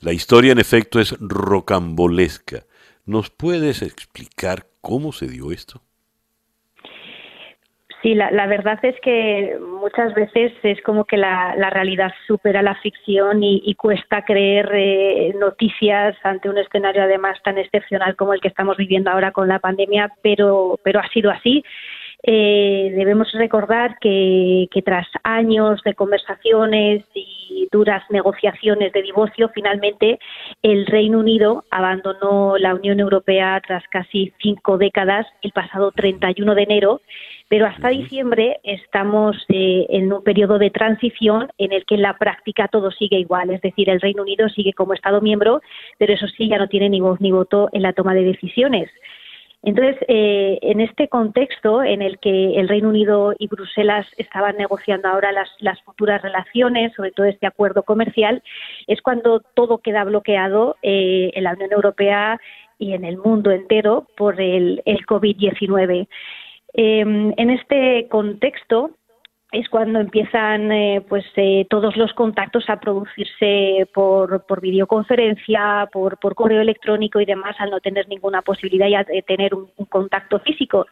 La 0.00 0.12
historia 0.12 0.52
en 0.52 0.58
efecto 0.58 1.00
es 1.00 1.16
rocambolesca. 1.18 2.64
¿Nos 3.08 3.30
puedes 3.30 3.80
explicar 3.80 4.66
cómo 4.82 5.12
se 5.12 5.28
dio 5.28 5.50
esto? 5.50 5.80
Sí, 8.02 8.14
la, 8.14 8.46
verdad 8.46 8.78
es 8.82 9.00
que 9.00 9.58
muchas 9.80 10.12
veces 10.12 10.52
es 10.62 10.82
como 10.82 11.06
que 11.06 11.16
la, 11.16 11.54
realidad 11.70 12.12
supera 12.26 12.60
la 12.60 12.74
ficción 12.74 13.42
y, 13.42 13.74
cuesta 13.76 14.26
creer 14.26 14.70
eh, 14.74 15.34
noticias 15.40 16.18
ante 16.22 16.50
un 16.50 16.58
escenario 16.58 17.02
además 17.02 17.38
tan 17.42 17.56
excepcional 17.56 18.14
como 18.14 18.34
el 18.34 18.42
que 18.42 18.48
estamos 18.48 18.76
viviendo 18.76 19.10
ahora 19.10 19.32
con 19.32 19.48
la 19.48 19.58
pandemia, 19.58 20.12
pero, 20.20 20.78
pero 20.84 21.00
ha 21.00 21.08
sido 21.08 21.30
así. 21.30 21.64
Eh, 22.22 22.92
debemos 22.96 23.30
recordar 23.32 23.98
que, 24.00 24.68
tras 24.84 25.06
años 25.22 25.80
de 25.84 25.94
conversaciones 25.94 27.04
y 27.14 27.68
duras 27.70 28.02
negociaciones 28.10 28.92
de 28.92 29.02
divorcio, 29.02 29.50
finalmente 29.54 30.18
el 30.62 30.86
Reino 30.86 31.20
Unido 31.20 31.64
abandonó 31.70 32.56
la 32.58 32.74
Unión 32.74 32.98
Europea 32.98 33.60
tras 33.64 33.84
casi 33.88 34.32
cinco 34.42 34.78
décadas 34.78 35.26
el 35.42 35.52
pasado 35.52 35.92
31 35.92 36.54
de 36.54 36.62
enero, 36.62 37.00
pero 37.48 37.66
hasta 37.66 37.88
diciembre 37.88 38.58
estamos 38.64 39.36
eh, 39.48 39.86
en 39.90 40.12
un 40.12 40.22
periodo 40.22 40.58
de 40.58 40.70
transición 40.70 41.48
en 41.56 41.72
el 41.72 41.84
que 41.84 41.94
en 41.94 42.02
la 42.02 42.18
práctica 42.18 42.68
todo 42.68 42.90
sigue 42.90 43.18
igual, 43.18 43.50
es 43.50 43.60
decir, 43.60 43.88
el 43.90 44.00
Reino 44.00 44.22
Unido 44.22 44.48
sigue 44.48 44.72
como 44.72 44.94
Estado 44.94 45.20
miembro, 45.20 45.60
pero 45.98 46.14
eso 46.14 46.26
sí 46.36 46.48
ya 46.48 46.58
no 46.58 46.68
tiene 46.68 46.88
ni 46.88 47.00
voz 47.00 47.20
ni 47.20 47.30
voto 47.30 47.68
en 47.72 47.82
la 47.82 47.92
toma 47.92 48.14
de 48.14 48.24
decisiones. 48.24 48.90
Entonces, 49.62 49.96
eh, 50.06 50.58
en 50.62 50.80
este 50.80 51.08
contexto 51.08 51.82
en 51.82 52.00
el 52.00 52.18
que 52.20 52.58
el 52.58 52.68
Reino 52.68 52.90
Unido 52.90 53.34
y 53.38 53.48
Bruselas 53.48 54.06
estaban 54.16 54.56
negociando 54.56 55.08
ahora 55.08 55.32
las, 55.32 55.82
futuras 55.82 56.22
relaciones, 56.22 56.92
sobre 56.94 57.10
todo 57.10 57.26
este 57.26 57.46
acuerdo 57.46 57.82
comercial, 57.82 58.42
es 58.86 59.02
cuando 59.02 59.40
todo 59.54 59.78
queda 59.78 60.04
bloqueado 60.04 60.76
eh, 60.82 61.32
en 61.34 61.44
la 61.44 61.54
Unión 61.54 61.72
Europea 61.72 62.40
y 62.78 62.92
en 62.92 63.04
el 63.04 63.18
mundo 63.18 63.50
entero 63.50 64.06
por 64.16 64.40
el, 64.40 64.80
el 64.84 65.04
COVID-19. 65.04 66.06
Em, 66.74 67.32
en 67.36 67.50
este 67.50 68.06
contexto, 68.08 68.90
es 69.50 69.68
cuando 69.68 69.98
empiezan 69.98 70.70
eh, 70.70 71.02
pues 71.08 71.24
eh, 71.36 71.66
todos 71.70 71.96
los 71.96 72.12
contactos 72.12 72.68
a 72.68 72.80
producirse 72.80 73.88
por, 73.94 74.44
por 74.44 74.60
videoconferencia, 74.60 75.88
por, 75.90 76.18
correo 76.34 76.60
electrónico 76.60 77.20
y 77.20 77.24
demás, 77.24 77.56
al 77.58 77.70
no 77.70 77.80
tener 77.80 78.08
ninguna 78.08 78.42
posibilidad 78.42 79.06
de 79.06 79.22
tener 79.22 79.54
un 79.54 79.86
contacto 79.88 80.38
físico. 80.40 80.86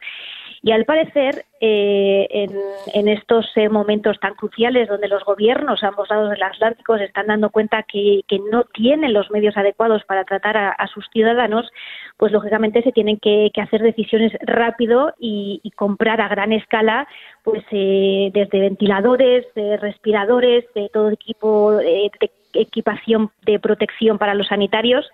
Y 0.62 0.72
al 0.72 0.84
parecer, 0.84 1.44
eh, 1.61 2.46
en, 2.92 3.09
estos 3.09 3.46
eh, 3.57 3.68
momentos 3.68 4.18
tan 4.20 4.34
cruciales 4.34 4.88
donde 4.88 5.09
los 5.09 5.24
gobiernos 5.24 5.82
a 5.82 5.88
ambos 5.88 6.09
lados 6.11 6.30
del 6.30 6.42
Atlántico 6.42 6.98
se 6.98 7.04
están 7.04 7.28
dando 7.28 7.50
cuenta 7.50 7.82
que, 7.82 8.22
no 8.50 8.64
tienen 8.64 9.12
los 9.12 9.30
medios 9.30 9.57
adecuados 9.57 10.04
para 10.04 10.24
tratar 10.24 10.57
a, 10.57 10.86
sus 10.88 11.07
ciudadanos, 11.12 11.70
pues 12.16 12.32
lógicamente 12.32 12.82
se 12.82 12.92
tienen 12.92 13.18
que, 13.18 13.50
hacer 13.61 13.82
decisiones 13.82 14.32
rápido 14.42 15.14
y, 15.18 15.61
comprar 15.76 16.20
a 16.20 16.28
gran 16.28 16.52
escala, 16.52 17.07
pues 17.42 17.62
eh, 17.70 18.30
desde 18.32 18.61
ventiladores, 18.61 19.46
respiradores, 19.80 20.64
de 20.74 20.88
todo 20.90 21.11
equipo 21.11 21.72
de 21.72 22.11
equipación 22.54 23.30
de 23.44 23.59
protección 23.59 24.18
para 24.18 24.34
los 24.34 24.46
sanitarios 24.46 25.07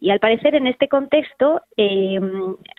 y 0.00 0.10
al 0.10 0.18
parecer 0.18 0.54
en 0.54 0.66
este 0.66 0.88
contexto 0.88 1.60
eh, 1.76 2.18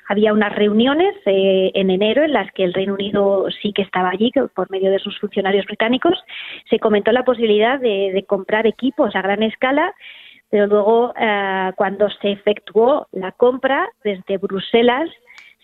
había 0.10 0.34
unas 0.34 0.54
reuniones 0.56 1.16
eh, 1.26 1.72
en 1.76 1.92
enero 1.92 2.24
en 2.24 2.34
las 2.34 2.52
que 2.52 2.64
el 2.64 2.74
Reino 2.74 2.96
Unido 2.96 3.46
sí 3.62 3.74
que 3.74 3.84
estaba 3.84 4.10
allí 4.10 4.32
por 4.56 4.72
medio 4.72 4.90
de 4.90 5.00
sus 5.00 5.20
funcionarios 5.20 5.66
británicos. 5.66 6.18
Se 6.70 6.80
comentó 6.80 7.12
la 7.12 7.24
posibilidad 7.24 7.80
de, 7.80 8.26
comprar 8.28 8.66
equipos 8.66 9.16
a 9.16 9.22
gran 9.22 9.44
escala 9.44 9.94
pero 10.50 10.68
luego 10.68 11.14
eh, 11.18 11.72
cuando 11.76 12.10
se 12.22 12.32
efectuó 12.32 13.08
la 13.14 13.32
compra 13.32 13.90
desde 14.04 14.38
Bruselas 14.38 15.10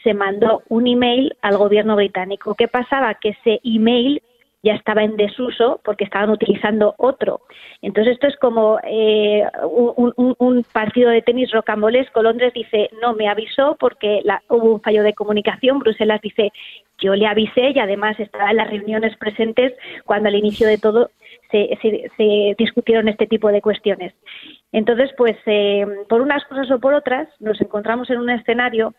se 0.04 0.14
mandó 0.14 0.64
un 0.70 0.88
email 0.88 1.36
al 1.42 1.58
gobierno 1.58 1.96
británico. 1.96 2.56
¿Qué 2.56 2.68
pasaba? 2.68 3.16
Que 3.16 3.30
ese 3.30 3.60
email 3.64 4.22
ya 4.64 4.74
estaba 4.74 5.04
en 5.04 5.18
desuso 5.18 5.80
porque 5.84 6.04
estaban 6.04 6.30
utilizando 6.30 6.96
otro. 6.98 7.42
Entonces 7.82 8.14
esto 8.14 8.28
es 8.28 8.36
como 8.38 8.80
eh, 8.84 9.44
un, 9.64 10.66
partido 10.72 11.10
de 11.10 11.22
tenis 11.22 11.52
rocambolesco. 11.52 12.22
Londres 12.22 12.54
dice 12.54 12.90
no 13.02 13.14
me 13.14 13.28
avisó 13.28 13.78
porque 13.80 14.22
hubo 14.50 14.74
un 14.74 14.82
fallo 14.82 15.04
de 15.04 15.14
comunicación. 15.14 15.80
Bruselas 15.80 16.22
dice 16.22 16.52
yo 17.00 17.16
le 17.16 17.28
avisé 17.28 17.72
y 17.76 17.80
además 17.80 18.20
estaba 18.20 18.50
en 18.50 18.58
las 18.58 18.70
reuniones 18.70 19.16
presentes 19.18 19.74
cuando 20.06 20.30
al 20.30 20.36
inicio 20.36 20.68
de 20.68 20.80
todo 20.80 21.12
se, 21.52 22.56
discutieron 22.58 23.08
este 23.08 23.28
tipo 23.28 23.50
de 23.50 23.62
cuestiones. 23.62 24.14
Entonces, 24.72 25.12
pues 25.18 25.38
eh, 25.46 25.86
por 26.10 26.22
unas 26.22 26.44
cosas 26.46 26.70
o 26.72 26.80
por 26.80 26.94
otras 26.94 27.28
nos 27.40 27.62
encontramos 27.62 28.10
en 28.10 28.18
un 28.18 28.30
escenario 28.30 28.94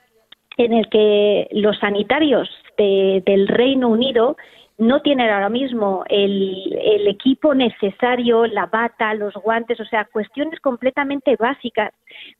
en 0.56 0.72
el 0.72 0.88
que 0.88 1.48
los 1.52 1.78
sanitarios 1.78 2.48
del 2.76 3.48
Reino 3.48 3.88
Unido 3.88 4.36
no 4.78 5.02
tienen 5.02 5.28
ahora 5.28 5.48
mismo 5.48 6.04
el, 6.08 7.06
equipo 7.08 7.54
necesario, 7.54 8.46
la 8.46 8.66
bata, 8.66 9.12
los 9.14 9.34
guantes, 9.34 9.80
o 9.80 9.84
sea, 9.84 10.04
cuestiones 10.04 10.60
completamente 10.60 11.36
básicas 11.36 11.92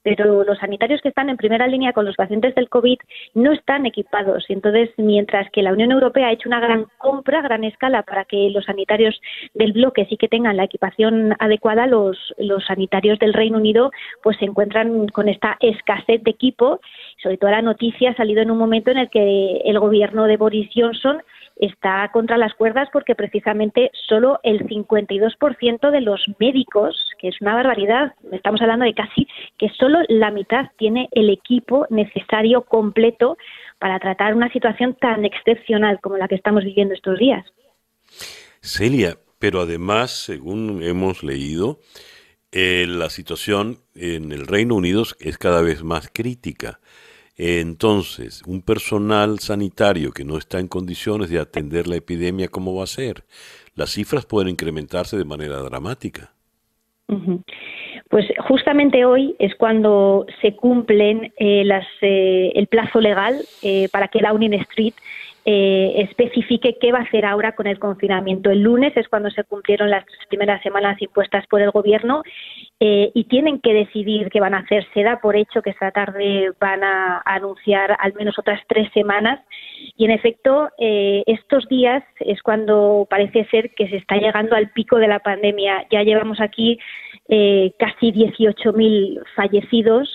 pero 0.03 0.45
los 0.45 0.59
sanitarios 0.59 1.01
que 1.03 1.09
están 1.09 1.29
en 1.29 1.37
primera 1.37 1.67
línea 1.67 1.93
con 1.93 2.05
los 2.05 2.17
pacientes 2.17 2.55
del 2.55 2.69
COVID 2.69 2.99
no 3.35 3.53
están 3.53 3.87
equipados. 3.87 4.45
Entonces, 4.49 4.91
mientras 4.97 5.51
que 5.51 5.63
la 5.63 5.73
Unión 5.73 5.93
Europea 5.93 6.29
ha 6.29 6.33
hecho 6.33 6.49
una 6.49 6.61
gran 6.61 6.87
compra 6.99 7.41
a 7.41 7.43
gran 7.43 7.65
escala 7.65 8.03
para 8.03 8.25
que 8.25 8.51
los 8.51 8.65
sanitarios 8.65 9.21
del 9.55 9.73
bloque 9.73 10.07
sí 10.07 10.17
que 10.17 10.29
tengan 10.29 10.57
la 10.57 10.65
equipación 10.65 11.35
adecuada, 11.39 11.87
los, 11.87 12.35
los 12.39 12.65
sanitarios 12.65 13.19
del 13.19 13.35
Reino 13.35 13.59
Unido 13.59 13.91
pues 14.23 14.37
se 14.39 14.47
encuentran 14.47 15.09
con 15.09 15.29
esta 15.29 15.57
escasez 15.61 16.23
de 16.23 16.31
equipo. 16.31 16.81
Sobre 17.23 17.37
todo 17.37 17.51
la 17.51 17.63
noticia 17.63 18.11
ha 18.11 18.17
salido 18.17 18.43
en 18.43 18.51
un 18.51 18.59
momento 18.59 18.91
en 18.91 18.99
el 18.99 19.11
que 19.11 19.61
el 19.65 19.79
gobierno 19.79 20.25
de 20.25 20.37
Boris 20.37 20.71
Johnson 20.75 21.23
está 21.59 22.09
contra 22.13 22.39
las 22.39 22.55
cuerdas 22.55 22.89
porque 22.93 23.15
precisamente 23.15 23.91
solo 24.09 24.41
el 24.43 24.67
52% 24.67 25.91
de 25.91 26.01
los 26.01 26.25
médicos, 26.39 27.09
que 27.19 27.29
es 27.29 27.41
una 27.41 27.55
barbaridad, 27.55 28.15
estamos 28.33 28.61
hablando 28.63 28.85
de 28.85 28.95
casi 28.95 29.27
que 29.59 29.69
solo 29.71 29.99
la 30.09 30.31
mitad 30.31 30.67
tiene 30.77 31.09
el 31.13 31.31
equipo 31.31 31.87
necesario 31.91 32.63
completo 32.63 33.37
para 33.79 33.99
tratar 33.99 34.35
una 34.35 34.51
situación 34.53 34.97
tan 35.01 35.25
excepcional 35.25 36.01
como 36.01 36.17
la 36.17 36.29
que 36.29 36.37
estamos 36.37 36.65
viviendo 36.65 36.95
estos 36.95 37.19
días. 37.19 37.45
Celia, 38.61 39.17
pero 39.39 39.61
además, 39.61 40.11
según 40.11 40.83
hemos 40.83 41.23
leído, 41.23 41.79
eh, 42.51 42.87
la 42.89 43.11
situación 43.11 43.79
en 43.95 44.33
el 44.33 44.47
Reino 44.47 44.75
Unido 44.75 45.05
es 45.21 45.39
cada 45.39 45.63
vez 45.63 45.83
más 45.83 46.11
crítica. 46.13 46.81
Entonces, 47.39 48.43
un 48.47 48.63
personal 48.63 49.39
sanitario 49.39 50.11
que 50.11 50.25
no 50.25 50.37
está 50.37 50.59
en 50.59 50.67
condiciones 50.67 51.31
de 51.31 51.39
atender 51.39 51.87
la 51.87 51.95
epidemia, 51.95 52.49
¿cómo 52.49 52.75
va 52.75 52.83
a 52.83 52.89
ser? 52.89 53.23
Las 53.77 53.91
cifras 53.91 54.27
pueden 54.27 54.49
incrementarse 54.49 55.17
de 55.17 55.25
manera 55.25 55.59
dramática. 55.59 56.33
Pues 58.11 58.27
justamente 58.49 59.05
hoy 59.05 59.37
es 59.39 59.55
cuando 59.55 60.27
se 60.43 60.57
cumplen 60.57 61.33
eh, 61.37 61.63
las, 61.65 61.87
eh, 62.03 62.53
el 62.57 62.67
plazo 62.67 63.01
legal 63.01 63.37
eh, 63.63 63.89
para 63.93 64.09
que 64.09 64.21
Downing 64.21 64.55
Street 64.55 64.95
especifique 65.51 66.77
qué 66.81 66.93
va 66.93 66.99
a 66.99 67.03
hacer 67.03 67.25
ahora 67.25 67.53
con 67.53 67.67
el 67.67 67.79
confinamiento. 67.79 68.51
El 68.51 68.63
lunes 68.63 68.97
es 68.97 69.09
cuando 69.09 69.31
se 69.31 69.45
cumplieron 69.45 69.89
las 69.91 70.05
primeras 70.29 70.63
semanas 70.63 71.01
impuestas 71.01 71.47
por 71.47 71.63
el 71.63 71.71
Gobierno 71.71 72.23
y 72.79 73.25
tienen 73.25 73.61
que 73.61 73.73
decidir 73.73 74.29
qué 74.31 74.41
van 74.41 74.55
a 74.55 74.59
hacer. 74.59 74.87
Se 74.93 75.03
da 75.03 75.21
por 75.21 75.37
hecho 75.37 75.63
que 75.63 75.71
esta 75.71 75.91
tarde 75.91 76.53
van 76.61 76.85
a 76.85 77.23
anunciar 77.25 77.97
al 77.99 78.13
menos 78.15 78.39
otras 78.39 78.61
tres 78.69 78.91
semanas 78.93 79.41
y 79.97 80.05
en 80.05 80.11
efecto 80.11 80.69
estos 80.79 81.67
días 81.69 82.05
es 82.21 82.43
cuando 82.43 83.07
parece 83.09 83.47
ser 83.47 83.71
que 83.75 83.89
se 83.89 83.97
está 83.97 84.17
llegando 84.17 84.55
al 84.55 84.71
pico 84.71 84.99
de 84.99 85.09
la 85.09 85.21
pandemia. 85.21 85.87
Ya 85.91 86.03
llevamos 86.03 86.41
aquí 86.41 86.79
eh, 87.29 87.73
casi 87.79 88.11
18.000 88.11 89.23
fallecidos 89.37 90.09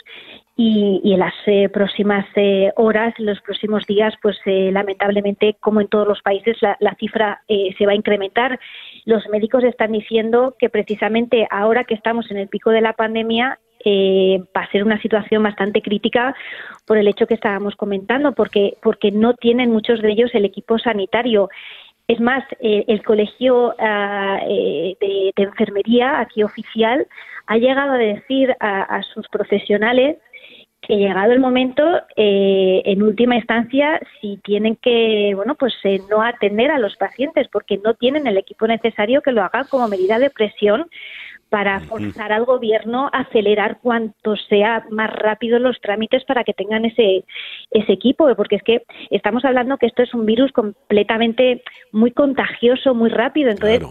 y, 0.56 1.14
en 1.14 1.20
las 1.20 1.34
eh, 1.48 1.68
próximas 1.70 2.26
eh, 2.36 2.72
horas, 2.76 3.14
los 3.18 3.42
próximos 3.42 3.86
días, 3.88 4.14
pues 4.22 4.38
eh, 4.46 4.72
lamentablemente, 4.72 5.56
como 5.60 5.82
en 5.82 5.88
todos 5.88 6.08
los 6.08 6.22
países, 6.22 6.58
la, 6.62 6.96
cifra 7.00 7.42
se 7.48 7.86
va 7.86 7.94
a 7.94 7.96
incrementar. 7.96 8.60
Los 9.06 9.28
médicos 9.30 9.64
están 9.64 9.92
diciendo 9.92 10.56
que 10.60 10.70
precisamente 10.70 11.48
ahora 11.50 11.86
que 11.86 11.96
estamos 11.96 12.30
en 12.30 12.38
el 12.38 12.48
pico 12.48 12.70
de 12.70 12.82
la 12.82 12.94
pandemia, 12.94 13.60
va 13.86 14.62
a 14.62 14.72
ser 14.72 14.86
una 14.86 15.02
situación 15.02 15.44
bastante 15.44 15.82
crítica 15.82 16.34
por 16.86 16.98
el 16.98 17.06
hecho 17.10 17.28
que 17.28 17.34
estábamos 17.34 17.76
comentando, 17.76 18.32
porque, 18.32 18.78
porque 18.82 19.12
no 19.12 19.34
tienen 19.34 19.72
muchos 19.72 20.02
de 20.02 20.10
ellos 20.10 20.32
el 20.34 20.46
equipo 20.46 20.80
sanitario. 20.80 21.50
Es 22.08 22.20
más, 22.20 22.44
eh, 22.60 22.84
el 22.88 23.02
colegio 23.02 23.74
ah, 23.80 24.40
eh, 24.48 24.96
de, 25.00 25.34
enfermería, 25.38 26.20
aquí 26.20 26.44
oficial, 26.44 27.08
ha 27.48 27.58
llegado 27.58 27.94
a 27.94 27.98
decir 27.98 28.56
a, 28.60 29.02
sus 29.14 29.28
profesionales 29.30 30.18
que 30.86 30.98
llegado 30.98 31.32
el 31.32 31.40
momento, 31.40 31.84
eh, 32.16 32.82
en 32.86 33.02
última 33.04 33.36
instancia, 33.36 34.00
si 34.20 34.38
tienen 34.44 34.76
que, 34.76 35.34
bueno, 35.36 35.56
pues 35.56 35.74
no 36.10 36.22
atender 36.22 36.72
a 36.72 36.80
los 36.80 36.96
pacientes 36.98 37.48
porque 37.52 37.78
no 37.78 37.94
tienen 37.94 38.28
el 38.28 38.38
equipo 38.38 38.68
necesario 38.68 39.22
que 39.22 39.32
lo 39.32 39.44
haga 39.44 39.64
como 39.66 39.88
medida 39.88 40.20
de 40.20 40.30
presión 40.30 40.88
para 41.54 41.82
forzar 41.82 42.34
al 42.34 42.46
gobierno 42.46 43.12
a 43.14 43.20
acelerar 43.20 43.78
cuanto 43.80 44.36
sea 44.50 44.86
más 44.90 45.14
rápido 45.14 45.60
los 45.60 45.80
trámites 45.82 46.26
para 46.26 46.44
que 46.44 46.52
tengan 46.52 46.84
ese, 46.84 47.26
ese 47.70 47.94
equipo, 47.94 48.28
porque 48.36 48.56
es 48.56 48.64
que 48.64 48.82
estamos 49.12 49.46
hablando 49.46 49.78
que 49.78 49.86
esto 49.86 50.02
es 50.02 50.16
un 50.16 50.26
virus 50.26 50.52
completamente 50.52 51.62
muy 51.92 52.10
contagioso, 52.10 52.96
muy 52.96 53.12
rápido, 53.12 53.52
entonces 53.52 53.84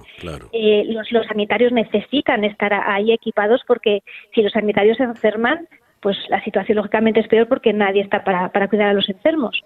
eh, 0.52 0.86
los, 0.88 1.12
los 1.12 1.24
sanitarios 1.28 1.70
necesitan 1.70 2.42
estar 2.42 2.74
ahí 2.74 3.12
equipados 3.12 3.62
porque 3.64 4.02
si 4.34 4.42
los 4.42 4.50
sanitarios 4.50 4.96
se 4.96 5.04
enferman, 5.04 5.68
pues 6.02 6.16
la 6.28 6.42
situación 6.44 6.76
lógicamente 6.76 7.20
es 7.20 7.28
peor 7.28 7.48
porque 7.48 7.72
nadie 7.72 8.02
está 8.02 8.24
para, 8.24 8.52
para 8.52 8.68
cuidar 8.68 8.88
a 8.88 8.92
los 8.92 9.08
enfermos. 9.08 9.62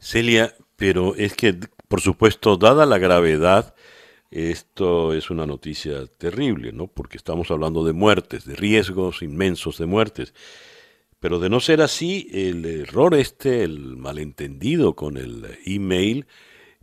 Celia, 0.00 0.52
pero 0.76 1.14
es 1.14 1.34
que, 1.34 1.54
por 1.86 2.00
supuesto, 2.00 2.56
dada 2.56 2.86
la 2.86 2.98
gravedad 2.98 3.74
esto 4.32 5.12
es 5.12 5.30
una 5.30 5.44
noticia 5.44 6.06
terrible, 6.06 6.72
¿no? 6.72 6.86
Porque 6.86 7.18
estamos 7.18 7.50
hablando 7.50 7.84
de 7.84 7.92
muertes, 7.92 8.46
de 8.46 8.56
riesgos 8.56 9.20
inmensos 9.20 9.76
de 9.76 9.84
muertes. 9.84 10.32
Pero 11.20 11.38
de 11.38 11.50
no 11.50 11.60
ser 11.60 11.82
así, 11.82 12.28
el 12.32 12.64
error 12.64 13.14
este, 13.14 13.62
el 13.62 13.98
malentendido 13.98 14.96
con 14.96 15.18
el 15.18 15.58
email, 15.66 16.26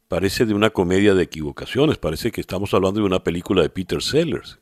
parece 0.07 0.45
de 0.45 0.53
una 0.53 0.69
comedia 0.69 1.15
de 1.15 1.23
equivocaciones. 1.23 1.97
Parece 1.97 2.31
que 2.31 2.39
estamos 2.39 2.76
hablando 2.76 2.99
de 2.99 3.07
una 3.07 3.23
película 3.23 3.64
de 3.64 3.72
Peter 3.72 4.03
Sellers. 4.03 4.60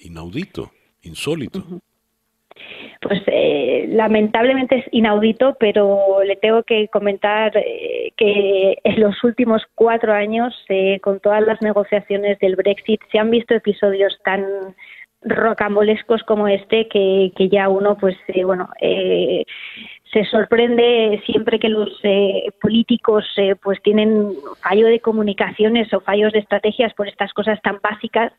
Inaudito, 0.00 0.70
insólito. 1.02 1.82
Pues 3.00 3.22
eh, 3.28 3.86
lamentablemente 3.88 4.76
es 4.76 4.84
inaudito, 4.92 5.56
pero 5.58 6.22
le 6.22 6.36
tengo 6.36 6.62
que 6.64 6.88
comentar 6.88 7.56
eh, 7.56 8.12
que 8.14 8.76
en 8.84 9.00
los 9.00 9.24
últimos 9.24 9.62
cuatro 9.74 10.12
años, 10.12 10.54
eh, 10.68 11.00
con 11.00 11.18
todas 11.18 11.42
las 11.46 11.62
negociaciones 11.62 12.38
del 12.40 12.56
Brexit, 12.56 13.00
se 13.10 13.18
han 13.18 13.30
visto 13.30 13.54
episodios 13.54 14.18
tan 14.22 14.44
rocambolescos 15.22 16.22
como 16.24 16.46
este 16.46 16.88
que, 16.88 17.32
que 17.36 17.48
ya 17.48 17.70
uno, 17.70 17.96
pues, 17.96 18.16
bueno, 18.44 18.68
se 18.80 20.24
sorprende 20.30 21.22
siempre 21.26 21.58
que 21.58 21.68
los 21.68 21.90
políticos 22.60 23.26
pues 23.62 23.82
tienen 23.82 24.32
fallo 24.62 24.86
de 24.86 25.00
comunicaciones 25.00 25.92
o 25.92 26.00
fallos 26.00 26.32
de 26.32 26.38
estrategias 26.38 26.94
por 26.94 27.06
estas 27.06 27.34
cosas 27.34 27.60
tan 27.60 27.80
básicas 27.82 28.32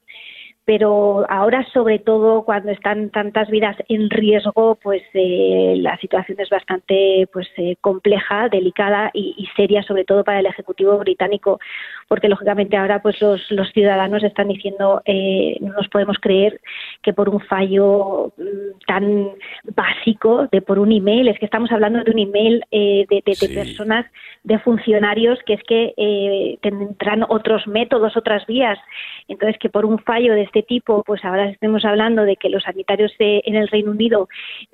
pero 0.71 1.25
ahora 1.27 1.67
sobre 1.73 1.99
todo 1.99 2.45
cuando 2.45 2.71
están 2.71 3.09
tantas 3.09 3.49
vidas 3.49 3.75
en 3.89 4.09
riesgo 4.09 4.77
pues 4.81 5.03
eh, 5.13 5.73
la 5.75 5.97
situación 5.97 6.39
es 6.39 6.49
bastante 6.49 7.27
pues 7.33 7.49
eh, 7.57 7.75
compleja 7.81 8.47
delicada 8.47 9.11
y, 9.13 9.49
seria 9.57 9.83
sobre 9.83 10.05
todo 10.05 10.23
para 10.23 10.39
el 10.39 10.45
ejecutivo 10.45 10.97
británico 10.97 11.59
porque 12.07 12.29
lógicamente 12.29 12.77
ahora 12.77 13.01
pues 13.01 13.21
los, 13.21 13.51
los 13.51 13.69
ciudadanos 13.73 14.23
están 14.23 14.47
diciendo 14.47 15.01
eh, 15.03 15.57
no 15.59 15.73
nos 15.73 15.89
podemos 15.89 16.17
creer 16.21 16.61
que 17.01 17.11
por 17.11 17.27
un 17.27 17.41
fallo 17.41 18.31
mm, 18.37 18.85
tan 18.87 19.27
básico 19.75 20.47
de 20.53 20.61
por 20.61 20.79
un 20.79 20.93
email 20.93 21.27
es 21.27 21.37
que 21.37 21.47
estamos 21.47 21.69
hablando 21.73 22.01
de 22.01 22.11
un 22.11 22.19
email 22.19 22.63
de, 22.71 23.05
de, 23.09 23.47
personas 23.53 24.05
de 24.45 24.57
funcionarios 24.59 25.37
que 25.45 25.55
es 25.55 25.63
que 25.63 26.57
tendrán 26.61 27.25
otros 27.27 27.67
métodos 27.67 28.15
otras 28.15 28.45
vías 28.45 28.79
entonces 29.27 29.59
que 29.59 29.69
por 29.69 29.85
un 29.85 29.99
fallo 29.99 30.33
de 30.33 30.43
este 30.43 30.60
tipo, 30.63 31.03
pues 31.03 31.23
ahora 31.23 31.49
estemos 31.49 31.85
hablando 31.85 32.23
de 32.23 32.35
que 32.35 32.49
los 32.49 32.63
sanitarios 32.63 33.11
en 33.19 33.55
el 33.55 33.67
Reino 33.67 33.91
Unido 33.91 34.27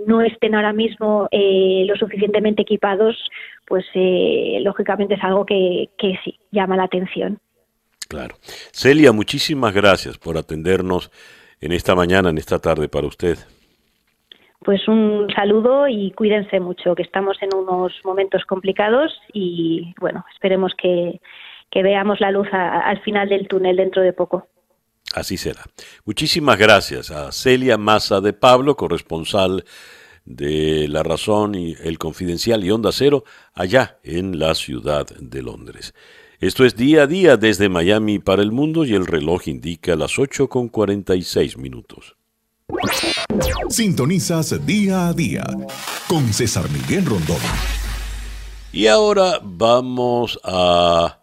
no 0.05 0.21
estén 0.21 0.55
ahora 0.55 0.73
mismo 0.73 1.27
eh, 1.31 1.83
lo 1.87 1.95
suficientemente 1.95 2.61
equipados, 2.61 3.15
pues 3.65 3.85
eh, 3.93 4.59
lógicamente 4.61 5.15
es 5.15 5.23
algo 5.23 5.45
que, 5.45 5.89
que 5.97 6.19
sí 6.23 6.39
llama 6.51 6.77
la 6.77 6.83
atención. 6.83 7.39
Claro. 8.07 8.35
Celia, 8.41 9.11
muchísimas 9.11 9.73
gracias 9.73 10.17
por 10.17 10.37
atendernos 10.37 11.11
en 11.59 11.71
esta 11.71 11.95
mañana, 11.95 12.29
en 12.29 12.37
esta 12.37 12.59
tarde 12.59 12.87
para 12.87 13.07
usted. 13.07 13.37
Pues 14.63 14.87
un 14.87 15.27
saludo 15.35 15.87
y 15.87 16.11
cuídense 16.11 16.59
mucho, 16.59 16.95
que 16.95 17.03
estamos 17.03 17.37
en 17.41 17.49
unos 17.55 17.93
momentos 18.03 18.43
complicados 18.45 19.13
y 19.31 19.93
bueno, 19.99 20.25
esperemos 20.33 20.73
que, 20.75 21.21
que 21.69 21.83
veamos 21.83 22.19
la 22.19 22.31
luz 22.31 22.47
al 22.51 22.99
final 23.01 23.29
del 23.29 23.47
túnel 23.47 23.75
dentro 23.75 24.01
de 24.01 24.13
poco. 24.13 24.47
Así 25.13 25.37
será. 25.37 25.63
Muchísimas 26.05 26.57
gracias 26.57 27.11
a 27.11 27.31
Celia 27.31 27.77
Maza 27.77 28.21
de 28.21 28.33
Pablo, 28.33 28.75
corresponsal 28.75 29.65
de 30.25 30.87
La 30.89 31.03
Razón 31.03 31.55
y 31.55 31.75
El 31.81 31.97
Confidencial 31.97 32.63
y 32.63 32.71
Onda 32.71 32.91
Cero, 32.91 33.23
allá 33.53 33.99
en 34.03 34.37
la 34.39 34.53
ciudad 34.55 35.05
de 35.07 35.41
Londres. 35.41 35.93
Esto 36.39 36.65
es 36.65 36.75
día 36.75 37.03
a 37.03 37.07
día 37.07 37.37
desde 37.37 37.69
Miami 37.69 38.19
para 38.19 38.43
el 38.43 38.51
mundo 38.51 38.85
y 38.85 38.93
el 38.93 39.07
reloj 39.07 39.47
indica 39.47 39.95
las 39.95 40.19
8 40.19 40.49
con 40.49 40.67
46 40.67 41.57
minutos. 41.57 42.15
Sintonizas 43.69 44.65
día 44.65 45.07
a 45.07 45.13
día 45.13 45.45
con 46.07 46.31
César 46.33 46.69
Miguel 46.69 47.05
Rondón. 47.05 47.39
Y 48.71 48.87
ahora 48.87 49.39
vamos 49.41 50.39
a 50.43 51.21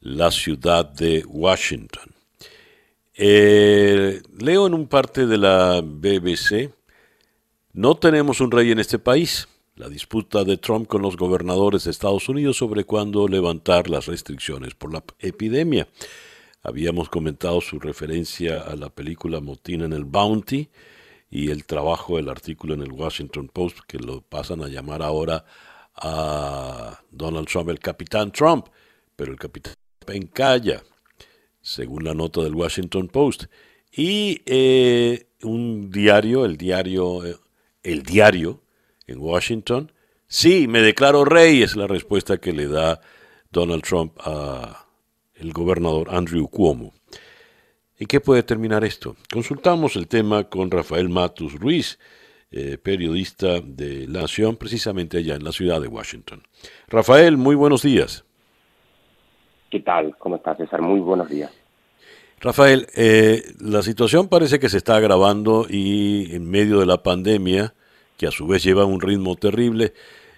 la 0.00 0.30
ciudad 0.30 0.84
de 0.84 1.24
Washington. 1.26 2.11
Eh, 3.14 4.22
leo 4.38 4.66
en 4.66 4.74
un 4.74 4.86
parte 4.86 5.26
de 5.26 5.36
la 5.36 5.82
BBC 5.82 6.72
No 7.74 7.94
tenemos 7.94 8.40
un 8.40 8.50
rey 8.50 8.70
en 8.70 8.78
este 8.78 8.98
país. 8.98 9.48
La 9.76 9.88
disputa 9.88 10.44
de 10.44 10.56
Trump 10.56 10.86
con 10.86 11.02
los 11.02 11.16
gobernadores 11.16 11.84
de 11.84 11.90
Estados 11.90 12.28
Unidos 12.28 12.58
sobre 12.58 12.84
cuándo 12.84 13.28
levantar 13.28 13.88
las 13.88 14.06
restricciones 14.06 14.74
por 14.74 14.92
la 14.92 15.02
epidemia. 15.18 15.88
Habíamos 16.62 17.08
comentado 17.08 17.60
su 17.60 17.80
referencia 17.80 18.60
a 18.60 18.76
la 18.76 18.88
película 18.90 19.40
Motín 19.40 19.82
en 19.82 19.92
el 19.92 20.04
Bounty 20.04 20.68
y 21.30 21.50
el 21.50 21.64
trabajo 21.64 22.18
del 22.18 22.28
artículo 22.28 22.74
en 22.74 22.82
el 22.82 22.92
Washington 22.92 23.48
Post, 23.48 23.78
que 23.86 23.98
lo 23.98 24.20
pasan 24.20 24.62
a 24.62 24.68
llamar 24.68 25.02
ahora 25.02 25.44
a 25.96 27.00
Donald 27.10 27.48
Trump 27.48 27.70
el 27.70 27.78
capitán 27.78 28.30
Trump, 28.30 28.66
pero 29.16 29.32
el 29.32 29.38
capitán 29.38 29.74
encalla, 30.08 30.82
según 31.62 32.04
la 32.04 32.12
nota 32.12 32.42
del 32.42 32.54
Washington 32.54 33.08
Post. 33.08 33.44
Y 33.90 34.42
eh, 34.46 35.26
un 35.42 35.90
diario, 35.90 36.44
el 36.44 36.56
diario, 36.56 37.24
eh, 37.24 37.36
el 37.82 38.02
diario 38.02 38.62
en 39.06 39.20
Washington, 39.20 39.92
sí, 40.26 40.66
me 40.68 40.80
declaro 40.80 41.24
rey, 41.24 41.62
es 41.62 41.76
la 41.76 41.86
respuesta 41.86 42.38
que 42.38 42.52
le 42.52 42.66
da 42.66 43.00
Donald 43.50 43.82
Trump 43.82 44.18
a 44.20 44.86
el 45.34 45.52
gobernador 45.52 46.08
Andrew 46.14 46.48
Cuomo. 46.48 46.92
¿En 47.98 48.06
qué 48.06 48.20
puede 48.20 48.42
terminar 48.42 48.84
esto? 48.84 49.16
Consultamos 49.32 49.96
el 49.96 50.08
tema 50.08 50.44
con 50.44 50.70
Rafael 50.70 51.08
Matus 51.08 51.54
Ruiz, 51.54 51.98
eh, 52.50 52.76
periodista 52.76 53.60
de 53.60 54.06
La 54.08 54.22
Nación, 54.22 54.56
precisamente 54.56 55.18
allá 55.18 55.36
en 55.36 55.44
la 55.44 55.52
ciudad 55.52 55.80
de 55.80 55.88
Washington. 55.88 56.42
Rafael, 56.88 57.36
muy 57.36 57.54
buenos 57.54 57.82
días. 57.82 58.24
¿Qué 59.72 59.80
tal? 59.80 60.14
¿Cómo 60.18 60.36
estás, 60.36 60.58
César? 60.58 60.82
Muy 60.82 61.00
buenos 61.00 61.30
días. 61.30 61.50
Rafael, 62.42 62.88
eh, 62.94 63.40
la 63.58 63.80
situación 63.80 64.28
parece 64.28 64.60
que 64.60 64.68
se 64.68 64.76
está 64.76 64.96
agravando 64.96 65.64
y 65.66 66.36
en 66.36 66.50
medio 66.50 66.80
de 66.80 66.84
la 66.84 66.98
pandemia, 67.02 67.72
que 68.18 68.26
a 68.26 68.30
su 68.30 68.46
vez 68.46 68.62
lleva 68.62 68.84
un 68.84 69.00
ritmo 69.00 69.34
terrible, 69.34 69.94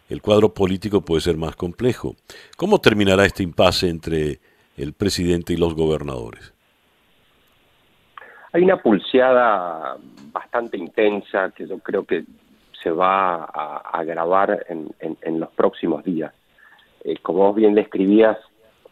el 0.08 0.22
cuadro 0.22 0.54
político 0.54 1.00
puede 1.00 1.20
ser 1.20 1.36
más 1.36 1.56
complejo. 1.56 2.14
¿Cómo 2.56 2.78
terminará 2.78 3.24
este 3.24 3.42
impasse 3.42 3.88
entre 3.88 4.38
el 4.76 4.92
presidente 4.92 5.52
y 5.52 5.56
los 5.56 5.74
gobernadores? 5.74 6.54
Hay 8.52 8.62
una 8.62 8.80
pulseada 8.80 9.96
bastante 10.30 10.76
intensa 10.76 11.50
que 11.50 11.66
yo 11.66 11.80
creo 11.80 12.04
que 12.04 12.22
se 12.80 12.92
va 12.92 13.46
a 13.52 13.78
agravar 13.94 14.64
en, 14.68 15.40
los 15.40 15.50
próximos 15.50 16.04
días. 16.04 16.32
Eh, 17.02 17.16
como 17.20 17.48
vos 17.48 17.56
bien 17.56 17.74
describías, 17.74 18.38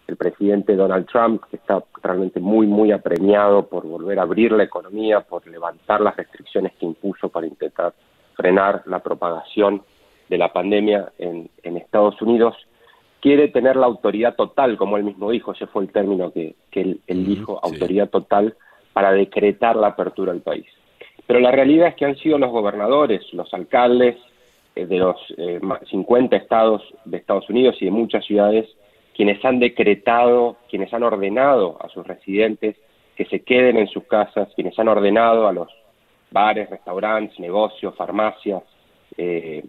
el 0.06 0.16
presidente 0.16 0.76
Donald 0.76 1.06
Trump, 1.06 1.42
que 1.50 1.56
está 1.56 1.82
realmente 2.02 2.40
muy, 2.40 2.66
muy 2.66 2.92
apremiado 2.92 3.66
por 3.68 3.86
volver 3.86 4.18
a 4.18 4.22
abrir 4.22 4.52
la 4.52 4.64
economía, 4.64 5.20
por 5.20 5.46
levantar 5.46 6.00
las 6.00 6.16
restricciones 6.16 6.72
que 6.78 6.86
impuso 6.86 7.28
para 7.28 7.46
intentar 7.46 7.94
frenar 8.34 8.82
la 8.86 8.98
propagación 9.00 9.82
de 10.28 10.38
la 10.38 10.52
pandemia 10.52 11.12
en 11.18 11.76
Estados 11.76 12.20
Unidos, 12.22 12.56
quiere 13.22 13.48
tener 13.48 13.76
la 13.76 13.86
autoridad 13.86 14.34
total, 14.34 14.76
como 14.76 14.96
él 14.96 15.04
mismo 15.04 15.30
dijo, 15.30 15.52
ese 15.52 15.68
fue 15.68 15.84
el 15.84 15.92
término 15.92 16.32
que, 16.32 16.56
él, 16.72 17.00
dijo, 17.06 17.60
autoridad 17.62 18.10
total, 18.10 18.56
para 18.92 19.12
decretar 19.12 19.76
la 19.76 19.86
apertura 19.86 20.32
del 20.32 20.42
país. 20.42 20.66
Pero 21.26 21.38
la 21.38 21.52
realidad 21.52 21.86
es 21.86 21.94
que 21.94 22.04
han 22.04 22.16
sido 22.16 22.36
los 22.36 22.50
gobernadores, 22.50 23.22
los 23.32 23.54
alcaldes 23.54 24.16
eh, 24.74 24.86
de 24.86 24.98
los 24.98 25.16
50 25.88 26.34
eh, 26.34 26.38
estados 26.40 26.82
de 27.04 27.16
Estados 27.16 27.48
Unidos 27.48 27.76
y 27.80 27.84
de 27.84 27.90
muchas 27.92 28.24
ciudades 28.24 28.68
quienes 29.14 29.44
han 29.44 29.58
decretado, 29.58 30.56
quienes 30.68 30.92
han 30.92 31.02
ordenado 31.02 31.76
a 31.80 31.88
sus 31.88 32.06
residentes 32.06 32.76
que 33.16 33.24
se 33.26 33.40
queden 33.42 33.76
en 33.76 33.88
sus 33.88 34.04
casas, 34.04 34.48
quienes 34.54 34.78
han 34.78 34.88
ordenado 34.88 35.46
a 35.46 35.52
los 35.52 35.68
bares, 36.30 36.70
restaurantes, 36.70 37.38
negocios, 37.38 37.94
farmacias, 37.94 38.62
eh, 39.16 39.64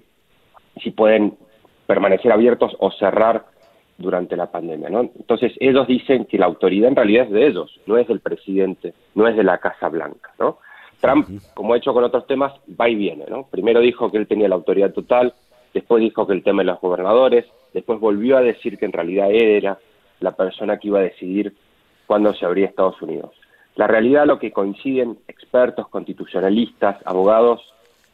si 0.82 0.92
pueden 0.92 1.38
permanecer 1.86 2.32
abiertos 2.32 2.76
o 2.80 2.92
cerrar 2.92 3.46
durante 3.98 4.36
la 4.36 4.50
pandemia. 4.50 4.90
¿no? 4.90 5.02
Entonces, 5.02 5.54
ellos 5.60 5.88
dicen 5.88 6.26
que 6.26 6.38
la 6.38 6.46
autoridad 6.46 6.90
en 6.90 6.96
realidad 6.96 7.26
es 7.26 7.32
de 7.32 7.48
ellos, 7.48 7.80
no 7.86 7.98
es 7.98 8.08
del 8.08 8.22
presidente, 8.22 8.94
no 9.16 9.28
es 9.28 9.36
de 9.36 9.44
la 9.44 9.58
Casa 9.58 9.90
Blanca. 9.90 10.32
¿no? 10.40 10.58
Trump, 11.02 11.28
como 11.54 11.74
ha 11.74 11.78
hecho 11.78 11.94
con 11.94 12.04
otros 12.04 12.26
temas, 12.28 12.54
va 12.80 12.90
y 12.90 12.96
viene. 12.96 13.26
¿no? 13.30 13.48
Primero 13.50 13.82
dijo 13.82 14.10
que 14.10 14.18
él 14.18 14.28
tenía 14.28 14.48
la 14.48 14.56
autoridad 14.56 14.94
total, 14.94 15.34
después 15.74 16.02
dijo 16.02 16.26
que 16.26 16.34
el 16.34 16.44
tema 16.44 16.62
de 16.62 16.68
los 16.68 16.80
gobernadores, 16.80 17.46
después 17.74 18.00
volvió 18.00 18.38
a 18.38 18.42
decir 18.42 18.78
que 18.78 18.86
en 18.86 18.94
realidad 18.94 19.32
él 19.32 19.50
era 19.50 19.80
la 20.20 20.32
persona 20.32 20.78
que 20.78 20.88
iba 20.88 21.00
a 21.00 21.04
decidir 21.04 21.54
cuándo 22.06 22.34
se 22.34 22.46
abría 22.46 22.68
Estados 22.68 23.02
Unidos. 23.02 23.32
La 23.76 23.88
realidad, 23.88 24.26
lo 24.28 24.40
que 24.40 24.52
coinciden 24.52 25.18
expertos, 25.28 25.88
constitucionalistas, 25.88 26.98
abogados, 27.06 27.74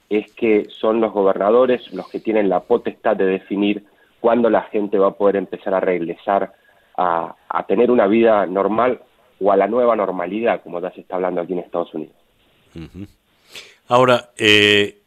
es 0.09 0.31
que 0.33 0.67
son 0.69 1.01
los 1.01 1.13
gobernadores 1.13 1.93
los 1.93 2.09
que 2.09 2.19
tienen 2.19 2.49
la 2.49 2.61
potestad 2.61 3.15
de 3.15 3.25
definir 3.25 3.83
cuándo 4.19 4.49
la 4.49 4.63
gente 4.63 4.97
va 4.97 5.09
a 5.09 5.17
poder 5.17 5.35
empezar 5.35 5.73
a 5.73 5.79
regresar 5.79 6.53
a, 6.97 7.35
tener 7.67 7.91
una 7.91 8.07
vida 8.07 8.45
normal 8.45 8.99
o 9.39 9.51
a 9.51 9.57
la 9.57 9.67
nueva 9.67 9.95
normalidad, 9.95 10.61
como 10.61 10.81
ya 10.81 10.91
se 10.91 11.01
está 11.01 11.15
hablando 11.15 11.39
aquí 11.39 11.53
en 11.53 11.59
Estados 11.59 11.93
Unidos. 11.93 12.15
Ahora, 13.87 14.31
eh, 14.37 14.97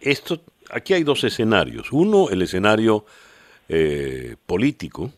esto, 0.00 0.40
aquí 0.70 0.94
hay 0.94 1.02
dos 1.02 1.24
escenarios. 1.24 1.92
Uno, 1.92 2.30
el 2.30 2.42
escenario 2.42 3.04
eh, 3.68 4.36
político, 4.46 5.12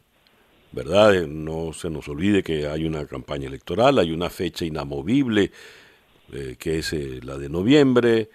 ¿verdad? 0.73 1.15
Eh, 1.15 1.27
no 1.27 1.73
se 1.73 1.91
nos 1.91 2.09
olvide 2.09 2.43
que 2.43 2.67
hay 2.67 2.85
una 2.85 3.07
campaña 3.07 3.47
electoral, 3.47 3.99
hay 3.99 4.13
una 4.13 4.31
fecha 4.31 4.65
inamovible, 4.65 5.51
que 6.59 6.79
es 6.79 6.93
la 7.25 7.39
de 7.39 7.49
noviembre, 7.49 8.29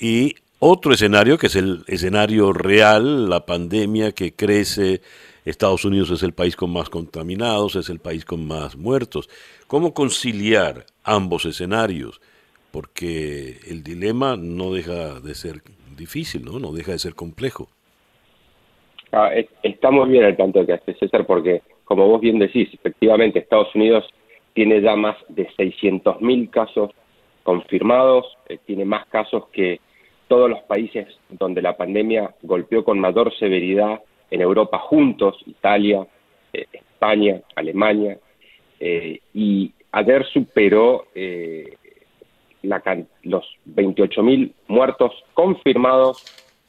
y 0.00 0.34
otro 0.58 0.92
escenario, 0.92 1.38
que 1.38 1.46
es 1.46 1.56
el 1.56 1.84
escenario 1.86 2.52
real, 2.52 3.30
la 3.30 3.46
pandemia 3.46 4.12
que 4.12 4.34
crece, 4.34 5.00
Estados 5.46 5.86
Unidos 5.86 6.10
es 6.10 6.22
el 6.22 6.34
país 6.34 6.54
con 6.54 6.70
más 6.70 6.90
contaminados, 6.90 7.76
es 7.76 7.88
el 7.88 7.98
país 7.98 8.26
con 8.26 8.46
más 8.46 8.76
muertos. 8.76 9.30
¿Cómo 9.66 9.94
conciliar 9.94 10.84
ambos 11.02 11.46
escenarios? 11.46 12.20
Porque 12.72 13.58
el 13.68 13.82
dilema 13.82 14.36
no 14.36 14.72
deja 14.72 15.20
de 15.20 15.34
ser 15.34 15.62
difícil, 16.00 16.44
¿no? 16.44 16.58
No 16.58 16.72
deja 16.72 16.92
de 16.92 16.98
ser 16.98 17.14
complejo. 17.14 17.68
Ah, 19.12 19.30
estamos 19.62 20.08
bien 20.08 20.24
al 20.24 20.36
tanto 20.36 20.60
de 20.60 20.66
que 20.66 20.72
hace 20.72 20.94
César, 20.94 21.26
porque 21.26 21.62
como 21.84 22.06
vos 22.08 22.20
bien 22.20 22.38
decís, 22.38 22.68
efectivamente 22.72 23.38
Estados 23.38 23.74
Unidos 23.74 24.04
tiene 24.54 24.80
ya 24.80 24.96
más 24.96 25.16
de 25.28 25.48
600.000 25.48 26.50
casos 26.50 26.90
confirmados, 27.42 28.26
eh, 28.48 28.58
tiene 28.66 28.84
más 28.84 29.06
casos 29.06 29.48
que 29.52 29.80
todos 30.28 30.48
los 30.48 30.60
países 30.60 31.08
donde 31.28 31.60
la 31.60 31.76
pandemia 31.76 32.34
golpeó 32.42 32.84
con 32.84 33.00
mayor 33.00 33.36
severidad 33.36 34.00
en 34.30 34.40
Europa 34.40 34.78
juntos, 34.78 35.36
Italia, 35.46 36.06
eh, 36.52 36.66
España, 36.72 37.40
Alemania, 37.56 38.16
eh, 38.78 39.18
y 39.34 39.72
ayer 39.92 40.24
superó 40.26 41.06
eh, 41.14 41.76
la, 42.62 42.82
los 43.22 43.44
28.000 43.66 44.52
muertos 44.68 45.12
confirmados 45.34 46.24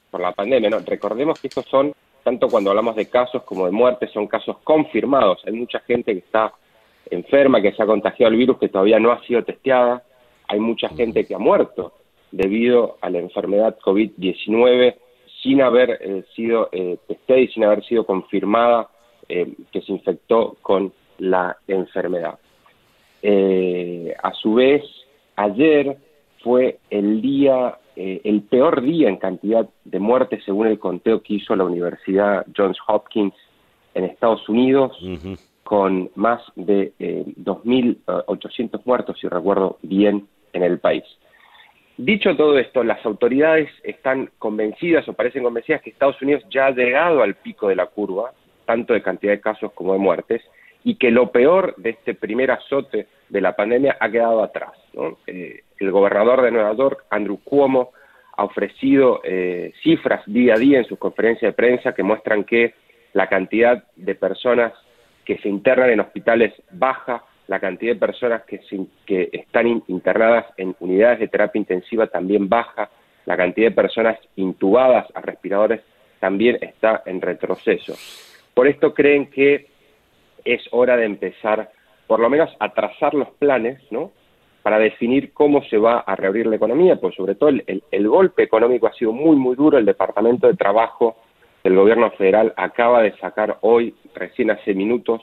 por 0.09 0.21
la 0.21 0.31
pandemia. 0.33 0.69
Recordemos 0.85 1.39
que 1.39 1.47
estos 1.47 1.65
son, 1.65 1.93
tanto 2.23 2.47
cuando 2.47 2.69
hablamos 2.69 2.95
de 2.95 3.09
casos 3.09 3.43
como 3.43 3.65
de 3.65 3.71
muertes, 3.71 4.11
son 4.11 4.27
casos 4.27 4.57
confirmados. 4.63 5.41
Hay 5.45 5.53
mucha 5.53 5.79
gente 5.79 6.13
que 6.13 6.19
está 6.19 6.53
enferma, 7.09 7.61
que 7.61 7.73
se 7.73 7.83
ha 7.83 7.85
contagiado 7.85 8.31
el 8.31 8.37
virus, 8.37 8.57
que 8.57 8.69
todavía 8.69 8.99
no 8.99 9.11
ha 9.11 9.21
sido 9.25 9.43
testeada. 9.43 10.03
Hay 10.47 10.59
mucha 10.59 10.89
gente 10.89 11.25
que 11.25 11.35
ha 11.35 11.39
muerto 11.39 11.93
debido 12.31 12.97
a 13.01 13.09
la 13.09 13.19
enfermedad 13.19 13.77
COVID-19 13.79 14.95
sin 15.41 15.61
haber 15.61 15.97
eh, 16.01 16.23
sido 16.35 16.69
eh, 16.71 16.97
testada 17.07 17.39
y 17.39 17.47
sin 17.49 17.63
haber 17.63 17.83
sido 17.85 18.05
confirmada 18.05 18.89
eh, 19.27 19.53
que 19.71 19.81
se 19.81 19.91
infectó 19.91 20.57
con 20.61 20.93
la 21.19 21.57
enfermedad. 21.67 22.39
a 24.23 24.33
su 24.33 24.55
vez, 24.55 24.81
ayer 25.43 25.97
fue 26.43 26.79
el 26.89 27.21
día, 27.21 27.77
el 27.95 28.41
peor 28.43 28.81
día 28.81 29.09
en 29.09 29.17
cantidad 29.17 29.67
de 29.85 29.99
muertes 29.99 30.43
según 30.43 30.67
el 30.67 30.79
conteo 30.79 31.21
que 31.21 31.35
hizo 31.35 31.55
la 31.55 31.65
Universidad 31.65 32.45
Johns 32.55 32.77
Hopkins 32.87 33.33
en 33.93 34.05
Estados 34.05 34.47
Unidos, 34.49 34.97
con 35.63 36.09
más 36.15 36.41
de 36.55 36.93
2.800 36.99 38.81
muertos, 38.85 39.17
si 39.19 39.27
recuerdo 39.27 39.77
bien, 39.81 40.27
en 40.53 40.63
el 40.63 40.79
país. 40.79 41.03
Dicho 41.97 42.35
todo 42.35 42.57
esto, 42.57 42.83
las 42.83 43.05
autoridades 43.05 43.69
están 43.83 44.31
convencidas 44.39 45.07
o 45.07 45.13
parecen 45.13 45.43
convencidas 45.43 45.81
que 45.81 45.91
Estados 45.91 46.21
Unidos 46.21 46.43
ya 46.49 46.67
ha 46.67 46.71
llegado 46.71 47.21
al 47.21 47.35
pico 47.35 47.67
de 47.67 47.75
la 47.75 47.85
curva, 47.85 48.31
tanto 48.65 48.93
de 48.93 49.03
cantidad 49.03 49.33
de 49.33 49.41
casos 49.41 49.71
como 49.73 49.93
de 49.93 49.99
muertes, 49.99 50.41
y 50.83 50.95
que 50.95 51.11
lo 51.11 51.31
peor 51.31 51.75
de 51.77 51.91
este 51.91 52.15
primer 52.15 52.49
azote 52.49 53.07
de 53.29 53.41
la 53.41 53.55
pandemia 53.55 53.97
ha 53.99 54.09
quedado 54.09 54.41
atrás. 54.41 54.71
Eh, 55.27 55.63
el 55.79 55.91
gobernador 55.91 56.41
de 56.41 56.51
Nueva 56.51 56.73
York, 56.73 57.05
Andrew 57.09 57.39
Cuomo, 57.43 57.91
ha 58.37 58.43
ofrecido 58.43 59.21
eh, 59.23 59.73
cifras 59.83 60.23
día 60.25 60.55
a 60.55 60.57
día 60.57 60.79
en 60.79 60.85
sus 60.85 60.97
conferencias 60.97 61.51
de 61.51 61.55
prensa 61.55 61.93
que 61.93 62.03
muestran 62.03 62.43
que 62.43 62.73
la 63.13 63.27
cantidad 63.27 63.83
de 63.95 64.15
personas 64.15 64.73
que 65.25 65.37
se 65.37 65.49
internan 65.49 65.89
en 65.89 65.99
hospitales 65.99 66.53
baja, 66.71 67.23
la 67.47 67.59
cantidad 67.59 67.93
de 67.93 67.99
personas 67.99 68.43
que 68.43 69.29
están 69.31 69.83
internadas 69.87 70.45
en 70.57 70.75
unidades 70.79 71.19
de 71.19 71.27
terapia 71.27 71.59
intensiva 71.59 72.07
también 72.07 72.47
baja, 72.47 72.89
la 73.25 73.37
cantidad 73.37 73.69
de 73.69 73.75
personas 73.75 74.17
intubadas 74.35 75.07
a 75.13 75.21
respiradores 75.21 75.81
también 76.19 76.57
está 76.61 77.03
en 77.05 77.21
retroceso. 77.21 77.95
Por 78.53 78.67
esto 78.67 78.93
creen 78.93 79.29
que 79.29 79.67
es 80.45 80.61
hora 80.71 80.97
de 80.97 81.05
empezar, 81.05 81.71
por 82.07 82.19
lo 82.19 82.29
menos, 82.29 82.49
a 82.59 82.73
trazar 82.73 83.13
los 83.13 83.29
planes, 83.31 83.81
¿no? 83.91 84.11
Para 84.63 84.77
definir 84.79 85.33
cómo 85.33 85.63
se 85.63 85.77
va 85.77 85.99
a 85.99 86.15
reabrir 86.15 86.45
la 86.45 86.55
economía, 86.55 86.95
pues 86.97 87.15
sobre 87.15 87.35
todo 87.35 87.49
el, 87.49 87.83
el 87.89 88.07
golpe 88.07 88.43
económico 88.43 88.87
ha 88.87 88.93
sido 88.93 89.11
muy, 89.11 89.35
muy 89.35 89.55
duro. 89.55 89.77
El 89.77 89.85
Departamento 89.85 90.47
de 90.47 90.53
Trabajo 90.53 91.17
del 91.63 91.75
Gobierno 91.75 92.11
Federal 92.11 92.53
acaba 92.57 93.01
de 93.01 93.15
sacar 93.17 93.57
hoy, 93.61 93.95
recién 94.13 94.51
hace 94.51 94.73
minutos, 94.73 95.21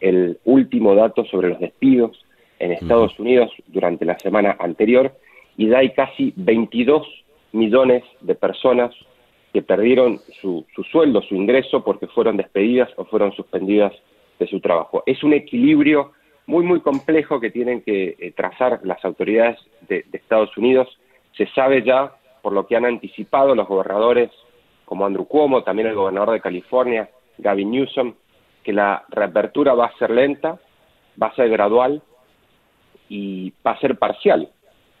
el 0.00 0.38
último 0.44 0.94
dato 0.94 1.24
sobre 1.24 1.48
los 1.48 1.60
despidos 1.60 2.24
en 2.58 2.72
Estados 2.72 3.18
Unidos 3.18 3.50
durante 3.66 4.04
la 4.04 4.18
semana 4.18 4.56
anterior 4.58 5.12
y 5.56 5.68
da 5.68 5.80
casi 5.94 6.32
22 6.36 7.06
millones 7.52 8.02
de 8.20 8.34
personas 8.34 8.94
que 9.52 9.62
perdieron 9.62 10.20
su, 10.40 10.66
sueldo, 10.90 11.22
su 11.22 11.34
ingreso 11.34 11.82
porque 11.82 12.06
fueron 12.08 12.36
despedidas 12.36 12.90
o 12.96 13.04
fueron 13.04 13.32
suspendidas 13.32 13.92
de 14.38 14.46
su 14.46 14.60
trabajo. 14.60 15.02
Es 15.06 15.22
un 15.22 15.32
equilibrio 15.32 16.12
muy, 16.46 16.64
muy 16.64 16.80
complejo 16.80 17.40
que 17.40 17.50
tienen 17.50 17.82
que 17.82 18.16
eh, 18.18 18.32
trazar 18.32 18.80
las 18.84 19.04
autoridades 19.04 19.58
de, 19.88 20.04
de, 20.10 20.18
Estados 20.18 20.56
Unidos. 20.56 20.88
Se 21.36 21.46
sabe 21.48 21.82
ya, 21.82 22.12
por 22.42 22.52
lo 22.52 22.66
que 22.66 22.76
han 22.76 22.84
anticipado 22.84 23.54
los 23.54 23.66
gobernadores 23.66 24.30
como 24.84 25.04
Andrew 25.04 25.26
Cuomo, 25.26 25.62
también 25.64 25.88
el 25.88 25.94
gobernador 25.94 26.30
de 26.30 26.40
California, 26.40 27.10
Gavin 27.38 27.70
Newsom, 27.70 28.14
que 28.62 28.72
la 28.72 29.04
reapertura 29.08 29.74
va 29.74 29.86
a 29.86 29.98
ser 29.98 30.10
lenta, 30.10 30.58
va 31.20 31.28
a 31.28 31.34
ser 31.34 31.48
gradual 31.48 32.02
y 33.08 33.52
va 33.64 33.72
a 33.72 33.80
ser 33.80 33.98
parcial. 33.98 34.48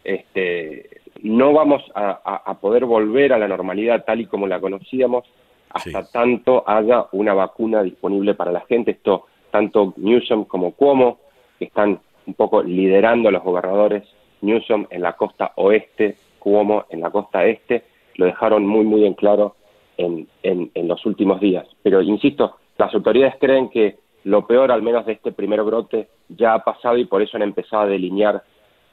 Este, 0.04 1.00
no 1.22 1.52
vamos 1.52 1.82
a, 1.94 2.54
poder 2.60 2.84
volver 2.84 3.32
a 3.32 3.38
la 3.38 3.48
normalidad 3.48 4.04
tal 4.04 4.20
y 4.20 4.26
como 4.26 4.46
la 4.46 4.60
conocíamos 4.60 5.24
hasta 5.70 6.08
tanto 6.10 6.62
haya 6.66 7.06
una 7.12 7.34
vacuna 7.34 7.82
disponible 7.82 8.34
para 8.34 8.52
la 8.52 8.60
gente. 8.62 8.92
Esto, 8.92 9.26
tanto 9.50 9.94
Newsom 9.96 10.44
como 10.44 10.72
Cuomo, 10.72 11.18
que 11.58 11.66
están 11.66 12.00
un 12.26 12.34
poco 12.34 12.62
liderando 12.62 13.28
a 13.28 13.32
los 13.32 13.42
gobernadores, 13.42 14.04
Newsom 14.40 14.86
en 14.90 15.02
la 15.02 15.14
costa 15.14 15.52
oeste, 15.56 16.16
Cuomo 16.38 16.84
en 16.90 17.00
la 17.00 17.10
costa 17.10 17.44
este, 17.44 17.84
lo 18.16 18.26
dejaron 18.26 18.66
muy, 18.66 18.84
muy 18.84 19.04
en 19.04 19.14
claro 19.14 19.56
en, 19.96 20.28
los 20.74 21.04
últimos 21.06 21.40
días. 21.40 21.66
Pero, 21.82 22.02
insisto, 22.02 22.56
las 22.78 22.94
autoridades 22.94 23.36
creen 23.40 23.68
que 23.68 23.96
lo 24.24 24.46
peor, 24.46 24.70
al 24.70 24.82
menos 24.82 25.06
de 25.06 25.12
este 25.12 25.32
primer 25.32 25.62
brote, 25.62 26.08
ya 26.28 26.54
ha 26.54 26.64
pasado 26.64 26.96
y 26.98 27.04
por 27.04 27.22
eso 27.22 27.36
han 27.36 27.42
empezado 27.42 27.82
a 27.82 27.86
delinear 27.86 28.42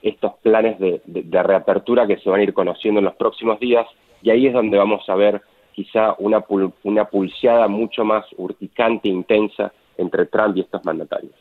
estos 0.02 0.34
planes 0.42 0.80
de, 0.80 1.02
reapertura 1.44 2.08
que 2.08 2.18
se 2.18 2.30
van 2.30 2.42
a 2.42 2.44
ir 2.44 2.54
conociendo 2.54 3.00
en 3.00 3.06
los 3.06 3.16
próximos 3.16 3.60
días 3.60 3.88
y 4.22 4.30
ahí 4.30 4.48
es 4.48 4.54
donde 4.54 4.78
vamos 4.78 5.08
a 5.08 5.16
ver 5.16 5.42
quizá 5.72 6.16
una, 6.20 6.44
una 6.84 7.06
pulseada 7.06 7.68
mucho 7.68 8.04
más 8.04 8.26
urticante 8.38 9.10
e 9.10 9.12
intensa 9.12 9.74
entre 9.98 10.26
Trump 10.26 10.58
y 10.58 10.62
estos 10.62 10.84
mandatarios. 10.86 11.34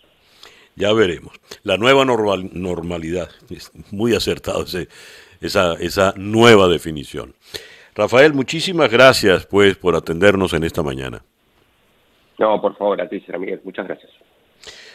Ya 0.75 0.93
veremos. 0.93 1.35
La 1.63 1.77
nueva 1.77 2.05
normalidad, 2.05 3.29
es 3.51 3.71
muy 3.91 4.15
acertado 4.15 4.65
esa, 5.41 5.75
esa 5.75 6.15
nueva 6.17 6.69
definición. 6.69 7.35
Rafael, 7.95 8.33
muchísimas 8.33 8.91
gracias 8.91 9.45
pues 9.47 9.77
por 9.77 9.95
atendernos 9.95 10.55
en 10.55 10.65
esta 10.65 10.83
mañana. 10.83 11.23
No, 12.39 12.61
por 12.61 12.77
favor, 12.77 13.01
a 13.01 13.09
ti, 13.09 13.23
Miguel. 13.39 13.61
Muchas 13.65 13.87
gracias. 13.87 14.11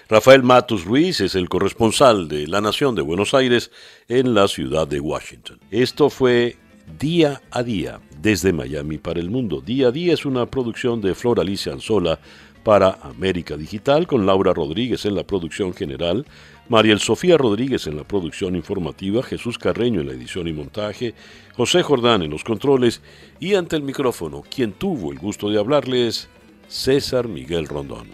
Rafael 0.09 0.41
Matus 0.41 0.85
Ruiz 0.85 1.19
es 1.19 1.35
el 1.35 1.49
corresponsal 1.49 2.27
de 2.29 2.47
La 2.47 2.61
Nación 2.61 2.95
de 2.95 3.01
Buenos 3.01 3.33
Aires 3.33 3.71
en 4.07 4.33
la 4.33 4.47
ciudad 4.47 4.87
de 4.87 5.01
Washington. 5.01 5.59
Esto 5.69 6.09
fue 6.09 6.55
Día 6.97 7.41
a 7.51 7.61
Día 7.61 7.99
desde 8.21 8.53
Miami 8.53 8.97
para 8.97 9.19
el 9.19 9.29
Mundo. 9.29 9.59
Día 9.59 9.89
a 9.89 9.91
Día 9.91 10.13
es 10.13 10.25
una 10.25 10.45
producción 10.45 11.01
de 11.01 11.13
Flor 11.13 11.41
Alicia 11.41 11.73
Anzola 11.73 12.19
para 12.67 12.99
América 13.01 13.55
Digital 13.55 14.07
con 14.07 14.25
Laura 14.25 14.53
Rodríguez 14.53 15.05
en 15.05 15.15
la 15.15 15.23
producción 15.23 15.73
general, 15.73 16.25
Mariel 16.67 16.99
Sofía 16.99 17.37
Rodríguez 17.37 17.87
en 17.87 17.95
la 17.95 18.03
producción 18.03 18.57
informativa, 18.57 19.23
Jesús 19.23 19.57
Carreño 19.57 20.01
en 20.01 20.07
la 20.07 20.13
edición 20.13 20.49
y 20.49 20.51
montaje, 20.51 21.13
José 21.55 21.81
Jordán 21.81 22.23
en 22.23 22.29
los 22.29 22.43
controles 22.43 23.01
y 23.39 23.55
ante 23.55 23.77
el 23.77 23.83
micrófono, 23.83 24.43
quien 24.53 24.73
tuvo 24.73 25.13
el 25.13 25.17
gusto 25.17 25.49
de 25.49 25.57
hablarles, 25.57 26.27
César 26.67 27.29
Miguel 27.29 27.69
Rondón. 27.69 28.09